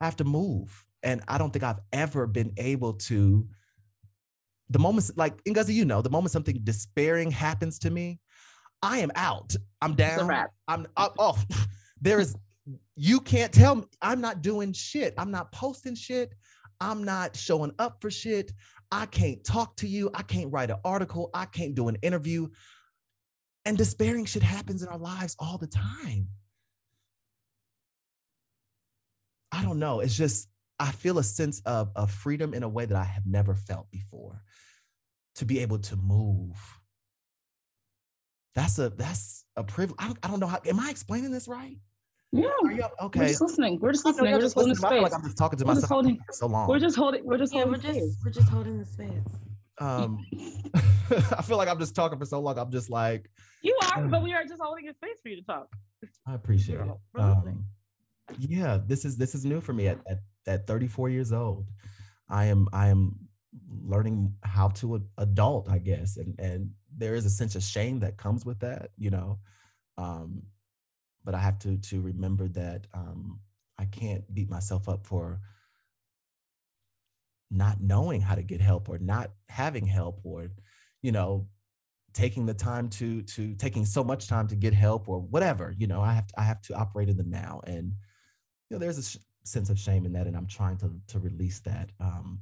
I 0.00 0.04
have 0.04 0.16
to 0.16 0.24
move. 0.24 0.84
And 1.02 1.22
I 1.28 1.38
don't 1.38 1.52
think 1.52 1.62
I've 1.62 1.80
ever 1.92 2.26
been 2.26 2.52
able 2.56 2.94
to 2.94 3.46
the 4.70 4.78
moments 4.78 5.12
like 5.16 5.42
Ngozi, 5.44 5.74
you 5.74 5.84
know, 5.84 6.02
the 6.02 6.10
moment 6.10 6.32
something 6.32 6.58
despairing 6.64 7.30
happens 7.30 7.78
to 7.80 7.90
me, 7.90 8.20
I 8.82 8.98
am 8.98 9.12
out. 9.14 9.54
I'm 9.80 9.94
down. 9.94 10.30
I'm 10.68 10.86
oh, 10.96 11.10
oh 11.18 11.42
there 12.00 12.20
is 12.20 12.36
you 12.96 13.20
can't 13.20 13.52
tell 13.52 13.76
me 13.76 13.84
I'm 14.00 14.20
not 14.20 14.42
doing 14.42 14.72
shit. 14.72 15.14
I'm 15.18 15.30
not 15.30 15.52
posting 15.52 15.94
shit. 15.94 16.34
I'm 16.80 17.04
not 17.04 17.36
showing 17.36 17.72
up 17.78 18.00
for 18.00 18.10
shit. 18.10 18.52
I 18.94 19.06
can't 19.06 19.42
talk 19.42 19.74
to 19.78 19.88
you. 19.88 20.08
I 20.14 20.22
can't 20.22 20.52
write 20.52 20.70
an 20.70 20.76
article. 20.84 21.28
I 21.34 21.46
can't 21.46 21.74
do 21.74 21.88
an 21.88 21.96
interview. 22.00 22.46
And 23.64 23.76
despairing 23.76 24.24
shit 24.24 24.44
happens 24.44 24.84
in 24.84 24.88
our 24.88 24.98
lives 24.98 25.34
all 25.40 25.58
the 25.58 25.66
time. 25.66 26.28
I 29.50 29.64
don't 29.64 29.80
know. 29.80 29.98
It's 29.98 30.16
just, 30.16 30.48
I 30.78 30.92
feel 30.92 31.18
a 31.18 31.24
sense 31.24 31.60
of, 31.66 31.90
of 31.96 32.12
freedom 32.12 32.54
in 32.54 32.62
a 32.62 32.68
way 32.68 32.84
that 32.86 32.96
I 32.96 33.02
have 33.02 33.26
never 33.26 33.56
felt 33.56 33.90
before. 33.90 34.40
To 35.36 35.44
be 35.44 35.58
able 35.58 35.78
to 35.78 35.96
move. 35.96 36.56
That's 38.54 38.78
a 38.78 38.90
that's 38.90 39.44
a 39.56 39.64
privilege. 39.64 39.96
I 39.98 40.06
don't, 40.06 40.18
I 40.22 40.28
don't 40.28 40.38
know 40.38 40.46
how 40.46 40.60
am 40.64 40.78
I 40.78 40.90
explaining 40.90 41.32
this 41.32 41.48
right? 41.48 41.78
Yeah. 42.42 42.48
Are 42.64 42.72
you 42.72 42.84
okay? 43.02 43.20
We're 43.20 43.26
just 43.28 43.40
listening. 43.40 43.78
We're 43.80 43.92
just 43.92 44.06
I 44.06 44.10
know 44.10 44.14
listening. 44.14 44.30
y'all 44.30 44.38
We're 44.38 44.42
just 44.42 44.54
holding 44.54 44.70
listening, 44.70 44.82
but 44.82 44.92
I 44.92 44.96
feel 44.96 45.02
like. 45.02 45.14
I'm 45.14 45.22
just 45.22 45.36
talking 45.38 45.58
to 45.58 45.64
We're 45.64 45.74
just 45.74 45.82
myself 45.84 45.90
holding- 45.90 46.16
for 46.26 46.32
so 46.32 46.46
long. 46.46 46.68
We're 46.68 46.78
just 46.78 46.96
holding. 46.96 47.24
We're 47.24 47.38
just 47.38 47.52
Yeah, 47.54 47.62
holding 47.64 47.80
we're 47.80 47.92
just 47.92 47.98
space. 47.98 48.16
we're 48.24 48.30
just 48.32 48.48
holding 48.48 48.78
the 48.78 48.84
space. 48.84 49.10
um 49.80 50.18
I 51.38 51.42
feel 51.42 51.56
like 51.58 51.68
I'm 51.68 51.78
just 51.78 51.94
talking 51.94 52.18
for 52.18 52.24
so 52.26 52.40
long. 52.40 52.58
I'm 52.58 52.70
just 52.72 52.90
like, 52.90 53.30
You 53.62 53.76
are, 53.94 54.02
but 54.08 54.22
we 54.22 54.32
are 54.34 54.44
just 54.44 54.60
holding 54.60 54.88
a 54.88 54.94
space 54.94 55.20
for 55.22 55.28
you 55.28 55.36
to 55.36 55.42
talk. 55.42 55.68
I 56.26 56.34
appreciate 56.34 56.80
it. 56.80 56.88
Um, 57.20 57.64
yeah, 58.38 58.78
this 58.86 59.04
is 59.04 59.16
this 59.16 59.34
is 59.34 59.44
new 59.44 59.60
for 59.60 59.72
me 59.72 59.86
at, 59.88 59.98
at 60.08 60.18
at 60.46 60.66
34 60.66 61.08
years 61.10 61.32
old. 61.32 61.68
I 62.28 62.46
am 62.46 62.68
I 62.72 62.88
am 62.88 63.16
learning 63.86 64.34
how 64.42 64.68
to 64.68 64.96
ad- 64.96 65.02
adult, 65.18 65.68
I 65.68 65.78
guess, 65.78 66.16
and 66.16 66.34
and 66.40 66.70
there 66.96 67.14
is 67.14 67.26
a 67.26 67.30
sense 67.30 67.54
of 67.54 67.62
shame 67.62 68.00
that 68.00 68.16
comes 68.16 68.44
with 68.46 68.58
that, 68.60 68.90
you 68.96 69.10
know. 69.10 69.38
Um, 69.98 70.42
but 71.24 71.34
I 71.34 71.38
have 71.38 71.58
to 71.60 71.76
to 71.76 72.00
remember 72.00 72.48
that 72.48 72.86
um, 72.94 73.40
I 73.78 73.86
can't 73.86 74.32
beat 74.34 74.50
myself 74.50 74.88
up 74.88 75.06
for 75.06 75.40
not 77.50 77.80
knowing 77.80 78.20
how 78.20 78.34
to 78.34 78.42
get 78.42 78.60
help 78.60 78.88
or 78.88 78.98
not 78.98 79.30
having 79.48 79.86
help 79.86 80.20
or 80.24 80.50
you 81.02 81.12
know 81.12 81.46
taking 82.12 82.46
the 82.46 82.54
time 82.54 82.88
to 82.88 83.22
to 83.22 83.54
taking 83.54 83.84
so 83.84 84.02
much 84.02 84.28
time 84.28 84.46
to 84.48 84.56
get 84.56 84.72
help 84.72 85.08
or 85.08 85.20
whatever 85.20 85.74
you 85.76 85.86
know 85.86 86.00
i 86.00 86.12
have 86.12 86.26
to, 86.26 86.40
i 86.40 86.42
have 86.42 86.60
to 86.62 86.74
operate 86.74 87.08
in 87.08 87.16
the 87.16 87.24
now. 87.24 87.60
And 87.66 87.92
you 88.68 88.76
know 88.76 88.78
there's 88.78 88.98
a 88.98 89.02
sh- 89.02 89.16
sense 89.44 89.68
of 89.68 89.78
shame 89.78 90.06
in 90.06 90.12
that 90.12 90.26
and 90.26 90.36
i'm 90.36 90.46
trying 90.46 90.76
to 90.78 90.90
to 91.08 91.18
release 91.18 91.60
that. 91.60 91.90
Um 92.00 92.40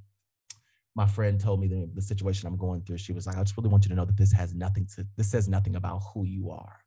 my 0.95 1.07
friend 1.07 1.41
told 1.41 1.59
me 1.59 1.69
the, 1.69 1.91
the 1.95 2.03
situation 2.03 2.47
i'm 2.47 2.57
going 2.57 2.83
through. 2.83 2.99
She 2.99 3.13
was 3.13 3.27
like 3.27 3.37
i 3.37 3.43
just 3.43 3.57
really 3.57 3.71
want 3.71 3.85
you 3.85 3.89
to 3.91 3.95
know 3.95 4.05
that 4.05 4.17
this 4.17 4.33
has 4.33 4.55
nothing 4.55 4.87
to 4.97 5.07
this 5.17 5.31
says 5.31 5.49
nothing 5.49 5.77
about 5.77 6.03
who 6.13 6.25
you 6.25 6.51
are 6.51 6.82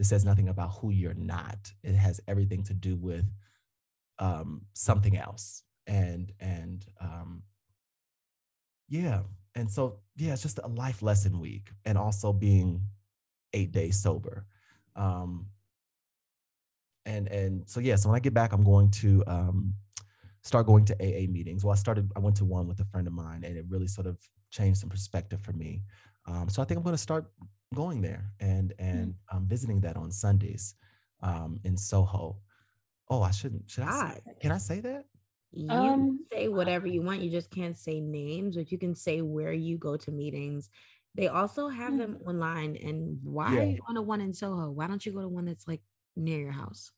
this 0.00 0.08
says 0.08 0.24
nothing 0.24 0.48
about 0.48 0.70
who 0.80 0.88
you're 0.88 1.12
not. 1.12 1.70
It 1.82 1.94
has 1.94 2.22
everything 2.26 2.62
to 2.64 2.72
do 2.72 2.96
with 2.96 3.26
um 4.18 4.62
something 4.72 5.18
else. 5.18 5.62
And 5.86 6.32
and 6.40 6.86
um 7.02 7.42
yeah. 8.88 9.20
And 9.54 9.70
so 9.70 9.98
yeah 10.16 10.32
it's 10.32 10.40
just 10.40 10.58
a 10.64 10.68
life 10.68 11.02
lesson 11.02 11.38
week 11.38 11.68
and 11.84 11.98
also 11.98 12.32
being 12.32 12.80
eight 13.52 13.72
days 13.72 14.00
sober. 14.00 14.46
Um 14.96 15.48
and 17.04 17.28
and 17.28 17.68
so 17.68 17.78
yeah 17.80 17.96
so 17.96 18.08
when 18.08 18.16
i 18.16 18.20
get 18.20 18.32
back 18.34 18.52
i'm 18.54 18.64
going 18.64 18.90
to 18.90 19.22
um 19.26 19.74
start 20.42 20.66
going 20.66 20.86
to 20.86 20.94
aa 20.94 21.26
meetings. 21.30 21.62
Well 21.62 21.74
i 21.74 21.76
started 21.76 22.10
i 22.16 22.20
went 22.20 22.36
to 22.36 22.46
one 22.46 22.66
with 22.66 22.80
a 22.80 22.86
friend 22.86 23.06
of 23.06 23.12
mine 23.12 23.44
and 23.44 23.54
it 23.58 23.66
really 23.68 23.86
sort 23.86 24.06
of 24.06 24.16
changed 24.50 24.80
some 24.80 24.88
perspective 24.88 25.42
for 25.42 25.52
me. 25.52 25.82
Um 26.26 26.48
so 26.48 26.62
i 26.62 26.64
think 26.64 26.78
i'm 26.78 26.84
going 26.84 26.94
to 26.94 27.06
start 27.10 27.30
going 27.74 28.00
there 28.02 28.24
and 28.40 28.72
and 28.78 29.14
um, 29.32 29.46
visiting 29.46 29.80
that 29.80 29.96
on 29.96 30.10
sundays 30.10 30.74
um 31.22 31.60
in 31.64 31.76
soho 31.76 32.36
oh 33.10 33.22
i 33.22 33.30
shouldn't 33.30 33.62
should 33.70 33.84
i 33.84 33.90
say, 33.90 34.20
can 34.40 34.50
i 34.50 34.58
say 34.58 34.80
that 34.80 35.04
You 35.52 35.74
Um, 35.74 36.20
say 36.32 36.48
whatever 36.48 36.86
you 36.86 37.02
want. 37.02 37.20
You 37.22 37.30
just 37.30 37.50
can't 37.50 37.76
say 37.78 38.00
names, 38.00 38.56
but 38.56 38.70
you 38.72 38.78
can 38.78 38.94
say 38.94 39.20
where 39.20 39.52
you 39.52 39.78
go 39.78 39.96
to 39.96 40.10
meetings. 40.10 40.70
They 41.16 41.26
also 41.28 41.68
have 41.68 41.96
them 41.98 42.18
online. 42.26 42.76
And 42.76 43.18
why 43.22 43.52
Yeah. 43.52 43.58
are 43.60 43.64
you 43.64 43.80
going 43.86 43.96
to 43.96 44.02
one 44.02 44.20
in 44.20 44.32
Soho? 44.32 44.70
Why 44.70 44.86
don't 44.86 45.04
you 45.04 45.12
go 45.12 45.22
to 45.22 45.28
one 45.28 45.46
that's 45.46 45.66
like 45.66 45.82
near 46.16 46.38
your 46.40 46.52
house? 46.52 46.92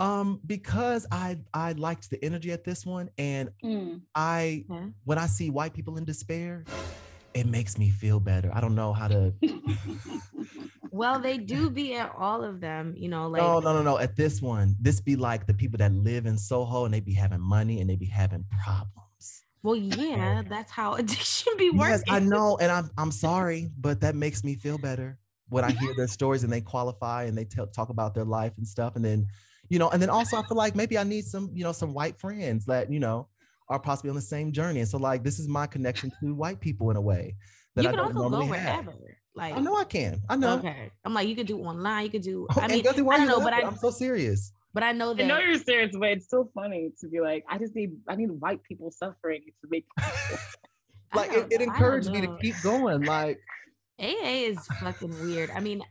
Um, 0.00 0.40
because 0.46 1.06
I 1.10 1.38
I 1.52 1.72
liked 1.72 2.08
the 2.10 2.24
energy 2.24 2.52
at 2.52 2.62
this 2.64 2.86
one, 2.86 3.10
and 3.18 3.50
Mm. 3.64 4.02
I 4.14 4.64
Yeah. 4.70 4.86
when 5.04 5.18
I 5.18 5.26
see 5.26 5.50
white 5.50 5.74
people 5.74 5.96
in 5.96 6.04
despair, 6.04 6.64
it 7.38 7.46
makes 7.46 7.78
me 7.78 7.90
feel 7.90 8.20
better. 8.20 8.50
I 8.52 8.60
don't 8.60 8.74
know 8.74 8.92
how 8.92 9.08
to. 9.08 9.32
Well, 10.90 11.20
they 11.20 11.38
do 11.38 11.70
be 11.70 11.94
at 11.94 12.12
all 12.16 12.42
of 12.42 12.60
them, 12.60 12.94
you 12.96 13.08
know, 13.08 13.28
like 13.28 13.40
no, 13.40 13.60
no, 13.60 13.72
no, 13.72 13.82
no. 13.82 13.98
At 13.98 14.16
this 14.16 14.40
one, 14.40 14.74
this 14.80 15.00
be 15.00 15.16
like 15.16 15.46
the 15.46 15.54
people 15.54 15.78
that 15.78 15.92
live 15.92 16.26
in 16.26 16.38
Soho 16.38 16.86
and 16.86 16.94
they 16.94 17.00
be 17.00 17.12
having 17.12 17.40
money 17.40 17.80
and 17.80 17.88
they 17.88 17.96
be 17.96 18.06
having 18.06 18.44
problems. 18.64 19.44
well, 19.62 19.76
yeah, 19.76 20.42
oh, 20.44 20.48
that's 20.48 20.72
how 20.72 20.94
addiction 20.94 21.52
be 21.56 21.70
working. 21.70 21.90
Yes, 21.90 22.02
I 22.08 22.20
know, 22.20 22.56
and 22.60 22.72
I'm 22.72 22.90
I'm 22.96 23.12
sorry, 23.12 23.70
but 23.78 24.00
that 24.00 24.14
makes 24.14 24.42
me 24.42 24.54
feel 24.56 24.78
better 24.78 25.18
when 25.50 25.62
I 25.62 25.70
hear 25.72 25.94
their 25.94 26.08
stories 26.08 26.42
and 26.42 26.52
they 26.52 26.60
qualify 26.60 27.24
and 27.24 27.36
they 27.36 27.44
tell 27.44 27.66
talk 27.66 27.90
about 27.90 28.14
their 28.14 28.24
life 28.24 28.54
and 28.56 28.66
stuff, 28.66 28.96
and 28.96 29.04
then, 29.04 29.26
you 29.68 29.78
know, 29.78 29.90
and 29.90 30.00
then 30.00 30.10
also 30.10 30.38
I 30.38 30.42
feel 30.46 30.56
like 30.56 30.74
maybe 30.74 30.96
I 30.98 31.04
need 31.04 31.26
some, 31.26 31.50
you 31.52 31.64
know, 31.64 31.72
some 31.72 31.92
white 31.94 32.18
friends 32.18 32.64
that 32.66 32.90
you 32.90 32.98
know 32.98 33.28
are 33.70 33.78
possibly 33.78 34.10
on 34.10 34.16
the 34.16 34.22
same 34.22 34.52
journey, 34.52 34.80
and 34.80 34.88
so 34.88 34.98
like 34.98 35.22
this 35.22 35.38
is 35.38 35.48
my 35.48 35.66
connection 35.66 36.10
to 36.22 36.34
white 36.34 36.60
people 36.60 36.90
in 36.90 36.96
a 36.96 37.00
way 37.00 37.34
that 37.74 37.82
You 37.82 37.88
I 37.88 37.92
can 37.92 37.98
don't 37.98 38.16
also 38.16 38.28
go 38.30 38.36
normally 38.38 38.58
have. 38.58 38.86
wherever. 38.86 39.18
Like 39.34 39.54
I 39.54 39.60
know 39.60 39.76
I 39.76 39.84
can. 39.84 40.20
I 40.28 40.36
know. 40.36 40.58
Okay. 40.58 40.90
I'm 41.04 41.14
like, 41.14 41.28
you 41.28 41.36
could 41.36 41.46
do 41.46 41.58
online, 41.60 42.04
you 42.04 42.10
could 42.10 42.22
do 42.22 42.46
Oh, 42.56 42.60
I 42.60 42.66
mean, 42.68 42.82
Gussie, 42.82 43.02
why 43.02 43.14
I 43.14 43.18
don't 43.18 43.28
know, 43.28 43.40
but 43.40 43.52
I, 43.52 43.60
I'm 43.62 43.76
so 43.76 43.90
serious. 43.90 44.52
but 44.74 44.82
I 44.82 44.92
know 44.92 45.14
that 45.14 45.22
I 45.24 45.28
that 45.28 45.28
know 45.28 45.38
you're 45.38 45.58
serious, 45.58 45.94
but 45.96 46.08
it's 46.08 46.28
so 46.28 46.50
funny 46.54 46.90
to 47.00 47.08
be 47.08 47.20
like, 47.20 47.44
I 47.48 47.56
just 47.58 47.74
need 47.76 47.92
I 48.08 48.16
need 48.16 48.30
white 48.30 48.62
people 48.64 48.90
suffering 48.90 49.42
to 49.62 49.68
make 49.70 49.86
like 51.14 51.30
it, 51.30 51.34
don't- 51.34 51.52
it 51.52 51.60
encouraged 51.60 52.10
me 52.10 52.20
to 52.22 52.36
keep 52.40 52.54
going. 52.62 53.02
Like 53.04 53.38
AA 54.00 54.48
is 54.50 54.58
fucking 54.80 55.10
weird. 55.20 55.50
I 55.50 55.60
mean, 55.60 55.82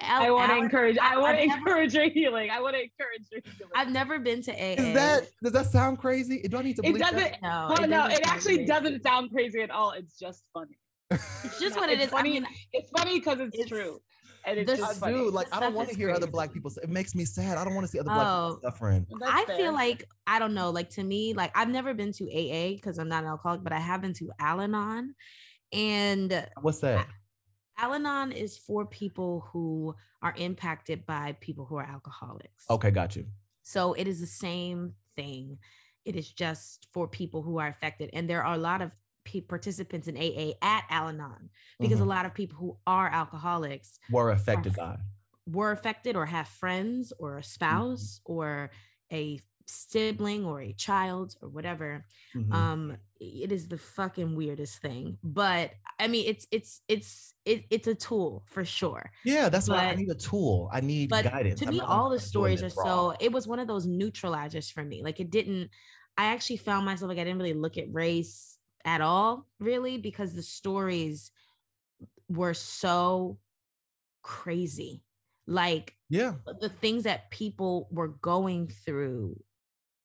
I 0.00 0.30
want 0.30 0.50
to 0.52 0.58
encourage 0.58 0.98
I 0.98 1.16
want 1.16 1.36
to 1.38 1.42
I've 1.42 1.48
never- 1.48 1.58
encourage 1.60 1.94
your 1.94 2.08
healing. 2.10 2.50
I 2.50 2.60
want 2.60 2.76
to 2.76 2.82
encourage 2.82 3.26
your 3.32 3.40
healing. 3.44 3.72
I've 3.74 3.90
never 3.90 4.18
been 4.18 4.42
to 4.42 4.52
AA. 4.52 4.74
is 4.78 4.94
that 4.94 5.28
does 5.42 5.52
that 5.52 5.66
sound 5.66 5.98
crazy? 5.98 6.42
Do 6.42 6.56
I 6.58 6.62
need 6.62 6.76
to 6.76 6.86
it 6.86 6.98
that? 6.98 7.12
doesn't 7.12 7.42
no, 7.42 7.68
Oh, 7.78 7.84
no, 7.84 7.86
doesn't 8.08 8.12
it 8.12 8.26
actually 8.28 8.56
weird. 8.56 8.68
doesn't 8.68 9.02
sound 9.02 9.30
crazy 9.30 9.60
at 9.62 9.70
all. 9.70 9.92
It's 9.92 10.18
just 10.18 10.44
funny. 10.52 10.76
It's 11.10 11.58
just 11.60 11.76
No, 11.76 11.80
what 11.82 11.90
it 11.90 12.00
it's 12.00 12.08
is. 12.08 12.12
I 12.14 12.22
mean, 12.22 12.46
It's 12.72 12.90
funny 12.90 13.18
because 13.18 13.40
it's, 13.40 13.54
It's- 13.54 13.68
true. 13.68 14.00
And 14.44 14.60
it's 14.60 14.70
just 14.70 14.82
I 14.82 14.94
funny. 14.94 15.14
do. 15.14 15.30
Like 15.30 15.48
I 15.52 15.58
don't 15.58 15.74
want 15.74 15.88
to 15.88 15.92
is 15.92 15.96
hear 15.98 16.10
other 16.10 16.28
black 16.28 16.52
people. 16.52 16.70
Say, 16.70 16.82
it 16.84 16.88
makes 16.88 17.16
me 17.16 17.24
sad. 17.24 17.58
I 17.58 17.64
don't 17.64 17.74
want 17.74 17.84
to 17.84 17.90
see 17.90 17.98
other 17.98 18.10
black 18.10 18.26
Oh. 18.28 18.54
people 18.54 18.70
suffering. 18.70 19.06
I 19.26 19.44
fair. 19.44 19.56
feel 19.56 19.72
like 19.72 20.04
I 20.28 20.38
don't 20.38 20.54
know. 20.54 20.70
Like 20.70 20.88
to 20.90 21.02
me, 21.02 21.32
like 21.34 21.50
I've 21.58 21.68
never 21.68 21.94
been 21.94 22.12
to 22.12 22.24
AA 22.30 22.74
because 22.76 22.98
I'm 22.98 23.08
not 23.08 23.24
an 23.24 23.30
alcoholic, 23.30 23.64
but 23.64 23.72
I 23.72 23.80
have 23.80 24.02
been 24.02 24.12
to 24.14 24.30
Al-Anon, 24.38 25.16
and 25.72 26.46
What's 26.60 26.78
that? 26.78 27.08
Al-Anon 27.78 28.32
is 28.32 28.56
for 28.56 28.86
people 28.86 29.46
who 29.52 29.94
are 30.22 30.34
impacted 30.36 31.04
by 31.06 31.36
people 31.40 31.64
who 31.66 31.76
are 31.76 31.84
alcoholics. 31.86 32.64
Okay, 32.70 32.90
got 32.90 33.16
you. 33.16 33.26
So 33.62 33.92
it 33.94 34.06
is 34.08 34.20
the 34.20 34.26
same 34.26 34.94
thing. 35.14 35.58
It 36.04 36.16
is 36.16 36.30
just 36.30 36.86
for 36.92 37.06
people 37.08 37.42
who 37.42 37.58
are 37.58 37.68
affected. 37.68 38.10
And 38.12 38.28
there 38.30 38.44
are 38.44 38.54
a 38.54 38.58
lot 38.58 38.80
of 38.80 38.92
pe- 39.24 39.40
participants 39.40 40.06
in 40.08 40.16
AA 40.16 40.54
at 40.62 40.84
Al 40.88 41.08
Anon 41.08 41.50
because 41.80 41.98
Mhm. 41.98 42.02
a 42.02 42.06
lot 42.06 42.26
of 42.26 42.32
people 42.34 42.56
who 42.58 42.78
are 42.86 43.08
alcoholics 43.08 43.98
Were 44.10 44.30
affected 44.30 44.74
by. 44.76 44.98
were 45.46 45.72
affected 45.72 46.16
or 46.16 46.26
have 46.26 46.48
friends 46.48 47.12
or 47.18 47.38
a 47.38 47.42
spouse 47.42 48.20
or 48.24 48.70
a 49.12 49.40
sibling 49.66 50.44
or 50.44 50.60
a 50.60 50.72
child 50.72 51.34
or 51.42 51.48
whatever 51.48 52.04
Mhm. 52.34 52.52
um 52.54 52.96
it 53.20 53.50
is 53.50 53.68
the 53.68 53.78
fucking 53.78 54.36
weirdest 54.36 54.78
thing 54.80 55.18
but 55.24 55.72
i 55.98 56.06
mean 56.06 56.24
it's 56.28 56.46
it's 56.50 56.82
it's 56.88 57.34
it, 57.44 57.64
it's 57.70 57.86
a 57.88 57.94
tool 57.94 58.44
for 58.46 58.64
sure 58.64 59.10
yeah, 59.24 59.48
that's 59.48 59.68
why 59.68 59.86
I 59.86 59.94
need 59.96 60.10
a 60.10 60.14
tool. 60.14 60.68
I 60.72 60.80
need 60.80 61.10
but 61.10 61.24
guidance. 61.24 61.60
to 61.60 61.66
me 61.66 61.80
all 61.80 62.10
the 62.10 62.18
stories 62.20 62.62
are 62.62 62.70
so 62.70 63.14
it 63.20 63.32
was 63.32 63.48
one 63.48 63.58
of 63.58 63.66
those 63.66 63.86
neutralizers 63.86 64.70
for 64.72 64.84
me 64.84 65.02
like 65.02 65.18
it 65.20 65.30
didn't 65.30 65.70
i 66.16 66.26
actually 66.26 66.56
found 66.58 66.84
myself 66.86 67.08
like 67.08 67.18
i 67.18 67.24
didn't 67.24 67.38
really 67.38 67.54
look 67.54 67.76
at 67.78 67.92
race 67.92 68.58
at 68.84 69.00
all 69.00 69.46
really 69.58 69.98
because 69.98 70.34
the 70.34 70.42
stories 70.42 71.32
were 72.28 72.54
so 72.54 73.38
crazy 74.22 75.02
like 75.46 75.96
Yeah. 76.08 76.34
the 76.60 76.68
things 76.68 77.04
that 77.04 77.30
people 77.30 77.88
were 77.90 78.08
going 78.08 78.68
through 78.68 79.40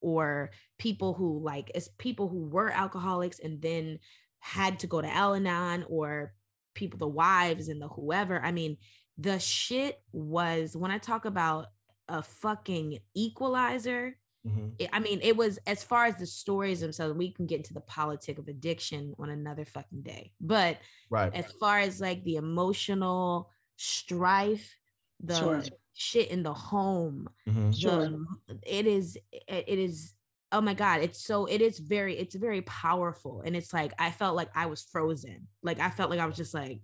or 0.01 0.51
people 0.77 1.13
who 1.13 1.39
like 1.39 1.71
as 1.75 1.87
people 1.97 2.27
who 2.27 2.45
were 2.45 2.69
alcoholics 2.69 3.39
and 3.39 3.61
then 3.61 3.99
had 4.39 4.79
to 4.79 4.87
go 4.87 5.01
to 5.01 5.07
Al-Anon 5.07 5.85
or 5.89 6.33
people 6.73 6.97
the 6.99 7.07
wives 7.07 7.67
and 7.69 7.81
the 7.81 7.87
whoever 7.87 8.41
I 8.43 8.51
mean 8.51 8.77
the 9.17 9.39
shit 9.39 10.01
was 10.11 10.75
when 10.75 10.91
I 10.91 10.97
talk 10.97 11.25
about 11.25 11.67
a 12.07 12.21
fucking 12.23 12.99
equalizer 13.13 14.17
Mhm. 14.47 14.73
it- 14.79 14.89
I 14.91 14.99
mean, 14.99 15.19
it 15.21 15.37
was 15.37 15.59
as 15.67 15.83
far 15.83 16.05
as 16.05 16.15
the 16.15 16.25
stories 16.25 16.79
themselves, 16.79 17.15
we 17.15 17.31
can 17.31 17.45
get 17.45 17.57
into 17.57 17.75
the 17.75 17.81
politic 17.81 18.39
of 18.39 18.47
addiction 18.47 19.13
on 19.19 19.29
another 19.29 19.65
fucking 19.65 20.01
day. 20.01 20.33
But 20.41 20.79
Right. 21.11 21.31
as 21.31 21.51
far 21.59 21.77
as 21.77 22.01
like 22.01 22.23
the 22.23 22.37
emotional 22.37 23.51
strife, 23.75 24.75
the 25.19 25.35
Sure. 25.35 25.63
Shit 25.93 26.29
in 26.29 26.43
the 26.43 26.53
home, 26.53 27.29
Mhm. 27.47 27.73
Sure. 27.79 28.09
the- 28.47 28.59
it 28.63 28.85
is 28.87 29.17
it 29.31 29.65
it 29.67 29.79
is 29.79 30.13
oh 30.53 30.61
my 30.61 30.73
god 30.73 31.01
it's 31.01 31.23
so 31.23 31.45
it 31.45 31.61
is 31.61 31.79
very 31.79 32.17
it's 32.17 32.35
very 32.35 32.61
powerful 32.63 33.41
and 33.45 33.55
it's 33.55 33.71
like 33.73 33.93
i 33.99 34.11
felt 34.11 34.35
like 34.35 34.49
i 34.55 34.65
was 34.65 34.81
frozen 34.83 35.47
like 35.63 35.79
i 35.79 35.89
felt 35.89 36.09
like 36.09 36.19
i 36.19 36.25
was 36.25 36.35
just 36.35 36.53
like 36.53 36.81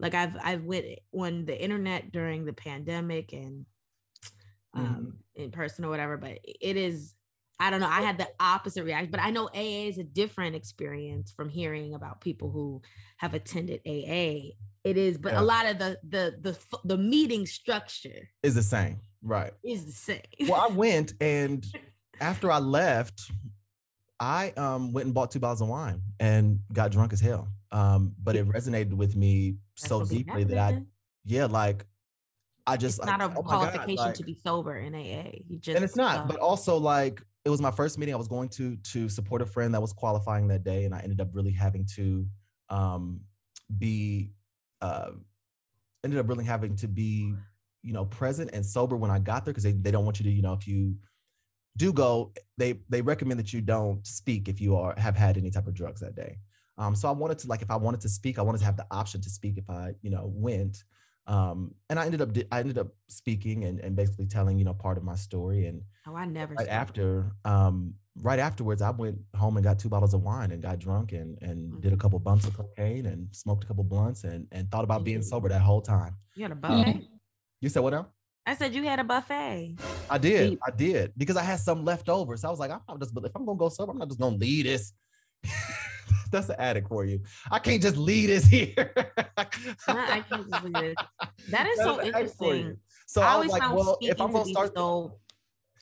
like 0.00 0.12
i've 0.14 0.36
i've 0.42 0.64
went 0.64 0.84
on 1.12 1.44
the 1.44 1.56
internet 1.62 2.10
during 2.10 2.44
the 2.44 2.52
pandemic 2.52 3.32
and 3.32 3.64
um 4.74 5.18
in 5.36 5.50
person 5.50 5.84
or 5.84 5.88
whatever 5.88 6.16
but 6.16 6.38
it 6.44 6.76
is 6.76 7.14
i 7.60 7.70
don't 7.70 7.80
know 7.80 7.88
i 7.88 8.02
had 8.02 8.18
the 8.18 8.28
opposite 8.40 8.84
reaction 8.84 9.10
but 9.10 9.20
i 9.20 9.30
know 9.30 9.48
aa 9.54 9.86
is 9.88 9.98
a 9.98 10.04
different 10.04 10.56
experience 10.56 11.30
from 11.30 11.48
hearing 11.48 11.94
about 11.94 12.20
people 12.20 12.50
who 12.50 12.82
have 13.18 13.34
attended 13.34 13.80
aa 13.86 14.50
it 14.86 14.96
is 14.96 15.18
but 15.18 15.32
Yeah. 15.32 15.40
a 15.40 15.44
lot 15.52 15.66
of 15.66 15.78
the 15.78 15.98
the 16.08 16.24
the 16.40 16.58
the 16.84 16.96
meeting 16.96 17.44
structure 17.46 18.20
Is 18.42 18.54
the 18.54 18.62
same. 18.62 19.00
Right. 19.22 19.52
is 19.64 19.84
the 19.86 19.92
same 19.92 20.22
Well, 20.48 20.60
I 20.60 20.72
went 20.72 21.14
and 21.20 21.66
after 22.20 22.50
I 22.50 22.58
left, 22.58 23.30
I 24.20 24.50
um 24.56 24.92
went 24.92 25.06
and 25.06 25.14
bought 25.14 25.30
two 25.30 25.40
bottles 25.40 25.60
of 25.60 25.68
wine 25.68 26.00
and 26.20 26.60
got 26.72 26.90
drunk 26.92 27.12
as 27.12 27.20
hell. 27.20 27.48
Um, 27.72 28.14
but 28.22 28.36
it 28.36 28.46
resonated 28.48 28.94
with 28.94 29.16
me 29.16 29.56
That's 29.76 29.88
so 29.88 30.04
deeply 30.04 30.44
that 30.44 30.58
I 30.58 30.82
yeah, 31.24 31.46
like 31.46 31.84
I 32.66 32.76
just 32.76 32.98
it's 32.98 33.06
like, 33.06 33.18
not 33.18 33.30
a 33.30 33.38
oh 33.38 33.42
my 33.42 33.50
God, 33.50 33.72
qualification 33.72 34.04
like- 34.06 34.14
to 34.14 34.24
be 34.24 34.34
sober 34.34 34.76
in 34.78 34.94
AA. 34.94 35.40
You 35.48 35.58
just 35.58 35.76
and 35.76 35.84
it's 35.84 35.96
not 35.96 36.18
uh, 36.20 36.24
but 36.26 36.38
also 36.38 36.76
like 36.76 37.20
it 37.44 37.50
was 37.50 37.60
my 37.60 37.70
first 37.70 37.96
meeting 37.98 38.12
i 38.12 38.16
was 38.18 38.26
going 38.26 38.48
to 38.48 38.76
to 38.92 39.08
support 39.08 39.40
a 39.40 39.46
friend 39.46 39.72
that 39.72 39.80
was 39.80 39.92
qualifying 39.92 40.48
that 40.48 40.64
day 40.64 40.84
and 40.84 40.92
i 40.92 40.98
ended 40.98 41.20
up 41.20 41.28
really 41.32 41.52
having 41.52 41.86
to 41.94 42.26
um 42.70 43.20
be 43.78 44.32
uh 44.80 45.10
ended 46.04 46.18
up 46.18 46.28
really 46.28 46.44
having 46.44 46.76
to 46.76 46.88
be 46.88 47.34
you 47.82 47.92
know 47.92 48.04
present 48.04 48.50
and 48.52 48.64
sober 48.64 48.96
when 48.96 49.10
i 49.10 49.18
got 49.18 49.44
there 49.44 49.52
because 49.52 49.64
they, 49.64 49.72
they 49.72 49.90
don't 49.90 50.04
want 50.04 50.18
you 50.20 50.24
to 50.24 50.30
you 50.30 50.42
know 50.42 50.52
if 50.52 50.66
you 50.66 50.94
do 51.76 51.92
go 51.92 52.32
they 52.56 52.80
they 52.88 53.02
recommend 53.02 53.38
that 53.38 53.52
you 53.52 53.60
don't 53.60 54.06
speak 54.06 54.48
if 54.48 54.60
you 54.60 54.76
are 54.76 54.94
have 54.98 55.16
had 55.16 55.36
any 55.36 55.50
type 55.50 55.66
of 55.66 55.74
drugs 55.74 56.00
that 56.00 56.14
day. 56.14 56.38
Um 56.78 56.94
so 56.94 57.08
i 57.08 57.10
wanted 57.12 57.38
to 57.38 57.48
like 57.48 57.62
if 57.62 57.70
i 57.70 57.76
wanted 57.76 58.00
to 58.00 58.08
speak 58.08 58.38
i 58.38 58.42
wanted 58.42 58.58
to 58.58 58.64
have 58.64 58.76
the 58.76 58.86
option 58.90 59.20
to 59.20 59.30
speak 59.30 59.58
if 59.58 59.68
i 59.68 59.92
you 60.02 60.10
know 60.10 60.30
went. 60.34 60.84
Um 61.26 61.74
and 61.90 61.98
i 61.98 62.04
ended 62.06 62.20
up 62.20 62.32
di- 62.32 62.46
i 62.52 62.60
ended 62.60 62.78
up 62.78 62.88
speaking 63.08 63.64
and, 63.64 63.80
and 63.80 63.94
basically 63.96 64.26
telling 64.26 64.58
you 64.58 64.64
know 64.64 64.74
part 64.74 64.96
of 64.96 65.04
my 65.04 65.16
story 65.16 65.66
and 65.66 65.82
oh, 66.06 66.14
I 66.14 66.24
never 66.24 66.54
right 66.54 66.68
after 66.68 67.32
um 67.44 67.94
right 68.22 68.38
afterwards 68.38 68.80
i 68.82 68.90
went 68.90 69.18
home 69.34 69.56
and 69.56 69.64
got 69.64 69.78
two 69.78 69.88
bottles 69.88 70.14
of 70.14 70.22
wine 70.22 70.50
and 70.50 70.62
got 70.62 70.78
drunk 70.78 71.12
and 71.12 71.36
and 71.42 71.80
did 71.82 71.88
a 71.92 71.94
mm-hmm. 71.94 72.00
couple 72.00 72.18
bumps 72.18 72.46
of 72.46 72.56
cocaine 72.56 73.06
and 73.06 73.28
smoked 73.34 73.64
a 73.64 73.66
couple 73.66 73.84
blunts 73.84 74.24
and 74.24 74.46
and 74.52 74.70
thought 74.70 74.84
about 74.84 75.04
being 75.04 75.22
sober 75.22 75.48
that 75.48 75.60
whole 75.60 75.82
time 75.82 76.14
You 76.34 76.42
had 76.44 76.52
a 76.52 76.54
um, 76.54 76.60
buffet. 76.60 77.08
you 77.60 77.68
said 77.68 77.82
what 77.82 77.92
now 77.92 78.08
I 78.48 78.54
said 78.54 78.74
you 78.74 78.84
had 78.84 79.00
a 79.00 79.04
buffet. 79.04 79.76
i 80.08 80.18
did 80.18 80.50
Deep. 80.50 80.60
i 80.66 80.70
did 80.70 81.12
because 81.16 81.36
i 81.36 81.42
had 81.42 81.60
some 81.60 81.84
left 81.84 82.08
over 82.08 82.36
so 82.36 82.48
i 82.48 82.50
was 82.50 82.60
like 82.60 82.70
i'm 82.70 82.80
not 82.88 83.00
just 83.00 83.12
if 83.16 83.32
i'm 83.34 83.44
gonna 83.44 83.58
go 83.58 83.68
sober 83.68 83.92
i'm 83.92 83.98
not 83.98 84.08
just 84.08 84.20
gonna 84.20 84.36
leave 84.36 84.64
this 84.64 84.92
that's 86.30 86.46
the 86.46 86.60
addict 86.60 86.88
for 86.88 87.04
you 87.04 87.20
i 87.50 87.58
can't 87.58 87.82
just 87.82 87.96
leave 87.96 88.28
this 88.28 88.46
here 88.46 88.92
I 89.88 90.24
can't 90.28 90.50
believe 90.50 90.84
it. 90.90 90.96
That 91.50 91.66
is 91.66 91.76
That's 91.78 91.88
so 91.88 91.96
the 91.96 92.16
addict 92.16 92.34
for 92.36 92.54
you. 92.54 92.60
interesting. 92.60 92.78
so 93.06 93.22
I 93.22 93.34
i 93.34 93.36
was 93.38 93.48
like 93.48 93.72
well 93.72 93.98
if 94.00 94.20
i'm 94.20 94.32
gonna 94.32 94.44
start 94.46 94.72
so 94.74 95.18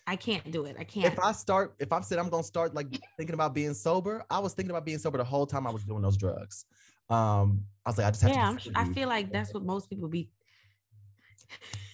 I 0.06 0.16
can't 0.16 0.50
do 0.50 0.64
it. 0.66 0.76
I 0.78 0.84
can't. 0.84 1.12
if 1.12 1.18
I 1.18 1.32
start, 1.32 1.74
if 1.78 1.92
I 1.92 2.00
said 2.00 2.18
I'm 2.18 2.28
gonna 2.28 2.42
start 2.42 2.74
like 2.74 2.88
thinking 3.16 3.34
about 3.34 3.54
being 3.54 3.74
sober, 3.74 4.24
I 4.30 4.38
was 4.38 4.52
thinking 4.52 4.70
about 4.70 4.84
being 4.84 4.98
sober 4.98 5.18
the 5.18 5.24
whole 5.24 5.46
time 5.46 5.66
I 5.66 5.70
was 5.70 5.84
doing 5.84 6.02
those 6.02 6.16
drugs. 6.16 6.66
Um, 7.08 7.64
I 7.86 7.90
was 7.90 7.98
like, 7.98 8.06
I 8.06 8.10
just 8.10 8.22
have 8.22 8.32
yeah, 8.32 8.50
to. 8.50 8.56
S- 8.56 8.68
I 8.74 8.84
feel 8.92 9.08
like 9.08 9.32
that's 9.32 9.54
what 9.54 9.64
most 9.64 9.88
people 9.88 10.08
be. 10.08 10.30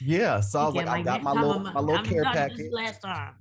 Yeah, 0.00 0.40
so 0.40 0.60
I 0.60 0.64
was 0.64 0.74
thinking, 0.74 0.90
like, 0.90 1.00
I 1.00 1.04
got 1.04 1.22
my 1.22 1.32
little, 1.32 1.52
I'm- 1.52 1.74
my 1.74 1.80
little 1.80 1.98
I'm 1.98 2.04
care 2.04 2.24
package. 2.24 2.72
Last 2.72 3.02
time. 3.02 3.34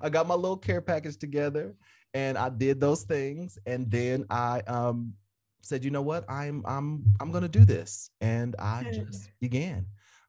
I 0.00 0.08
got 0.08 0.26
my 0.26 0.34
little 0.34 0.56
care 0.56 0.80
package 0.80 1.16
together, 1.16 1.76
and 2.14 2.36
I 2.38 2.48
did 2.48 2.80
those 2.80 3.04
things, 3.04 3.58
and 3.66 3.90
then 3.90 4.24
I 4.30 4.60
um 4.66 5.14
said, 5.60 5.84
you 5.84 5.90
know 5.90 6.02
what, 6.02 6.24
I'm 6.28 6.64
I'm 6.66 7.04
I'm 7.20 7.30
gonna 7.30 7.48
do 7.48 7.64
this, 7.64 8.10
and 8.20 8.56
I 8.58 8.84
just 8.92 9.30
began. 9.40 9.86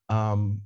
Um, 0.09 0.61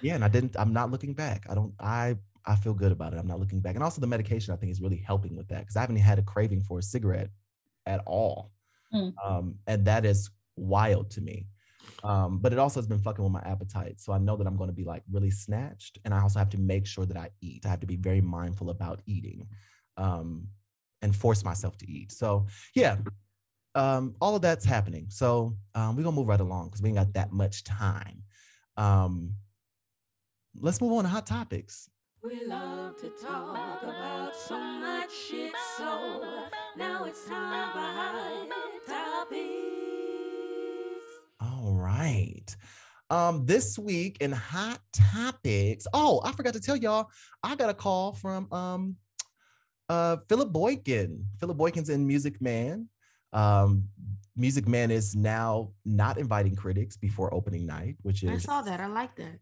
yeah, 0.00 0.14
and 0.14 0.24
I 0.24 0.28
didn't. 0.28 0.56
I'm 0.58 0.72
not 0.72 0.90
looking 0.90 1.14
back. 1.14 1.46
I 1.48 1.54
don't. 1.54 1.72
I 1.80 2.16
I 2.46 2.56
feel 2.56 2.74
good 2.74 2.92
about 2.92 3.12
it. 3.14 3.18
I'm 3.18 3.26
not 3.26 3.40
looking 3.40 3.60
back. 3.60 3.74
And 3.74 3.84
also 3.84 4.00
the 4.00 4.06
medication 4.06 4.52
I 4.52 4.56
think 4.56 4.72
is 4.72 4.80
really 4.80 4.96
helping 4.96 5.36
with 5.36 5.48
that 5.48 5.60
because 5.60 5.76
I 5.76 5.80
haven't 5.80 5.96
had 5.96 6.18
a 6.18 6.22
craving 6.22 6.62
for 6.62 6.78
a 6.78 6.82
cigarette 6.82 7.30
at 7.86 8.00
all. 8.06 8.52
Mm. 8.92 9.12
Um, 9.24 9.54
and 9.66 9.84
that 9.84 10.04
is 10.04 10.30
wild 10.56 11.10
to 11.12 11.20
me. 11.20 11.46
Um, 12.04 12.38
but 12.38 12.52
it 12.52 12.58
also 12.58 12.80
has 12.80 12.86
been 12.86 12.98
fucking 12.98 13.22
with 13.22 13.32
my 13.32 13.42
appetite. 13.44 14.00
So 14.00 14.12
I 14.12 14.18
know 14.18 14.36
that 14.36 14.46
I'm 14.46 14.56
going 14.56 14.70
to 14.70 14.74
be 14.74 14.84
like 14.84 15.02
really 15.10 15.30
snatched. 15.30 15.98
And 16.04 16.12
I 16.12 16.20
also 16.20 16.38
have 16.38 16.50
to 16.50 16.58
make 16.58 16.86
sure 16.86 17.06
that 17.06 17.16
I 17.16 17.30
eat. 17.40 17.64
I 17.64 17.68
have 17.68 17.80
to 17.80 17.86
be 17.86 17.96
very 17.96 18.20
mindful 18.20 18.70
about 18.70 19.00
eating 19.06 19.46
um, 19.96 20.46
and 21.00 21.14
force 21.14 21.44
myself 21.44 21.76
to 21.78 21.90
eat. 21.90 22.12
So 22.12 22.46
yeah, 22.74 22.96
um, 23.74 24.14
all 24.20 24.36
of 24.36 24.42
that's 24.42 24.64
happening. 24.64 25.06
So 25.08 25.56
um, 25.74 25.96
we're 25.96 26.02
going 26.02 26.14
to 26.14 26.20
move 26.20 26.28
right 26.28 26.40
along 26.40 26.66
because 26.66 26.82
we 26.82 26.88
ain't 26.88 26.98
got 26.98 27.12
that 27.14 27.32
much 27.32 27.64
time. 27.64 28.22
Um, 28.76 29.34
let's 30.60 30.80
move 30.80 30.92
on 30.92 31.04
to 31.04 31.10
hot 31.10 31.26
topics. 31.26 31.88
We 32.24 32.46
love 32.46 33.00
to 33.00 33.10
talk 33.10 33.82
about 33.82 34.36
so 34.36 34.56
much 34.56 35.10
shit, 35.12 35.52
so 35.76 36.22
now 36.76 37.02
it's 37.04 37.24
time 37.26 37.72
for 37.72 37.80
hot 37.80 38.48
topics. 38.86 39.42
All 41.40 41.74
right. 41.74 42.56
Um, 43.10 43.44
this 43.44 43.76
week 43.76 44.18
in 44.20 44.30
hot 44.30 44.78
topics. 44.92 45.88
Oh, 45.92 46.20
I 46.24 46.30
forgot 46.30 46.52
to 46.52 46.60
tell 46.60 46.76
y'all, 46.76 47.08
I 47.42 47.56
got 47.56 47.70
a 47.70 47.74
call 47.74 48.12
from 48.12 48.46
um 48.52 48.96
uh 49.88 50.18
Philip 50.28 50.52
Boykin. 50.52 51.26
Philip 51.40 51.56
Boykin's 51.56 51.90
in 51.90 52.06
Music 52.06 52.40
Man. 52.40 52.88
Um, 53.32 53.88
Music 54.36 54.68
Man 54.68 54.92
is 54.92 55.16
now 55.16 55.72
not 55.84 56.18
inviting 56.18 56.54
critics 56.54 56.96
before 56.96 57.34
opening 57.34 57.66
night, 57.66 57.96
which 58.02 58.22
is 58.22 58.30
I 58.30 58.38
saw 58.38 58.62
that. 58.62 58.78
I 58.78 58.86
like 58.86 59.16
that. 59.16 59.40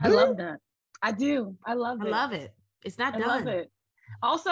I 0.00 0.08
love 0.08 0.38
that. 0.38 0.60
I 1.02 1.12
do. 1.12 1.56
I 1.66 1.74
love 1.74 2.00
it. 2.02 2.08
I 2.08 2.10
love 2.10 2.32
it. 2.32 2.52
It's 2.84 2.98
not 2.98 3.14
I 3.14 3.18
done. 3.18 3.28
love 3.28 3.46
it. 3.46 3.70
Also, 4.22 4.50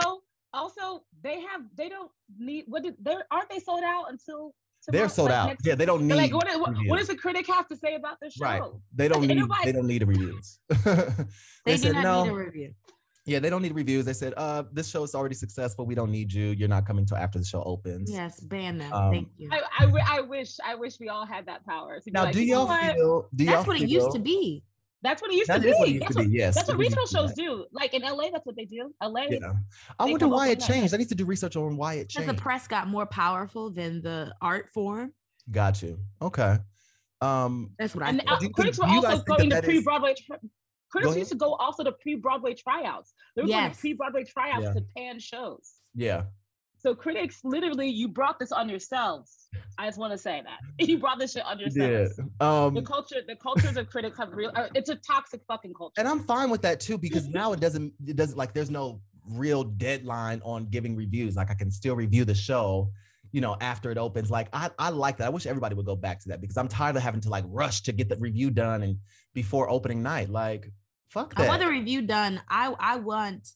also 0.53 1.05
they 1.23 1.41
have 1.41 1.63
they 1.77 1.89
don't 1.89 2.11
need 2.39 2.65
what 2.69 2.83
did 2.83 2.95
they 3.01 3.17
aren't 3.31 3.51
they 3.51 3.59
sold 3.59 3.83
out 3.85 4.07
until 4.11 4.55
they're 4.89 5.09
sold 5.09 5.31
like 5.31 5.39
out. 5.39 5.47
next 5.49 5.67
Yeah, 5.67 5.75
they 5.75 5.87
don't 5.87 6.07
need 6.07 6.15
like 6.15 6.35
what, 6.35 6.47
what, 6.61 6.75
what 6.87 6.99
does 6.99 7.09
the 7.09 7.17
critic 7.17 7.47
have 7.47 7.67
to 7.69 7.77
say 7.77 7.95
about 7.95 8.19
the 8.21 8.31
show? 8.31 8.45
right. 8.45 8.63
They 8.95 9.09
don't 9.09 9.23
need 9.23 9.31
everybody- 9.31 9.65
they 9.65 9.73
don't 9.73 9.87
need 9.87 10.03
the 10.03 10.07
reviews. 10.07 10.59
They, 11.65 11.77
do 11.77 11.79
said 11.79 11.93
not 11.95 12.03
no. 12.03 12.25
need 12.25 12.31
a 12.31 12.35
review. 12.35 12.75
Yeah, 13.27 13.39
they 13.39 13.49
don't 13.49 13.63
need 13.63 13.75
reviews. 13.75 14.05
They 14.05 14.13
said, 14.13 14.35
uh, 14.37 14.65
this 14.73 14.91
show 14.91 15.03
is 15.03 15.15
already 15.15 15.35
successful. 15.35 15.87
We 15.87 15.95
don't 15.95 16.11
need 16.11 16.31
you. 16.31 16.49
You're 16.49 16.69
not 16.69 16.87
coming 16.87 17.07
till 17.07 17.17
after 17.17 17.39
the 17.39 17.45
show 17.45 17.63
opens. 17.63 18.11
Yes, 18.13 18.39
ban 18.39 18.77
them. 18.77 18.93
Um, 18.93 19.11
Thank 19.11 19.29
you. 19.39 19.49
I, 19.51 19.63
I, 19.79 20.19
I 20.19 20.21
wish 20.21 20.57
I 20.63 20.75
wish 20.75 21.01
we 21.01 21.09
all 21.09 21.25
had 21.25 21.47
that 21.47 21.65
power. 21.65 22.01
Now, 22.09 22.25
like, 22.25 22.35
do 22.35 22.45
you 22.45 22.53
know 22.53 22.67
y'all 22.67 22.95
feel 22.95 23.29
do 23.35 23.45
That's 23.47 23.57
y'all 23.57 23.67
what 23.67 23.81
it 23.81 23.89
used 23.89 24.13
to 24.13 24.19
be. 24.19 24.63
That's 25.05 25.21
what 25.23 25.31
it 25.31 25.37
used 25.37 25.51
That 25.51 25.59
to 25.59 25.63
be. 25.63 25.73
what 25.75 25.89
it 25.89 25.93
used 25.93 26.03
that's 26.05 26.15
to 26.17 26.21
be, 26.23 26.27
what, 26.29 26.35
yes, 26.35 26.55
That's 26.55 26.69
what 26.69 26.79
used 26.79 26.97
regional 26.97 27.07
shows 27.07 27.35
that. 27.35 27.43
do. 27.43 27.67
Like 27.73 27.93
in 27.95 28.03
LA, 28.03 28.31
that's 28.33 28.47
what 28.47 28.57
they 28.57 28.65
do. 28.65 28.93
LA. 29.03 29.27
Yeah. 29.31 29.53
I 29.99 30.05
wonder 30.07 30.27
why 30.29 30.49
with 30.49 30.57
it 30.57 30.61
that. 30.61 30.67
changed. 30.73 30.95
I 30.95 30.97
need 30.97 31.11
to 31.11 31.15
do 31.15 31.27
research 31.27 31.55
on 31.57 31.77
why 31.77 31.95
it 31.95 32.09
Because 32.09 32.25
changed. 32.25 32.39
the 32.39 32.43
press 32.43 32.67
got 32.67 32.89
more 32.89 33.05
powerful 33.07 33.71
than 33.71 34.01
the 34.01 34.35
art 34.41 34.71
form. 34.71 35.13
Got 35.51 35.83
you. 35.83 35.99
Okay. 36.23 36.57
Um, 37.21 37.73
That's 37.79 37.95
what 37.95 38.03
I 38.05 38.09
And 38.09 38.23
think. 38.41 38.55
critics 38.55 38.79
think- 38.79 38.89
were 38.89 38.93
do 38.93 38.95
you 38.97 39.03
guys 39.03 39.13
also 39.21 39.25
going 39.25 39.49
that 39.51 39.57
to 39.57 39.61
that 39.61 39.65
is- 39.65 39.83
pre-Broadway. 39.83 40.15
Tri- 40.27 40.39
critics 40.91 41.17
used 41.17 41.31
to 41.33 41.37
go 41.37 41.55
also 41.55 41.85
to 41.85 41.93
pre-Broadway 41.93 42.55
tryouts. 42.55 43.13
They 43.37 43.43
were 43.43 43.49
going 43.49 43.71
to 43.71 43.77
pre-Broadway 43.79 44.25
tryouts 44.25 44.65
Yeah. 44.65 44.73
to 44.73 44.81
pan 44.97 45.19
shows. 45.21 45.71
yeah. 45.95 46.25
So 46.85 46.95
critics, 46.95 47.41
literally, 47.45 47.89
you 47.89 48.09
brought 48.09 48.39
this 48.39 48.53
on 48.53 48.69
yourselves. 48.69 49.49
I 49.79 49.87
just 49.87 49.99
want 49.99 50.13
to 50.13 50.19
say 50.19 50.43
that 50.45 50.59
you 50.87 50.99
brought 50.99 51.19
this 51.19 51.33
shit 51.33 51.43
on 51.47 51.59
You 51.59 51.71
did. 51.71 51.77
yourselves. 51.77 52.17
The 52.39 52.45
Um, 52.45 52.85
culture, 52.85 53.21
the 53.27 53.37
cultures 53.37 53.79
of 53.79 53.89
critics 53.89 54.19
have 54.19 54.33
real. 54.35 54.53
Uh, 54.55 54.69
it's 54.75 54.91
a 54.91 54.97
toxic 54.97 55.41
fucking 55.49 55.73
culture. 55.73 55.95
and 55.97 56.07
I'm 56.07 56.21
fine 56.21 56.51
with 56.51 56.61
that 56.61 56.81
too 56.81 56.99
because 56.99 57.27
now 57.27 57.55
it 57.55 57.61
doesn't 57.61 57.95
it 58.07 58.17
doesn't 58.17 58.37
like 58.37 58.53
there's 58.53 58.71
no 58.71 59.01
real 59.31 59.65
deadline 59.65 60.43
on 60.45 60.67
giving 60.67 60.95
reviews. 60.95 61.37
Like 61.37 61.51
I 61.51 61.55
can 61.55 61.71
still 61.71 61.97
review 61.97 62.27
the 62.27 62.35
show, 62.35 62.91
you 63.33 63.41
know, 63.41 63.57
after 63.63 63.91
it 63.91 63.97
opens. 63.97 64.31
Like 64.31 64.49
I 64.53 64.69
I 64.79 64.91
like 64.91 65.17
that. 65.17 65.27
I 65.29 65.31
wish 65.31 65.47
everybody 65.47 65.75
would 65.75 65.87
go 65.87 65.97
back 65.97 66.21
to 66.21 66.29
that 66.29 66.43
because 66.43 66.59
I'm 66.59 66.69
tired 66.69 66.97
of 66.97 67.03
having 67.03 67.23
to 67.23 67.31
like 67.31 67.45
rush 67.49 67.81
to 67.85 67.93
get 67.93 68.11
the 68.11 68.17
review 68.17 68.51
done 68.51 68.83
and 68.83 68.99
before 69.33 69.71
opening 69.71 70.03
night. 70.03 70.29
Like 70.29 70.71
fuck 71.09 71.35
that. 71.37 71.47
I 71.47 71.49
want 71.49 71.63
the 71.63 71.69
review 71.69 72.03
done. 72.03 72.43
I 72.51 72.75
I 72.79 72.97
want 72.97 73.49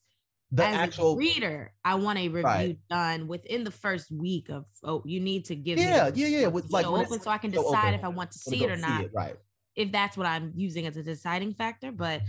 the 0.50 0.64
as 0.64 0.74
actual 0.76 1.12
a 1.12 1.16
reader, 1.16 1.72
I 1.84 1.96
want 1.96 2.18
a 2.18 2.28
review 2.28 2.42
Right. 2.42 2.78
done 2.88 3.28
within 3.28 3.64
the 3.64 3.70
first 3.70 4.10
week 4.10 4.48
of 4.48 4.64
oh, 4.82 5.02
you 5.04 5.20
need 5.20 5.44
to 5.46 5.54
give 5.56 5.78
Yeah, 5.78 6.10
me 6.10 6.22
yeah, 6.22 6.40
yeah, 6.40 6.46
with, 6.46 6.70
like, 6.70 6.84
so 6.84 6.96
open 6.96 7.20
so 7.20 7.30
I 7.30 7.38
can 7.38 7.50
decide 7.50 7.88
open. 7.88 7.94
if 7.94 8.04
I 8.04 8.08
want 8.08 8.30
to 8.32 8.38
see 8.38 8.64
it 8.64 8.70
or 8.70 8.76
see 8.76 8.82
not. 8.82 9.04
it, 9.04 9.10
right. 9.14 9.36
If 9.76 9.92
that's 9.92 10.16
what 10.16 10.26
I'm 10.26 10.52
using 10.56 10.86
as 10.86 10.96
a 10.96 11.02
deciding 11.02 11.54
factor. 11.54 11.92
But 11.92 12.22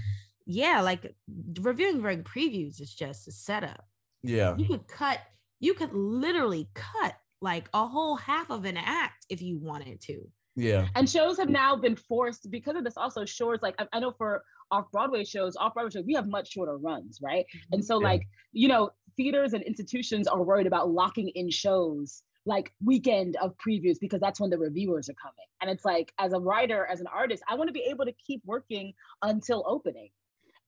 yeah, 0.46 0.82
like 0.82 1.16
reviewing 1.60 2.02
during 2.02 2.24
previews 2.24 2.82
is 2.82 2.94
just 2.94 3.28
a 3.28 3.32
setup. 3.32 3.86
Yeah. 4.22 4.56
You 4.58 4.66
could 4.66 4.88
cut, 4.88 5.20
you 5.60 5.74
could 5.74 5.94
literally 5.94 6.70
cut 6.76 7.16
like 7.42 7.70
a 7.74 7.88
whole 7.88 8.18
half 8.18 8.50
of 8.52 8.66
an 8.66 8.76
act 8.76 9.26
if 9.30 9.42
you 9.42 9.60
wanted 9.60 10.02
to. 10.02 10.28
Yeah. 10.60 10.88
and 10.96 11.10
shows 11.10 11.38
have 11.38 11.50
now 11.50 11.76
been 11.76 11.96
forced 11.96 12.50
because 12.52 12.76
of 12.76 12.84
this. 12.84 12.98
Also, 12.98 13.26
shows 13.26 13.60
like 13.62 13.76
I, 13.80 13.88
I 13.94 14.00
know 14.00 14.12
for 14.12 14.44
off 14.72 14.92
Broadway 14.92 15.24
shows, 15.24 15.56
off 15.56 15.74
Broadway 15.74 15.92
shows, 15.92 16.06
we 16.06 16.14
have 16.14 16.28
much 16.28 16.52
shorter 16.52 16.78
runs, 16.78 17.20
right? 17.22 17.46
And 17.72 17.84
so, 17.84 18.00
Yeah. 18.00 18.08
like 18.10 18.28
you 18.52 18.68
know, 18.68 18.92
theaters 19.18 19.54
and 19.54 19.64
institutions 19.64 20.28
are 20.28 20.42
worried 20.44 20.68
about 20.68 20.90
locking 20.90 21.30
in 21.30 21.50
shows 21.50 22.24
like 22.46 22.74
weekend 22.84 23.36
of 23.38 23.56
previews 23.58 23.98
because 24.00 24.20
that's 24.20 24.40
when 24.40 24.50
the 24.50 24.58
reviewers 24.58 25.10
are 25.10 25.16
coming. 25.22 25.46
And 25.62 25.70
it's 25.70 25.86
like, 25.86 26.12
as 26.20 26.34
a 26.34 26.40
writer, 26.40 26.86
as 26.86 27.00
an 27.00 27.08
artist, 27.08 27.44
I 27.48 27.56
want 27.56 27.68
to 27.68 27.74
be 27.74 27.82
able 27.82 28.06
to 28.06 28.14
keep 28.14 28.42
working 28.46 28.94
until 29.22 29.64
opening. 29.68 30.10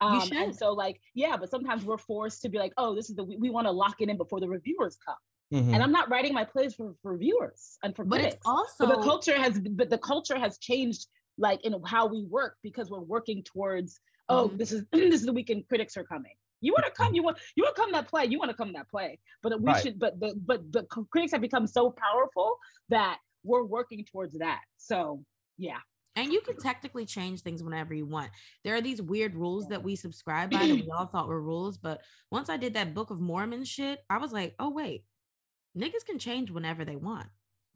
Um, 0.02 0.14
and 0.14 0.24
should. 0.24 0.56
so, 0.56 0.74
like, 0.74 1.00
yeah, 1.14 1.38
but 1.38 1.50
sometimes 1.50 1.86
we're 1.86 1.98
forced 1.98 2.42
to 2.42 2.50
be 2.50 2.58
like, 2.58 2.74
oh, 2.78 2.96
this 2.96 3.10
is 3.10 3.16
the 3.16 3.24
we, 3.24 3.38
we 3.38 3.50
want 3.50 3.68
to 3.68 3.72
lock 3.72 4.02
it 4.02 4.10
in 4.10 4.18
before 4.18 4.40
the 4.40 4.48
reviewers 4.48 4.98
come. 5.06 5.16
Mhm. 5.52 5.74
And 5.74 5.84
I'm 5.84 5.92
not 5.92 6.10
writing 6.10 6.34
my 6.34 6.46
plays 6.46 6.74
for, 6.74 6.96
for 7.02 7.18
viewers 7.18 7.78
and 7.84 7.96
for 7.96 8.06
But 8.06 8.20
critics. 8.20 8.36
it's 8.36 8.48
also 8.48 8.86
So 8.86 8.92
the 8.96 9.02
culture 9.04 9.38
has, 9.38 9.60
but 9.60 9.90
the 9.90 9.98
culture 9.98 10.38
has 10.40 10.58
changed, 10.58 11.08
like 11.38 11.64
in 11.66 11.76
how 11.86 12.08
we 12.08 12.24
work 12.24 12.58
because 12.64 12.90
we're 12.90 13.02
working 13.02 13.44
towards. 13.44 14.00
Oh, 14.30 14.50
Mhm. 14.50 14.58
this 14.58 14.72
is 14.72 14.86
this 14.92 15.22
is 15.22 15.26
the 15.26 15.34
weekend 15.34 15.68
critics 15.68 15.98
are 15.98 16.04
coming. 16.06 16.34
You 16.62 16.74
want 16.74 16.86
to 16.86 16.92
come, 16.92 17.14
you 17.14 17.24
want 17.24 17.38
you 17.56 17.64
want 17.64 17.76
to 17.76 17.82
come 17.82 17.92
that 17.92 18.08
play. 18.08 18.26
You 18.26 18.38
want 18.40 18.52
to 18.52 18.58
come 18.58 18.72
that 18.74 18.90
play. 18.90 19.20
But 19.42 19.60
we 19.62 19.72
Right. 19.72 19.82
should. 19.82 20.00
But 20.00 20.20
the 20.20 20.36
but 20.46 20.72
the 20.72 20.84
critics 21.12 21.32
have 21.34 21.42
become 21.42 21.68
so 21.68 21.92
powerful 21.92 22.58
that 22.90 23.20
we're 23.44 23.64
working 23.64 24.06
towards 24.06 24.38
that. 24.38 24.62
So 24.78 25.26
yeah, 25.58 25.80
And 26.16 26.32
you 26.32 26.42
can 26.42 26.58
technically 26.58 27.06
change 27.06 27.42
things 27.42 27.62
whenever 27.64 27.94
you 27.94 28.06
want. 28.06 28.32
There 28.64 28.76
are 28.76 28.82
these 28.82 29.02
weird 29.02 29.36
rules 29.36 29.68
that 29.68 29.84
we 29.84 29.96
subscribe 29.96 30.52
by 30.52 30.60
that 30.66 30.76
we 30.76 30.90
all 30.98 31.06
thought 31.08 31.28
were 31.28 31.42
rules. 31.42 31.78
But 31.78 32.02
once 32.32 32.50
I 32.50 32.58
did 32.58 32.74
that 32.76 32.94
Book 32.94 33.10
of 33.12 33.20
Mormon 33.22 33.64
shit, 33.64 34.00
I 34.10 34.18
was 34.18 34.32
like, 34.32 34.56
oh, 34.60 34.70
wait, 34.70 35.06
niggas 35.78 36.06
can 36.06 36.20
change 36.20 36.52
whenever 36.52 36.86
they 36.86 36.96
want. 36.96 37.28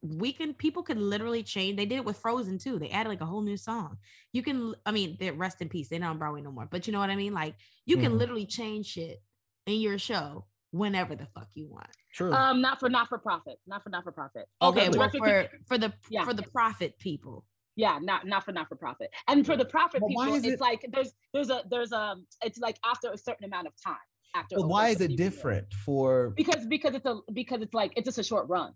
We 0.02 0.32
can, 0.32 0.54
people 0.54 0.82
can 0.82 1.00
literally 1.00 1.42
change. 1.42 1.76
They 1.76 1.86
did 1.86 1.96
it 1.96 2.04
with 2.04 2.18
Frozen 2.18 2.58
too. 2.58 2.78
They 2.78 2.90
added 2.90 3.08
like 3.08 3.22
a 3.22 3.26
whole 3.26 3.40
new 3.42 3.56
song. 3.56 3.96
You 4.32 4.42
can, 4.42 4.74
I 4.84 4.92
mean, 4.92 5.16
they're 5.18 5.32
rest 5.32 5.62
in 5.62 5.68
peace. 5.68 5.88
They're 5.88 5.98
not 5.98 6.10
on 6.10 6.18
Broadway 6.18 6.42
no 6.42 6.52
more. 6.52 6.68
But 6.70 6.86
you 6.86 6.92
know 6.92 6.98
what 7.00 7.10
I 7.10 7.16
mean? 7.16 7.32
Like, 7.32 7.54
you 7.86 7.96
can 7.96 8.12
Mhm. 8.12 8.18
literally 8.18 8.46
change 8.46 8.86
shit 8.86 9.22
in 9.66 9.80
your 9.80 9.98
show 9.98 10.46
whenever 10.70 11.16
the 11.16 11.26
fuck 11.26 11.48
you 11.54 11.68
want. 11.68 11.88
True. 12.12 12.32
um, 12.32 12.60
not 12.62 12.80
for 12.80 12.88
not 12.88 13.08
for 13.08 13.18
profit, 13.18 13.58
not 13.66 13.82
for 13.82 13.90
not 13.90 14.02
for 14.04 14.12
profit. 14.12 14.46
Okay, 14.62 14.88
the 14.88 14.98
well, 14.98 15.10
for, 15.10 15.18
can- 15.20 15.48
for 15.66 15.76
the 15.78 15.92
Yeah. 16.10 16.24
for 16.24 16.32
the 16.34 16.42
profit 16.44 16.98
people. 16.98 17.44
Yeah, 17.74 17.98
not 18.00 18.26
not 18.26 18.42
for 18.44 18.52
not 18.52 18.68
for 18.68 18.76
profit. 18.76 19.10
And 19.28 19.44
for 19.44 19.54
the 19.56 19.66
profit 19.66 20.00
But 20.00 20.08
people, 20.08 20.22
is 20.34 20.44
it's 20.44 20.54
it- 20.54 20.60
like 20.60 20.84
there's 20.90 21.12
there's 21.34 21.50
a 21.50 21.62
there's 21.70 21.92
a 21.92 22.16
it's 22.42 22.58
like 22.58 22.78
after 22.84 23.10
a 23.10 23.18
certain 23.18 23.44
amount 23.44 23.66
of 23.66 23.74
time. 23.82 23.96
After 24.36 24.56
but 24.56 24.68
why 24.68 24.88
is 24.88 25.00
it 25.00 25.10
you 25.12 25.16
can 25.16 25.26
different 25.26 25.72
for 25.72 26.34
Because 26.36 26.66
because 26.66 26.94
it's 26.94 27.06
a 27.06 27.20
because 27.32 27.62
it's 27.62 27.72
like 27.72 27.92
it's 27.96 28.04
just 28.04 28.18
a 28.18 28.22
short 28.22 28.48
run. 28.48 28.72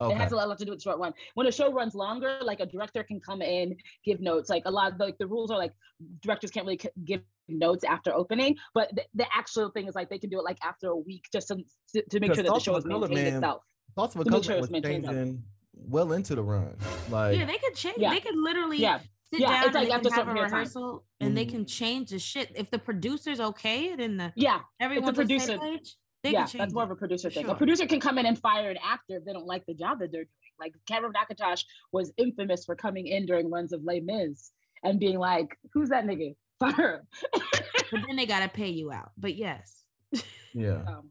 Okay. 0.00 0.14
It 0.14 0.18
has 0.18 0.32
a 0.32 0.36
lot 0.36 0.58
to 0.58 0.64
do 0.64 0.72
with 0.72 0.80
the 0.80 0.82
short 0.82 0.98
run. 0.98 1.12
When 1.34 1.46
a 1.46 1.52
show 1.52 1.72
runs 1.72 1.94
longer, 1.94 2.38
like 2.42 2.60
a 2.60 2.66
director 2.66 3.04
can 3.04 3.20
come 3.20 3.40
in, 3.40 3.76
give 4.04 4.20
notes. 4.20 4.48
Like 4.50 4.62
a 4.64 4.70
lot 4.70 4.92
of 4.92 4.98
like 4.98 5.16
the 5.18 5.26
rules 5.26 5.50
are 5.50 5.58
like 5.58 5.74
directors 6.22 6.50
can't 6.50 6.66
really 6.66 6.80
c- 6.82 6.88
give 7.04 7.20
notes 7.46 7.84
after 7.84 8.12
opening, 8.12 8.56
but 8.74 8.88
the, 8.96 9.04
the 9.14 9.26
actual 9.36 9.70
thing 9.70 9.86
is 9.86 9.94
like 9.94 10.08
they 10.08 10.18
can 10.18 10.30
do 10.30 10.38
it 10.38 10.44
like 10.44 10.58
after 10.64 10.88
a 10.88 10.96
week 10.96 11.26
just 11.32 11.48
to, 11.48 11.58
to, 11.94 12.02
to 12.10 12.20
make 12.20 12.34
sure 12.34 12.42
that 12.42 12.54
the 12.54 12.58
show 12.58 12.76
is 12.76 12.84
a 12.84 12.88
maintained 12.88 13.14
Man- 13.14 13.34
itself. 13.34 13.62
Thoughts 13.94 14.14
of 14.14 14.22
a 14.22 14.24
to 14.24 14.42
sure 14.42 14.60
was 14.60 14.70
maintained. 14.70 15.04
changing 15.04 15.44
well 15.74 16.12
into 16.12 16.34
the 16.34 16.42
run. 16.42 16.76
Like 17.10 17.36
yeah, 17.36 17.44
they 17.44 17.58
could 17.58 17.74
change. 17.74 17.96
Yeah. 17.98 18.10
They 18.10 18.20
could 18.20 18.36
literally 18.36 18.78
Yeah. 18.78 19.00
Sit 19.32 19.40
Yeah, 19.40 19.48
down 19.48 19.64
it's 19.68 19.74
like 19.74 19.84
and 19.84 19.92
after 19.94 20.02
they 20.04 20.10
can 20.10 20.18
have 20.18 20.28
a 20.28 20.32
period 20.32 20.44
of 20.44 20.50
time. 20.50 20.58
rehearsal 20.60 21.04
and 21.20 21.34
they 21.36 21.46
Mhm. 21.46 21.50
can 21.50 21.64
change 21.66 22.10
the 22.10 22.18
shit. 22.18 22.52
If 22.54 22.70
the 22.70 22.78
producer's 22.78 23.40
okay 23.40 23.86
it 23.92 24.00
and 24.00 24.20
the 24.20 24.30
Yeah, 24.36 24.60
everyone's 24.78 25.18
on 25.18 25.26
the 25.26 25.38
same 25.38 25.58
producer. 25.58 25.58
page, 25.58 25.96
they 26.22 26.32
yeah, 26.32 26.40
can 26.40 26.48
change. 26.48 26.60
that's 26.60 26.74
more 26.74 26.82
it. 26.82 26.86
of 26.86 26.90
a 26.90 26.96
producer 26.96 27.30
thing. 27.30 27.44
sure. 27.46 27.52
A 27.52 27.56
producer 27.56 27.86
can 27.86 27.98
come 27.98 28.18
in 28.18 28.26
and 28.26 28.38
fire 28.38 28.68
an 28.68 28.76
actor 28.84 29.16
if 29.16 29.24
they 29.24 29.32
don't 29.32 29.46
like 29.46 29.64
the 29.64 29.72
job 29.72 30.00
that 30.00 30.12
they're 30.12 30.24
doing. 30.24 30.28
Like 30.60 30.74
Cameron 30.86 31.14
Mackintosh 31.14 31.64
was 31.92 32.12
infamous 32.18 32.66
for 32.66 32.76
coming 32.76 33.06
in 33.06 33.24
during 33.24 33.48
runs 33.50 33.72
of 33.72 33.82
Les 33.84 34.00
Mis 34.00 34.52
and 34.84 35.00
being 35.00 35.18
like, 35.18 35.56
"Who's 35.72 35.88
that 35.88 36.04
nigga? 36.04 36.36
Fire 36.60 36.96
him." 36.96 37.40
But 37.90 38.00
then 38.06 38.16
they 38.16 38.26
gotta 38.26 38.48
pay 38.48 38.68
you 38.68 38.92
out. 38.92 39.12
But 39.16 39.34
yes, 39.34 39.84
yeah. 40.52 40.84
Um, 40.86 41.10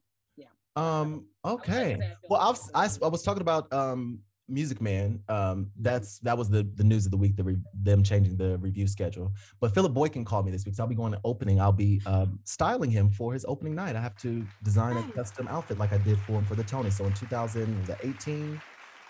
Um. 0.76 1.26
Okay. 1.43 1.95
gonna 1.95 2.01
say, 2.01 2.11
I 2.11 2.15
Well, 2.30 2.39
I 2.39 2.45
like 2.45 2.51
was, 2.53 2.72
I, 2.76 2.86
s- 2.86 2.99
I 3.01 3.07
was 3.07 3.24
talking 3.24 3.41
about 3.41 3.74
um 3.74 4.19
Music 4.52 4.82
Man, 4.82 5.22
um, 5.30 5.72
that's 5.80 6.20
that 6.20 6.38
was 6.38 6.49
the 6.49 6.64
the 6.76 6.84
news 6.84 7.06
of 7.06 7.12
the 7.12 7.18
week. 7.18 7.36
The 7.36 7.43
re- 7.43 7.58
them 7.74 8.04
changing 8.04 8.38
the 8.38 8.58
review 8.58 8.86
schedule. 8.88 9.32
But 9.60 9.74
Philip 9.74 9.93
Boykin 9.93 10.26
called 10.26 10.45
me 10.45 10.52
this 10.52 10.66
week, 10.66 10.76
so 10.76 10.84
I'll 10.84 10.89
be 10.89 10.95
going 10.95 11.14
to 11.14 11.22
opening. 11.24 11.62
I'll 11.62 11.72
be 11.72 12.02
um, 12.06 12.39
styling 12.43 12.91
him 12.91 13.10
for 13.10 13.34
his 13.34 13.45
opening 13.47 13.74
night. 13.74 13.95
I 13.95 14.02
have 14.02 14.18
to 14.18 14.45
design 14.64 14.97
a 14.97 15.04
custom 15.14 15.47
outfit 15.47 15.78
like 15.78 15.93
I 15.93 15.97
did 15.99 16.20
for 16.20 16.34
him 16.34 16.45
for 16.45 16.56
the 16.56 16.64
Tony. 16.64 16.91
So 16.91 17.06
in 17.06 17.14
2018, 17.14 18.62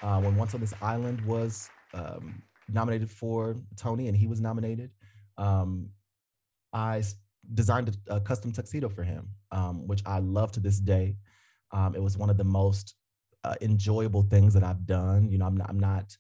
uh, 0.02 0.22
when 0.22 0.36
Once 0.36 0.54
on 0.54 0.62
This 0.62 0.74
Island 0.82 1.20
was 1.26 1.70
um, 1.94 2.42
nominated 2.70 3.10
for 3.10 3.56
Tony, 3.76 4.08
and 4.08 4.16
he 4.16 4.28
was 4.28 4.40
nominated, 4.40 4.92
um, 5.38 5.90
I 6.72 7.04
designed 7.54 7.98
a, 8.08 8.16
a 8.16 8.22
custom 8.22 8.52
tuxedo 8.52 8.90
for 8.90 9.04
him, 9.04 9.28
um, 9.52 9.88
which 9.88 10.02
I 10.06 10.20
love 10.20 10.52
to 10.54 10.60
this 10.60 10.80
day. 10.80 11.18
Um, 11.72 11.96
it 11.96 12.04
was 12.04 12.18
one 12.18 12.30
of 12.30 12.38
the 12.38 12.44
most 12.44 12.96
uh, 13.44 13.56
enjoyable 13.62 14.24
things 14.24 14.54
that 14.54 14.64
I've 14.64 14.86
done. 14.86 15.30
You 15.30 15.38
know, 15.38 15.46
I'm 15.46 15.58
not, 15.58 15.70
I'm 15.70 15.80
not 15.80 16.18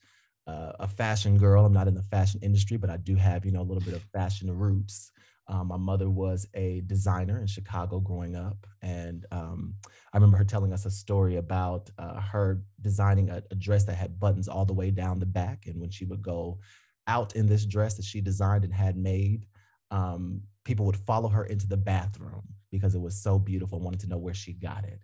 uh, 0.47 0.73
a 0.79 0.87
fashion 0.87 1.37
girl. 1.37 1.65
I'm 1.65 1.73
not 1.73 1.87
in 1.87 1.95
the 1.95 2.03
fashion 2.03 2.39
industry, 2.43 2.77
but 2.77 2.89
I 2.89 2.97
do 2.97 3.15
have, 3.15 3.45
you 3.45 3.51
know, 3.51 3.61
a 3.61 3.63
little 3.69 3.83
bit 3.83 3.93
of 3.93 4.03
fashion 4.13 4.51
roots. 4.55 5.11
Um, 5.47 5.67
my 5.67 5.77
mother 5.77 6.09
was 6.09 6.47
a 6.53 6.81
designer 6.87 7.39
in 7.39 7.47
Chicago 7.47 7.99
growing 7.99 8.35
up. 8.35 8.65
And 8.81 9.25
um, 9.31 9.75
I 10.13 10.17
remember 10.17 10.37
her 10.37 10.45
telling 10.45 10.71
us 10.71 10.85
a 10.85 10.91
story 10.91 11.37
about 11.37 11.89
uh, 11.97 12.21
her 12.21 12.61
designing 12.81 13.29
a, 13.29 13.43
a 13.51 13.55
dress 13.55 13.83
that 13.85 13.95
had 13.95 14.19
buttons 14.19 14.47
all 14.47 14.65
the 14.65 14.73
way 14.73 14.91
down 14.91 15.19
the 15.19 15.25
back. 15.25 15.67
And 15.67 15.79
when 15.79 15.89
she 15.89 16.05
would 16.05 16.21
go 16.21 16.59
out 17.07 17.35
in 17.35 17.47
this 17.47 17.65
dress 17.65 17.95
that 17.95 18.05
she 18.05 18.21
designed 18.21 18.63
and 18.63 18.73
had 18.73 18.95
made, 18.95 19.45
um, 19.89 20.41
people 20.63 20.85
would 20.85 20.95
follow 20.95 21.27
her 21.27 21.45
into 21.45 21.67
the 21.67 21.77
bathroom 21.77 22.43
because 22.71 22.95
it 22.95 23.01
was 23.01 23.21
so 23.21 23.37
beautiful, 23.37 23.79
wanted 23.79 23.99
to 23.99 24.07
know 24.07 24.17
where 24.17 24.33
she 24.33 24.53
got 24.53 24.85
it. 24.85 25.01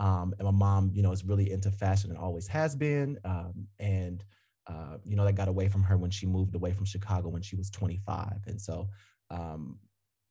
Um, 0.00 0.34
and 0.38 0.46
my 0.46 0.50
mom, 0.50 0.90
you 0.94 1.02
know, 1.02 1.12
is 1.12 1.24
really 1.24 1.52
into 1.52 1.70
fashion 1.70 2.10
and 2.10 2.18
always 2.18 2.48
has 2.48 2.74
been. 2.74 3.18
Um, 3.24 3.68
and 3.78 4.24
uh, 4.66 4.98
you 5.04 5.16
know, 5.16 5.24
that 5.24 5.34
got 5.34 5.48
away 5.48 5.68
from 5.68 5.82
her 5.82 5.96
when 5.96 6.10
she 6.10 6.26
moved 6.26 6.54
away 6.54 6.72
from 6.72 6.84
Chicago 6.84 7.28
when 7.28 7.42
she 7.42 7.56
was 7.56 7.70
25. 7.70 8.40
And 8.46 8.60
so, 8.60 8.88
um, 9.30 9.78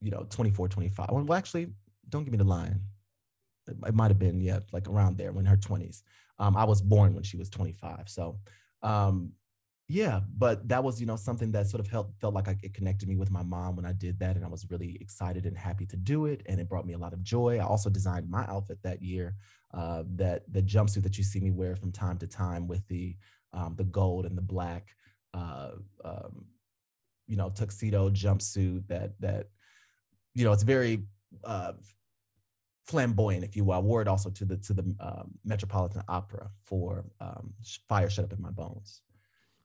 you 0.01 0.11
know, 0.11 0.25
24, 0.29 0.67
25. 0.69 1.07
Well, 1.11 1.33
actually, 1.33 1.67
don't 2.09 2.23
give 2.23 2.31
me 2.31 2.37
the 2.37 2.43
line. 2.43 2.79
It, 3.67 3.75
it 3.87 3.95
might 3.95 4.09
have 4.09 4.19
been, 4.19 4.41
yeah, 4.41 4.59
like 4.71 4.87
around 4.87 5.17
there 5.17 5.31
when 5.31 5.45
her 5.45 5.57
20s. 5.57 6.03
Um, 6.39 6.55
I 6.55 6.63
was 6.63 6.81
born 6.81 7.13
when 7.13 7.23
she 7.23 7.37
was 7.37 7.49
25. 7.49 8.07
So, 8.07 8.39
um, 8.81 9.33
yeah, 9.89 10.21
but 10.37 10.67
that 10.69 10.83
was, 10.83 11.01
you 11.01 11.07
know, 11.07 11.15
something 11.15 11.51
that 11.51 11.67
sort 11.67 11.81
of 11.81 11.87
felt 11.87 12.11
felt 12.21 12.35
like 12.35 12.47
I, 12.47 12.55
it 12.61 12.75
connected 12.75 13.09
me 13.09 13.15
with 13.15 13.31
my 13.31 13.41
mom 13.41 13.75
when 13.75 13.87
I 13.87 13.91
did 13.91 14.19
that, 14.19 14.35
and 14.35 14.45
I 14.45 14.47
was 14.47 14.69
really 14.69 14.97
excited 15.01 15.47
and 15.47 15.57
happy 15.57 15.87
to 15.87 15.97
do 15.97 16.27
it, 16.27 16.43
and 16.45 16.59
it 16.59 16.69
brought 16.69 16.85
me 16.85 16.93
a 16.93 16.97
lot 16.97 17.11
of 17.11 17.23
joy. 17.23 17.57
I 17.57 17.65
also 17.65 17.89
designed 17.89 18.29
my 18.29 18.45
outfit 18.47 18.77
that 18.83 19.01
year, 19.01 19.35
uh, 19.73 20.03
that 20.15 20.51
the 20.51 20.61
jumpsuit 20.61 21.03
that 21.03 21.17
you 21.17 21.23
see 21.23 21.39
me 21.39 21.51
wear 21.51 21.75
from 21.75 21.91
time 21.91 22.17
to 22.17 22.27
time 22.27 22.67
with 22.67 22.87
the 22.87 23.15
um, 23.53 23.75
the 23.75 23.83
gold 23.83 24.25
and 24.25 24.37
the 24.37 24.41
black, 24.41 24.95
uh, 25.33 25.71
um, 26.05 26.45
you 27.27 27.35
know, 27.35 27.49
tuxedo 27.49 28.09
jumpsuit 28.09 28.87
that 28.87 29.19
that, 29.19 29.47
you 30.33 30.43
know, 30.43 30.51
it's 30.51 30.63
very 30.63 31.03
uh, 31.43 31.73
flamboyant, 32.85 33.43
if 33.43 33.55
you 33.55 33.63
will. 33.63 33.73
I 33.73 33.79
wore 33.79 34.01
it 34.01 34.07
also 34.07 34.29
to 34.29 34.45
the 34.45 34.57
to 34.57 34.73
the 34.73 34.95
um, 34.99 35.31
Metropolitan 35.43 36.03
Opera 36.07 36.49
for 36.63 37.05
um, 37.19 37.53
Fire 37.87 38.09
Shut 38.09 38.25
Up 38.25 38.33
in 38.33 38.41
My 38.41 38.51
Bones, 38.51 39.01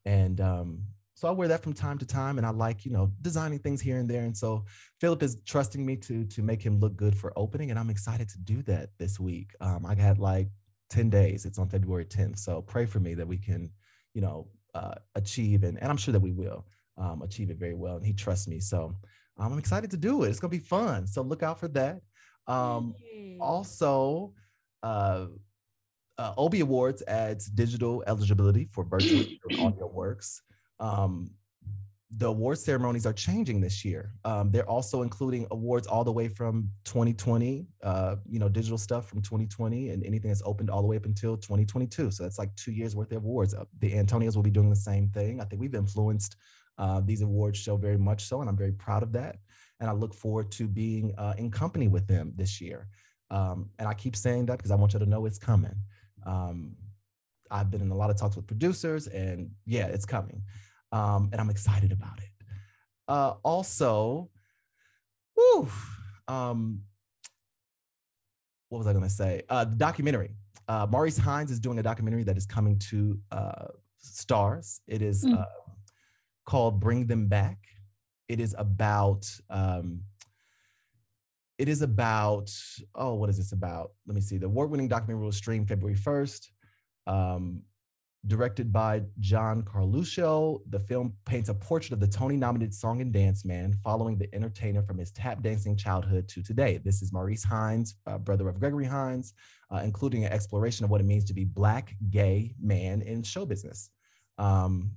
and 0.05 0.41
um, 0.41 0.83
so 1.15 1.29
I 1.29 1.31
wear 1.31 1.47
that 1.49 1.63
from 1.63 1.73
time 1.73 1.99
to 1.99 2.07
time, 2.07 2.39
and 2.39 2.47
I 2.47 2.51
like 2.51 2.85
you 2.85 2.91
know 2.91 3.13
designing 3.23 3.61
things 3.61 3.81
here 3.81 3.99
and 3.99 4.09
there. 4.09 4.23
And 4.23 4.37
so 4.37 4.65
Philip 5.01 5.23
is 5.23 5.39
trusting 5.47 5.85
me 5.85 5.97
to 5.99 6.25
to 6.25 6.43
make 6.43 6.61
him 6.61 6.81
look 6.81 6.97
good 6.97 7.17
for 7.17 7.33
opening, 7.37 7.71
and 7.71 7.79
I'm 7.79 7.91
excited 7.91 8.29
to 8.31 8.39
do 8.39 8.63
that 8.63 8.91
this 8.99 9.21
week. 9.21 9.53
Um, 9.61 9.87
I 9.87 9.95
got 9.95 10.19
like 10.19 10.49
ten 10.91 11.09
days. 11.11 11.47
It's 11.47 11.59
on 11.59 11.69
February 11.69 12.05
10th, 12.05 12.39
so 12.39 12.63
pray 12.63 12.85
for 12.85 13.01
me 13.01 13.15
that 13.15 13.27
we 13.27 13.39
can, 13.39 13.71
you 14.13 14.23
know, 14.23 14.49
uh, 14.75 14.97
achieve, 15.15 15.63
and 15.63 15.79
and 15.79 15.89
I'm 15.89 15.97
sure 15.97 16.13
that 16.13 16.21
we 16.21 16.33
will 16.33 16.67
um, 16.99 17.23
achieve 17.23 17.51
it 17.51 17.59
very 17.59 17.75
well. 17.75 17.97
And 17.97 18.05
he 18.05 18.13
trusts 18.13 18.49
me, 18.49 18.59
so 18.59 18.97
um, 19.39 19.53
I'm 19.53 19.59
excited 19.59 19.91
to 19.93 19.97
do 19.97 20.25
it. 20.25 20.31
It's 20.31 20.41
gonna 20.41 20.51
be 20.51 20.59
fun. 20.59 21.07
So 21.07 21.23
look 21.23 21.45
out 21.45 21.61
for 21.61 21.69
that. 21.69 22.01
Um, 22.49 22.95
also, 23.41 24.35
uh, 24.83 25.27
uh, 26.19 26.35
Obie 26.37 26.61
Awards 26.61 27.03
adds 27.07 27.47
digital 27.47 28.03
eligibility 28.07 28.69
for 28.73 28.85
virtual 28.85 29.25
audio 29.61 29.87
works. 29.87 30.43
Um, 30.81 31.31
the 32.17 32.27
award 32.27 32.59
ceremonies 32.59 33.07
are 33.07 33.13
changing 33.13 33.61
this 33.61 33.85
year. 33.85 34.13
Um, 34.25 34.51
they're 34.51 34.69
also 34.69 35.03
including 35.03 35.47
awards 35.51 35.87
all 35.87 36.05
the 36.05 36.13
way 36.13 36.29
from 36.29 36.71
2020, 36.85 37.67
uh, 37.83 38.17
you 38.29 38.39
know, 38.39 38.49
digital 38.49 38.79
stuff 38.79 39.09
from 39.09 39.21
2020 39.21 39.91
and 39.91 40.05
anything 40.05 40.31
that's 40.31 40.43
opened 40.45 40.71
all 40.71 40.81
the 40.81 40.87
way 40.87 40.97
up 40.97 41.07
until 41.07 41.37
2022. 41.37 42.11
So 42.11 42.23
that's 42.23 42.39
like 42.39 42.55
two 42.57 42.73
years 42.73 42.95
worth 42.95 43.11
of 43.13 43.25
awards. 43.25 43.55
Uh, 43.55 43.65
the 43.81 43.93
Antonyos 43.93 44.37
will 44.37 44.43
be 44.43 44.51
doing 44.51 44.71
the 44.71 44.77
same 44.77 45.09
thing. 45.09 45.41
I 45.41 45.45
think 45.45 45.61
we've 45.61 45.75
influenced 45.75 46.37
uh, 46.79 47.01
these 47.05 47.23
awards 47.23 47.59
show 47.59 47.77
very 47.77 47.99
much 47.99 48.25
so, 48.25 48.41
and 48.41 48.49
I'm 48.49 48.57
very 48.57 48.73
proud 48.73 49.03
of 49.03 49.13
that. 49.13 49.37
And 49.81 49.91
I 49.91 49.93
look 49.93 50.15
forward 50.15 50.53
to 50.53 50.69
being 50.69 51.15
uh, 51.19 51.35
in 51.37 51.51
company 51.51 51.89
with 51.89 52.07
them 52.07 52.33
this 52.37 52.61
year. 52.61 52.89
Um, 53.31 53.71
and 53.79 53.89
I 53.89 53.95
keep 53.95 54.15
saying 54.15 54.47
that 54.47 54.59
because 54.59 54.71
I 54.71 54.77
want 54.77 54.93
you 54.93 54.99
to 55.01 55.07
know 55.07 55.27
it's 55.27 55.39
coming. 55.39 55.75
Um, 56.27 56.77
I've 57.55 57.71
been 57.71 57.81
in 57.81 57.91
a 57.91 57.95
lot 57.95 58.11
of 58.11 58.17
talks 58.19 58.35
with 58.37 58.47
producers, 58.47 59.07
and 59.07 59.51
yeah, 59.65 59.87
it's 59.87 60.05
coming. 60.05 60.43
Um, 60.91 61.29
and 61.33 61.41
I'm 61.41 61.51
excited 61.51 61.93
about 61.93 62.19
it. 62.19 62.31
Uh, 63.07 63.35
also, 63.45 64.29
whew, 65.35 65.69
um, 66.29 66.81
what 68.71 68.79
was 68.79 68.87
I 68.89 68.93
going 68.93 69.05
to 69.05 69.11
say? 69.11 69.43
Uh, 69.49 69.65
the 69.65 69.77
documentary. 69.77 70.35
Uh, 70.67 70.87
Maurice 70.91 71.19
Hines 71.19 71.51
is 71.51 71.61
doing 71.61 71.79
a 71.79 71.83
documentary 71.83 72.25
that 72.25 72.37
is 72.37 72.47
coming 72.47 72.79
to 72.91 73.19
uh, 73.31 73.67
Starz. 74.03 74.81
It 74.89 75.01
is 75.03 75.25
Mm. 75.25 75.39
uh, 75.39 75.45
called 76.47 76.81
Bring 76.81 77.07
Them 77.07 77.29
Back. 77.29 77.59
It 78.29 78.41
is 78.41 78.55
about. 78.59 79.31
Um, 79.49 80.01
it 81.59 81.69
is 81.69 81.83
about. 81.83 82.51
Oh, 82.95 83.15
what 83.15 83.31
is 83.31 83.37
this 83.37 83.53
about? 83.53 83.93
Let 84.07 84.15
me 84.17 84.21
see. 84.23 84.39
The 84.39 84.47
award-winning 84.47 84.89
documentary 84.89 85.23
will 85.25 85.33
stream 85.33 85.67
February 85.67 85.95
first. 85.97 86.51
Um, 87.07 87.63
directed 88.27 88.73
by 88.73 89.03
John 89.21 89.63
Carluccio. 89.63 90.61
The 90.71 90.81
film 90.81 91.15
paints 91.27 91.49
a 91.49 91.55
portrait 91.55 91.93
of 91.93 92.01
the 92.01 92.07
Tony 92.07 92.37
nominated 92.37 92.75
song 92.75 93.01
and 93.01 93.13
dance 93.13 93.45
man 93.45 93.75
following 93.85 94.17
the 94.17 94.35
entertainer 94.35 94.83
from 94.83 94.99
his 94.99 95.11
tap 95.11 95.43
dancing 95.43 95.77
childhood 95.77 96.29
to 96.29 96.43
today. 96.43 96.81
This 96.83 97.03
is 97.03 97.13
Maurice 97.13 97.45
Hines, 97.45 97.97
uh, 98.07 98.19
brother 98.19 98.49
of 98.49 98.59
Gregory 98.59 98.87
Hines, 98.87 99.35
uh, 99.71 99.83
including 99.85 100.25
an 100.25 100.33
exploration 100.33 100.85
of 100.85 100.91
what 100.91 101.01
it 101.01 101.05
means 101.05 101.25
to 101.27 101.35
be 101.35 101.45
black, 101.45 101.97
gay 102.11 102.55
man 102.61 103.03
in 103.03 103.23
show 103.23 103.45
business. 103.45 103.91
Um, 104.39 104.93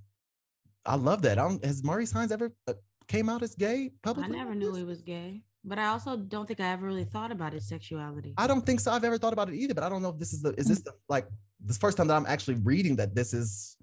I 0.86 0.96
love 0.96 1.22
that. 1.24 1.38
I 1.38 1.58
has 1.64 1.84
Maurice 1.84 2.12
Hines 2.12 2.32
ever 2.32 2.52
uh, 2.68 2.74
came 3.08 3.28
out 3.30 3.44
as 3.44 3.56
gay 3.56 3.92
publicly? 4.04 4.36
I 4.36 4.40
never 4.40 4.56
knew 4.56 4.74
he 4.74 4.84
was 4.84 5.02
gay, 5.02 5.42
but 5.68 5.78
I 5.78 5.88
also 5.88 6.16
don't 6.16 6.48
think 6.48 6.62
I 6.62 6.70
ever 6.72 6.86
really 6.86 7.04
thought 7.04 7.32
about 7.32 7.52
his 7.52 7.68
sexuality. 7.68 8.34
I 8.38 8.48
don't 8.48 8.66
think 8.66 8.80
so. 8.80 8.92
I've 8.92 9.04
ever 9.04 9.18
thought 9.18 9.34
about 9.34 9.50
it 9.50 9.56
either, 9.56 9.74
but 9.74 9.84
I 9.84 9.90
don't 9.90 10.02
know 10.02 10.10
if 10.10 10.18
this 10.18 10.32
is 10.32 10.42
the 10.42 10.54
is 10.58 10.68
this 10.68 10.82
the 10.82 10.94
like 11.10 11.28
this 11.60 11.78
first 11.78 11.98
time 11.98 12.08
that 12.08 12.16
I'm 12.16 12.26
actually 12.26 12.56
reading 12.56 12.96
that 12.96 13.14
this 13.14 13.34
is 13.34 13.76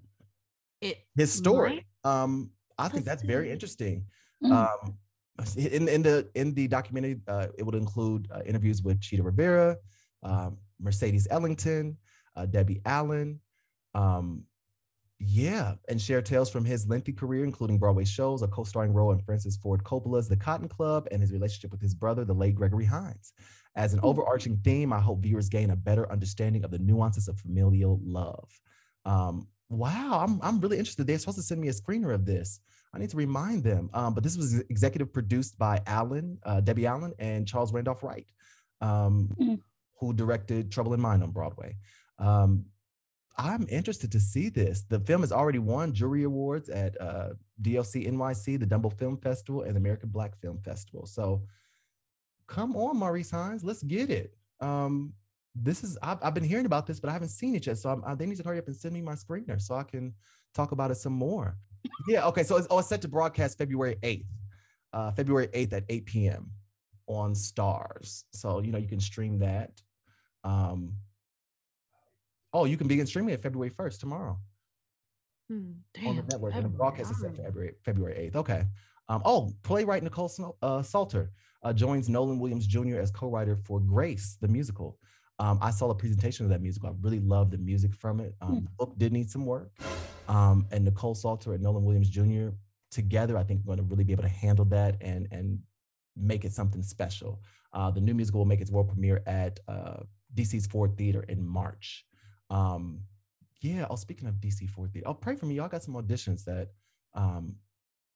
It 0.81 0.97
his 1.15 1.31
story. 1.31 1.85
Um, 2.03 2.49
I 2.77 2.87
think 2.89 3.05
that's 3.05 3.23
very 3.23 3.51
interesting. 3.51 4.03
Mm. 4.43 4.51
Um, 4.51 4.97
in 5.57 5.87
in 5.87 6.01
the 6.01 6.27
in 6.33 6.53
the 6.53 6.67
documentary, 6.67 7.21
uh, 7.27 7.47
it 7.57 7.63
would 7.63 7.75
include 7.75 8.27
uh, 8.31 8.41
interviews 8.45 8.81
with 8.81 8.99
Chita 8.99 9.21
Rivera, 9.21 9.77
um, 10.23 10.57
Mercedes 10.79 11.27
Ellington, 11.29 11.97
uh, 12.35 12.45
Debbie 12.47 12.81
Allen. 12.85 13.39
Um, 13.93 14.43
yeah, 15.19 15.75
and 15.87 16.01
share 16.01 16.21
tales 16.21 16.49
from 16.49 16.65
his 16.65 16.87
lengthy 16.87 17.13
career, 17.13 17.43
including 17.43 17.77
Broadway 17.77 18.03
shows, 18.05 18.41
a 18.41 18.47
co-starring 18.47 18.93
role 18.93 19.11
in 19.11 19.19
Francis 19.19 19.55
Ford 19.55 19.83
Coppola's 19.83 20.27
The 20.27 20.35
Cotton 20.35 20.67
Club, 20.67 21.07
and 21.11 21.21
his 21.21 21.31
relationship 21.31 21.71
with 21.71 21.81
his 21.81 21.93
brother, 21.93 22.25
the 22.25 22.33
late 22.33 22.55
Gregory 22.55 22.85
Hines. 22.85 23.33
As 23.75 23.93
an 23.93 23.99
overarching 24.03 24.57
theme, 24.63 24.91
I 24.91 24.99
hope 24.99 25.21
viewers 25.21 25.49
gain 25.49 25.71
a 25.71 25.75
better 25.75 26.11
understanding 26.11 26.63
of 26.63 26.71
the 26.71 26.79
nuances 26.79 27.27
of 27.27 27.39
familial 27.39 27.99
love. 28.03 28.49
Um, 29.05 29.47
wow, 29.69 30.23
I'm, 30.25 30.39
I'm 30.41 30.59
really 30.59 30.77
interested. 30.77 31.07
They're 31.07 31.17
supposed 31.17 31.37
to 31.37 31.43
send 31.43 31.61
me 31.61 31.69
a 31.69 31.73
screener 31.73 32.13
of 32.13 32.25
this. 32.25 32.59
I 32.93 32.97
need 32.97 33.09
to 33.09 33.17
remind 33.17 33.63
them. 33.63 33.89
Um, 33.93 34.13
but 34.13 34.23
this 34.23 34.37
was 34.37 34.59
executive 34.69 35.11
produced 35.13 35.57
by 35.57 35.81
Allen, 35.87 36.37
uh, 36.43 36.61
Debbie 36.61 36.87
Allen, 36.87 37.13
and 37.19 37.47
Charles 37.47 37.73
Randolph 37.73 38.03
Wright, 38.03 38.27
um, 38.81 39.29
Mm. 39.39 39.59
who 39.99 40.13
directed 40.13 40.71
Trouble 40.71 40.93
in 40.93 41.01
Mind 41.01 41.23
on 41.23 41.31
Broadway. 41.31 41.77
Um, 42.19 42.65
I'm 43.37 43.67
interested 43.69 44.11
to 44.13 44.19
see 44.19 44.49
this. 44.49 44.83
The 44.87 44.99
film 44.99 45.21
has 45.21 45.31
already 45.31 45.59
won 45.59 45.93
jury 45.93 46.23
awards 46.23 46.69
at 46.69 46.99
uh, 47.01 47.29
DOC 47.61 48.05
NYC, 48.05 48.59
the 48.59 48.65
Dumbo 48.65 48.97
Film 48.97 49.17
Festival, 49.17 49.63
and 49.63 49.75
the 49.75 49.79
American 49.79 50.09
Black 50.09 50.39
Film 50.39 50.59
Festival. 50.63 51.05
So 51.05 51.43
come 52.47 52.75
on, 52.75 52.97
Maurice 52.97 53.31
Hines, 53.31 53.63
let's 53.63 53.83
get 53.83 54.09
it. 54.09 54.35
Um, 54.61 55.13
this 55.53 55.83
is 55.83 55.97
I've, 56.01 56.17
I've 56.21 56.33
been 56.33 56.43
hearing 56.43 56.65
about 56.65 56.85
this, 56.85 56.99
but 56.99 57.09
I 57.09 57.13
haven't 57.13 57.29
seen 57.29 57.55
it 57.55 57.65
yet. 57.65 57.77
So 57.77 58.01
I, 58.05 58.15
they 58.15 58.25
need 58.25 58.37
to 58.37 58.43
hurry 58.43 58.59
up 58.59 58.67
and 58.67 58.75
send 58.75 58.93
me 58.93 59.01
my 59.01 59.13
screener 59.13 59.61
so 59.61 59.75
I 59.75 59.83
can 59.83 60.13
talk 60.53 60.71
about 60.71 60.91
it 60.91 60.95
some 60.95 61.13
more. 61.13 61.57
yeah. 62.07 62.25
Okay. 62.27 62.43
So 62.43 62.57
it's, 62.57 62.67
oh, 62.69 62.79
it's 62.79 62.87
set 62.87 63.01
to 63.01 63.07
broadcast 63.07 63.57
February 63.57 63.97
8th, 64.01 64.25
uh, 64.93 65.11
February 65.11 65.47
8th 65.47 65.73
at 65.73 65.83
8 65.89 66.05
p.m. 66.05 66.51
on 67.07 67.33
Starz. 67.33 68.23
So 68.31 68.59
you 68.59 68.71
know 68.71 68.77
you 68.77 68.87
can 68.87 68.99
stream 68.99 69.39
that. 69.39 69.81
Um, 70.43 70.93
oh, 72.55 72.65
you 72.65 72.77
can 72.77 72.87
begin 72.87 73.05
streaming 73.05 73.33
it 73.33 73.43
February 73.43 73.69
1st 73.69 73.99
tomorrow. 73.99 74.39
Hmm, 75.49 75.73
on 76.07 76.15
the 76.15 76.21
damn, 76.21 76.27
network, 76.27 76.55
and 76.55 76.65
the 76.65 76.69
broadcast 76.69 77.11
is 77.11 77.19
set. 77.21 77.35
February 77.35 77.73
February 77.83 78.15
eighth. 78.17 78.35
Okay. 78.35 78.63
Um, 79.09 79.21
oh, 79.25 79.51
playwright 79.61 80.01
Nicole 80.01 80.31
uh, 80.63 80.81
Salter 80.81 81.31
uh, 81.61 81.71
joins 81.71 82.09
Nolan 82.09 82.39
Williams 82.39 82.65
Jr. 82.65 82.97
as 82.97 83.11
co-writer 83.11 83.55
for 83.55 83.79
Grace, 83.79 84.37
the 84.41 84.47
musical. 84.47 84.97
Um, 85.37 85.59
I 85.61 85.69
saw 85.69 85.91
a 85.91 85.95
presentation 85.95 86.45
of 86.45 86.49
that 86.49 86.63
musical. 86.63 86.89
I 86.89 86.93
really 87.01 87.19
loved 87.19 87.51
the 87.51 87.59
music 87.59 87.93
from 87.93 88.19
it. 88.19 88.33
Um, 88.41 88.63
The 88.63 88.69
book 88.79 88.97
did 88.97 89.13
need 89.13 89.29
some 89.29 89.45
work, 89.45 89.69
um, 90.27 90.65
and 90.71 90.83
Nicole 90.83 91.13
Salter 91.13 91.53
and 91.53 91.61
Nolan 91.61 91.83
Williams 91.83 92.09
Jr. 92.09 92.47
together, 92.89 93.37
I 93.37 93.43
think, 93.43 93.61
are 93.61 93.65
going 93.65 93.77
to 93.77 93.83
really 93.83 94.03
be 94.03 94.13
able 94.13 94.23
to 94.23 94.29
handle 94.29 94.65
that 94.65 94.95
and 95.01 95.27
and 95.31 95.59
make 96.15 96.43
it 96.43 96.53
something 96.53 96.81
special. 96.81 97.43
Uh, 97.73 97.91
the 97.91 98.01
new 98.01 98.15
musical 98.15 98.39
will 98.39 98.45
make 98.45 98.61
its 98.61 98.71
world 98.71 98.87
premiere 98.87 99.21
at 99.27 99.59
uh, 99.67 99.97
DC's 100.33 100.65
Ford 100.65 100.97
Theater 100.97 101.23
in 101.27 101.45
March. 101.45 102.05
Um, 102.49 103.01
yeah. 103.61 103.87
Oh, 103.89 103.95
speaking 103.95 104.27
of 104.27 104.35
DC 104.35 104.69
Ford 104.69 104.91
Theater, 104.93 105.07
oh, 105.07 105.13
pray 105.13 105.35
for 105.35 105.45
me. 105.45 105.55
Y'all 105.55 105.67
got 105.67 105.83
some 105.83 105.95
auditions 105.95 106.43
that, 106.45 106.69
um, 107.13 107.55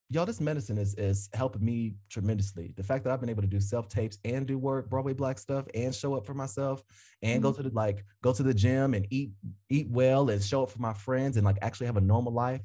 y'all, 0.09 0.25
this 0.25 0.41
medicine 0.41 0.77
is 0.77 0.95
is 0.95 1.29
helping 1.33 1.63
me 1.63 1.95
tremendously. 2.09 2.73
The 2.75 2.83
fact 2.83 3.03
that 3.03 3.13
I've 3.13 3.19
been 3.19 3.29
able 3.29 3.41
to 3.41 3.47
do 3.47 3.59
self 3.59 3.87
tapes 3.87 4.17
and 4.25 4.45
do 4.45 4.57
work, 4.57 4.89
Broadway 4.89 5.13
Black 5.13 5.39
stuff, 5.39 5.65
and 5.73 5.93
show 5.93 6.13
up 6.13 6.25
for 6.25 6.33
myself, 6.33 6.83
and 7.21 7.41
go 7.41 7.51
to 7.51 7.63
the 7.63 7.69
like 7.69 8.03
go 8.21 8.33
to 8.33 8.43
the 8.43 8.53
gym 8.53 8.93
and 8.93 9.07
eat 9.09 9.31
eat 9.69 9.89
well 9.89 10.29
and 10.29 10.43
show 10.43 10.63
up 10.63 10.69
for 10.69 10.79
my 10.79 10.93
friends 10.93 11.37
and 11.37 11.45
like 11.45 11.57
actually 11.61 11.87
have 11.87 11.97
a 11.97 12.01
normal 12.01 12.33
life 12.33 12.61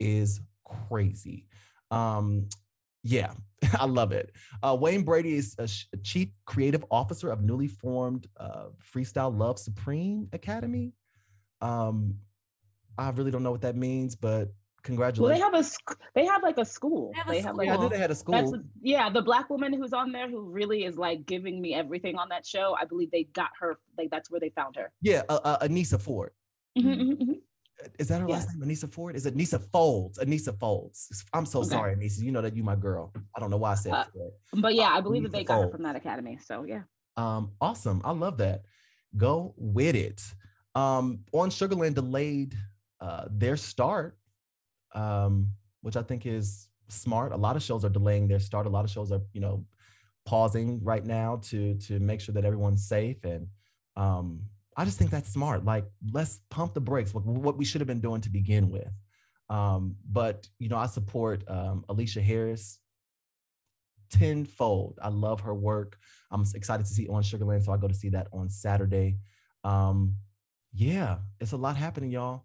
is 0.00 0.40
crazy. 0.88 1.46
Um, 1.90 2.48
yeah, 3.02 3.32
I 3.78 3.86
love 3.86 4.12
it. 4.12 4.32
Uh, 4.62 4.76
Wayne 4.78 5.02
Brady 5.02 5.36
is 5.36 5.54
a 5.58 5.66
sh- 5.66 5.86
chief 6.02 6.28
creative 6.46 6.84
officer 6.90 7.30
of 7.30 7.42
newly 7.42 7.68
formed 7.68 8.26
uh, 8.38 8.66
Freestyle 8.94 9.36
Love 9.36 9.58
Supreme 9.58 10.28
Academy. 10.32 10.92
Um, 11.62 12.18
I 12.98 13.10
really 13.10 13.30
don't 13.30 13.42
know 13.42 13.52
what 13.52 13.62
that 13.62 13.76
means, 13.76 14.14
but 14.14 14.52
congratulations. 14.82 15.20
Well, 15.20 15.30
congratulations. 15.32 15.38
they 15.38 15.40
have 15.40 15.54
a 15.54 15.64
sc- 15.64 16.00
they 16.14 16.26
have 16.26 16.42
like 16.42 16.58
a 16.58 16.64
school. 16.64 17.12
They 17.14 17.18
have 17.18 17.28
a 17.28 17.32
They 17.32 17.40
have 17.40 17.56
like 17.56 17.66
yeah, 17.68 17.74
I 17.74 17.82
knew 17.82 17.88
they 17.88 17.98
had 17.98 18.10
a 18.10 18.14
school. 18.14 18.34
That's 18.34 18.52
yeah, 18.82 19.08
the 19.10 19.22
black 19.22 19.48
woman 19.48 19.72
who's 19.72 19.92
on 19.92 20.12
there 20.12 20.28
who 20.28 20.40
really 20.42 20.84
is 20.84 20.96
like 20.96 21.24
giving 21.24 21.60
me 21.60 21.74
everything 21.74 22.16
on 22.18 22.28
that 22.30 22.44
show. 22.46 22.76
I 22.78 22.84
believe 22.84 23.10
they 23.10 23.24
got 23.24 23.50
her 23.60 23.78
like 23.96 24.10
that's 24.10 24.30
where 24.30 24.40
they 24.40 24.50
found 24.50 24.76
her. 24.76 24.92
yeah, 25.00 25.22
uh, 25.28 25.40
uh, 25.44 25.58
Aneesa 25.66 26.00
Ford. 26.00 26.32
Mhm, 26.78 26.84
Mm. 26.84 27.00
mhm, 27.00 27.22
mhm. 27.22 27.40
Is 27.98 28.08
that 28.08 28.20
her 28.20 28.28
last 28.28 28.48
name? 28.54 28.62
Aneesa 28.68 28.92
Ford? 28.92 29.16
Is 29.16 29.26
it 29.26 29.36
Aneesa 29.36 29.60
Folds? 29.72 30.18
Aneesa 30.18 30.56
Folds. 30.58 31.24
I'm 31.32 31.46
so 31.46 31.60
Okay. 31.60 31.70
sorry, 31.70 31.96
Aneesa. 31.96 32.20
You 32.22 32.30
know 32.32 32.42
that 32.42 32.54
you 32.54 32.62
my 32.62 32.76
girl. 32.76 33.12
I 33.34 33.40
don't 33.40 33.50
know 33.50 33.56
why 33.56 33.72
I 33.72 33.74
said 33.76 33.92
Uh, 33.92 34.04
But 34.52 34.74
yeah, 34.74 34.88
I 34.90 35.00
believe 35.00 35.22
that 35.24 35.30
Aneesa 35.30 35.32
they 35.32 35.44
got 35.44 35.60
her 35.62 35.70
from 35.70 35.82
that 35.84 35.96
academy. 35.96 36.38
So 36.38 36.64
yeah. 36.64 36.82
Um, 37.16 37.52
awesome. 37.60 38.00
I 38.04 38.12
love 38.12 38.38
that. 38.38 38.62
Go 39.16 39.54
with 39.56 39.94
it. 39.96 40.22
Um, 40.74 41.20
on 41.32 41.50
Sugarland 41.50 41.94
delayed 41.94 42.54
uh, 43.00 43.24
their 43.30 43.56
start, 43.56 44.16
um, 44.94 45.48
which 45.82 45.96
I 45.96 46.02
think 46.02 46.26
is 46.26 46.68
smart. 46.88 47.32
A 47.32 47.36
lot 47.36 47.56
of 47.56 47.62
shows 47.62 47.84
are 47.84 47.90
delaying 47.90 48.28
their 48.28 48.40
start. 48.40 48.66
A 48.66 48.70
lot 48.70 48.84
of 48.84 48.90
shows 48.90 49.12
are, 49.12 49.20
you 49.32 49.40
know, 49.40 49.64
pausing 50.24 50.82
right 50.82 51.04
now 51.04 51.40
to 51.42 51.74
to 51.74 51.98
make 51.98 52.20
sure 52.20 52.34
that 52.34 52.44
everyone's 52.44 52.86
safe. 52.86 53.24
And 53.24 53.48
um, 53.96 54.40
I 54.76 54.84
just 54.84 54.98
think 54.98 55.10
that's 55.10 55.30
smart. 55.30 55.64
Like, 55.64 55.84
let's 56.12 56.40
pump 56.50 56.74
the 56.74 56.80
brakes. 56.80 57.12
What, 57.12 57.24
what 57.26 57.56
we 57.56 57.64
should 57.64 57.80
have 57.80 57.88
been 57.88 58.00
doing 58.00 58.20
to 58.22 58.30
begin 58.30 58.70
with. 58.70 58.90
Um, 59.50 59.96
but 60.10 60.48
you 60.58 60.68
know, 60.68 60.78
I 60.78 60.86
support 60.86 61.44
um, 61.48 61.84
Aleshea 61.88 62.22
Harris 62.22 62.78
tenfold. 64.10 64.98
I 65.02 65.08
love 65.08 65.40
her 65.40 65.54
work. 65.54 65.98
I'm 66.30 66.44
excited 66.54 66.86
to 66.86 66.92
see 66.92 67.08
on 67.08 67.22
Sugarland, 67.22 67.64
so 67.64 67.72
I 67.72 67.76
go 67.76 67.88
to 67.88 67.94
see 67.94 68.10
that 68.10 68.28
on 68.32 68.48
Saturday. 68.48 69.18
Um, 69.64 70.14
yeah, 70.72 71.18
it's 71.40 71.52
a 71.52 71.56
lot 71.56 71.76
happening, 71.76 72.10
y'all. 72.10 72.44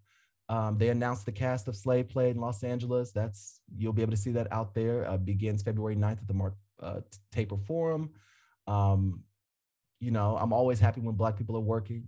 Um, 0.50 0.78
they 0.78 0.88
announced 0.88 1.26
the 1.26 1.32
cast 1.32 1.68
of 1.68 1.76
Slave 1.76 2.08
Play 2.08 2.30
in 2.30 2.40
Los 2.40 2.62
Angeles. 2.62 3.12
That's 3.12 3.60
you'll 3.76 3.92
be 3.92 4.02
able 4.02 4.12
to 4.12 4.16
see 4.16 4.32
that 4.32 4.50
out 4.50 4.74
there. 4.74 5.06
Uh, 5.08 5.18
begins 5.18 5.62
February 5.62 5.96
9th 5.96 6.22
at 6.22 6.26
the 6.26 6.34
Mark 6.34 6.54
uh, 6.82 7.00
Taper 7.32 7.58
Forum. 7.58 8.10
Um, 8.66 9.24
you 10.00 10.10
know, 10.10 10.36
I'm 10.40 10.52
always 10.52 10.80
happy 10.80 11.00
when 11.00 11.16
Black 11.16 11.36
people 11.36 11.56
are 11.56 11.60
working. 11.60 12.04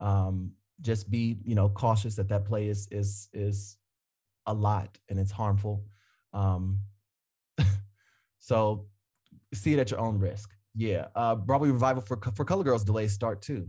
Um, 0.00 0.52
just 0.80 1.10
be, 1.10 1.38
you 1.44 1.54
know, 1.54 1.68
cautious 1.68 2.14
that 2.16 2.28
that 2.28 2.44
play 2.44 2.68
is 2.68 2.88
is 2.90 3.28
is 3.32 3.76
a 4.46 4.54
lot 4.54 4.98
and 5.08 5.18
it's 5.18 5.32
harmful. 5.32 5.84
Um, 6.32 6.80
so 8.38 8.86
see 9.54 9.72
it 9.72 9.78
at 9.78 9.90
your 9.90 10.00
own 10.00 10.18
risk. 10.18 10.50
Yeah. 10.74 11.06
Uh, 11.14 11.34
Broadway 11.34 11.70
revival 11.70 12.02
for 12.02 12.18
for 12.34 12.44
Color 12.44 12.64
Girls 12.64 12.84
delays 12.84 13.12
start 13.12 13.42
too. 13.42 13.68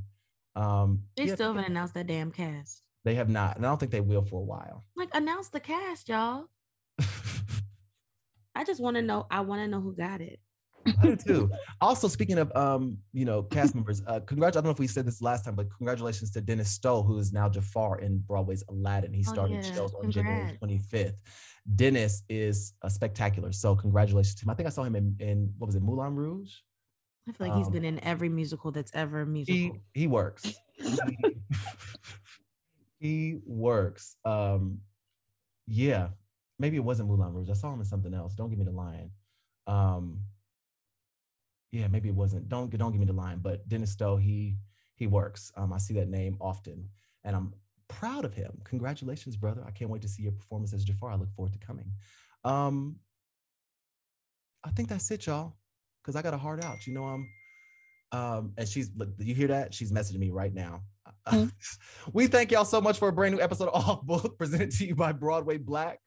Um, 0.56 1.04
They 1.16 1.26
yeah, 1.26 1.36
still 1.36 1.54
haven't 1.54 1.70
announced 1.72 1.94
that 1.94 2.08
damn 2.08 2.32
cast. 2.32 2.84
they 3.06 3.16
have 3.16 3.30
not, 3.30 3.56
and 3.58 3.66
I 3.66 3.70
don't 3.70 3.78
think 3.80 3.92
they 3.92 4.02
will 4.02 4.24
for 4.24 4.40
a 4.42 4.44
while. 4.44 4.84
Like, 4.96 5.10
announce 5.14 5.50
the 5.50 5.60
cast, 5.60 6.10
y'all. 6.10 6.46
I 8.56 8.64
just 8.66 8.82
want 8.82 8.96
to 8.98 9.02
know. 9.02 9.26
I 9.32 9.42
want 9.42 9.62
to 9.62 9.68
know 9.68 9.80
who 9.80 9.94
got 9.96 10.22
it. 10.22 10.40
I 11.02 11.04
do 11.08 11.16
too. 11.16 11.52
Also, 11.82 12.08
speaking 12.08 12.40
of 12.40 12.54
um, 12.56 12.98
you 13.14 13.24
know, 13.26 13.44
cast 13.44 13.76
members, 13.76 14.02
uh, 14.08 14.20
congrats. 14.22 14.58
I 14.58 14.60
don't 14.62 14.66
know 14.66 14.72
if 14.72 14.80
we 14.80 14.88
said 14.88 15.06
this 15.06 15.22
last 15.22 15.46
time, 15.46 15.56
but 15.56 15.68
congratulations 15.78 16.32
to 16.32 16.42
Dennis 16.42 16.72
Stowe, 16.72 17.04
who 17.04 17.20
is 17.20 17.32
now 17.32 17.48
Jafar 17.48 18.00
in 18.00 18.18
Broadway's 18.20 18.64
Aladdin. 18.70 19.14
He 19.14 19.24
Oh, 19.28 19.32
started 19.32 19.64
yeah. 19.64 19.72
shows 19.74 19.94
on 19.94 20.10
January 20.12 20.58
25th. 20.62 21.14
Dennis 21.76 22.24
is 22.28 22.74
a 22.84 22.90
spectacular. 22.90 23.52
So 23.52 23.76
congratulations 23.76 24.36
to 24.36 24.46
him. 24.46 24.50
I 24.50 24.56
think 24.56 24.68
I 24.68 24.72
saw 24.72 24.84
him 24.84 24.96
in, 24.96 25.16
in 25.20 25.54
what 25.58 25.68
was 25.68 25.76
it, 25.76 25.84
Moulin 25.84 26.16
Rouge? 26.16 26.54
I 27.30 27.32
feel 27.32 27.48
like 27.48 27.58
he's 27.58 27.70
been 27.70 27.86
in 27.86 28.04
every 28.04 28.30
musical 28.30 28.72
that's 28.72 28.92
ever 28.94 29.22
a 29.22 29.26
He 29.46 29.72
he 29.94 30.08
works. 30.08 30.54
He, 30.78 31.18
he 33.00 33.40
works. 33.46 34.16
Um, 34.26 34.80
yeah, 35.68 36.10
maybe 36.58 36.78
it 36.78 36.84
wasn't 36.84 37.10
Moulin 37.10 37.34
Rouge. 37.34 37.50
I 37.50 37.54
saw 37.54 37.72
him 37.72 37.80
in 37.80 37.86
something 37.86 38.14
else. 38.14 38.34
Don't 38.34 38.50
give 38.50 38.58
me 38.58 38.66
the 38.66 38.72
lion. 38.72 39.12
Um, 39.68 40.20
yeah, 41.72 41.88
maybe 41.88 42.10
it 42.10 42.16
wasn't. 42.16 42.50
Don't 42.50 42.76
don't 42.76 42.92
give 42.92 43.00
me 43.00 43.06
the 43.06 43.14
line. 43.14 43.40
But 43.42 43.68
Dennis 43.70 43.92
Stowe, 43.92 44.18
he 44.18 44.58
he 44.96 45.08
works. 45.08 45.52
Um, 45.56 45.72
I 45.72 45.78
see 45.78 45.94
that 45.96 46.10
name 46.10 46.38
often, 46.42 46.90
and 47.24 47.36
I'm 47.36 47.54
proud 47.88 48.26
of 48.26 48.34
him. 48.34 48.60
Congratulations, 48.64 49.36
brother. 49.36 49.64
I 49.68 49.72
can't 49.72 49.92
wait 49.92 50.02
to 50.02 50.08
see 50.08 50.24
your 50.24 50.32
performance 50.32 50.74
as 50.74 50.84
Jafar. 50.84 51.12
I 51.12 51.16
look 51.16 51.32
forward 51.36 51.54
to 51.54 51.60
coming. 51.60 51.92
Um, 52.44 52.96
I 54.64 54.72
think 54.72 54.90
that's 54.90 55.10
it, 55.12 55.28
y'all. 55.28 55.56
Because 56.02 56.16
I 56.16 56.22
got 56.22 56.34
a 56.34 56.38
heart 56.38 56.64
out. 56.64 56.88
You 56.88 56.94
know, 56.94 57.06
I'm. 57.06 57.30
Um, 58.12 58.54
and 58.58 58.68
she's 58.68 58.90
look, 58.96 59.10
you 59.20 59.36
hear 59.36 59.50
that? 59.50 59.74
She's 59.74 59.92
messaging 59.92 60.18
me 60.18 60.32
right 60.32 60.54
now. 60.54 60.82
we 62.14 62.28
thank 62.28 62.52
y'all 62.52 62.66
so 62.66 62.82
much 62.82 62.98
for 62.98 63.10
a 63.10 63.14
brand 63.14 63.36
new 63.36 63.42
episode 63.42 63.70
of 63.70 63.88
Off 63.88 64.02
Book 64.06 64.38
presented 64.38 64.72
to 64.72 64.86
you 64.86 64.96
by 64.96 65.12
Broadway 65.12 65.58
Black. 65.58 66.00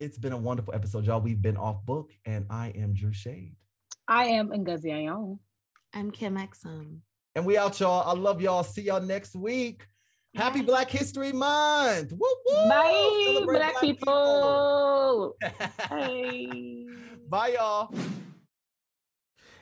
It's 0.00 0.16
been 0.16 0.32
a 0.32 0.38
wonderful 0.38 0.74
episode, 0.74 1.06
y'all. 1.06 1.20
We've 1.20 1.42
been 1.42 1.56
off 1.56 1.84
book, 1.84 2.12
and 2.24 2.46
I 2.50 2.68
am 2.76 2.94
Drew 2.94 3.12
Shade. 3.12 3.56
I 4.06 4.26
am 4.26 4.50
Ngozi 4.50 4.86
Anyanwu. 4.86 5.38
I'm 5.92 6.12
Kim 6.12 6.36
Exum. 6.36 6.98
And 7.34 7.44
we 7.44 7.58
out, 7.58 7.80
y'all. 7.80 8.08
I 8.08 8.18
love 8.18 8.40
y'all. 8.40 8.62
See 8.62 8.82
y'all 8.82 9.00
next 9.00 9.34
week. 9.34 9.86
Happy 10.34 10.62
Black 10.62 10.88
History 10.88 11.32
Month. 11.32 12.12
Woo, 12.12 12.18
woo. 12.46 12.68
Bye, 12.68 13.24
Celebrate 13.26 13.58
black, 13.58 13.80
people. 13.80 15.36
Hey. 15.90 16.86
Bye, 17.28 17.54
y'all. 17.54 17.92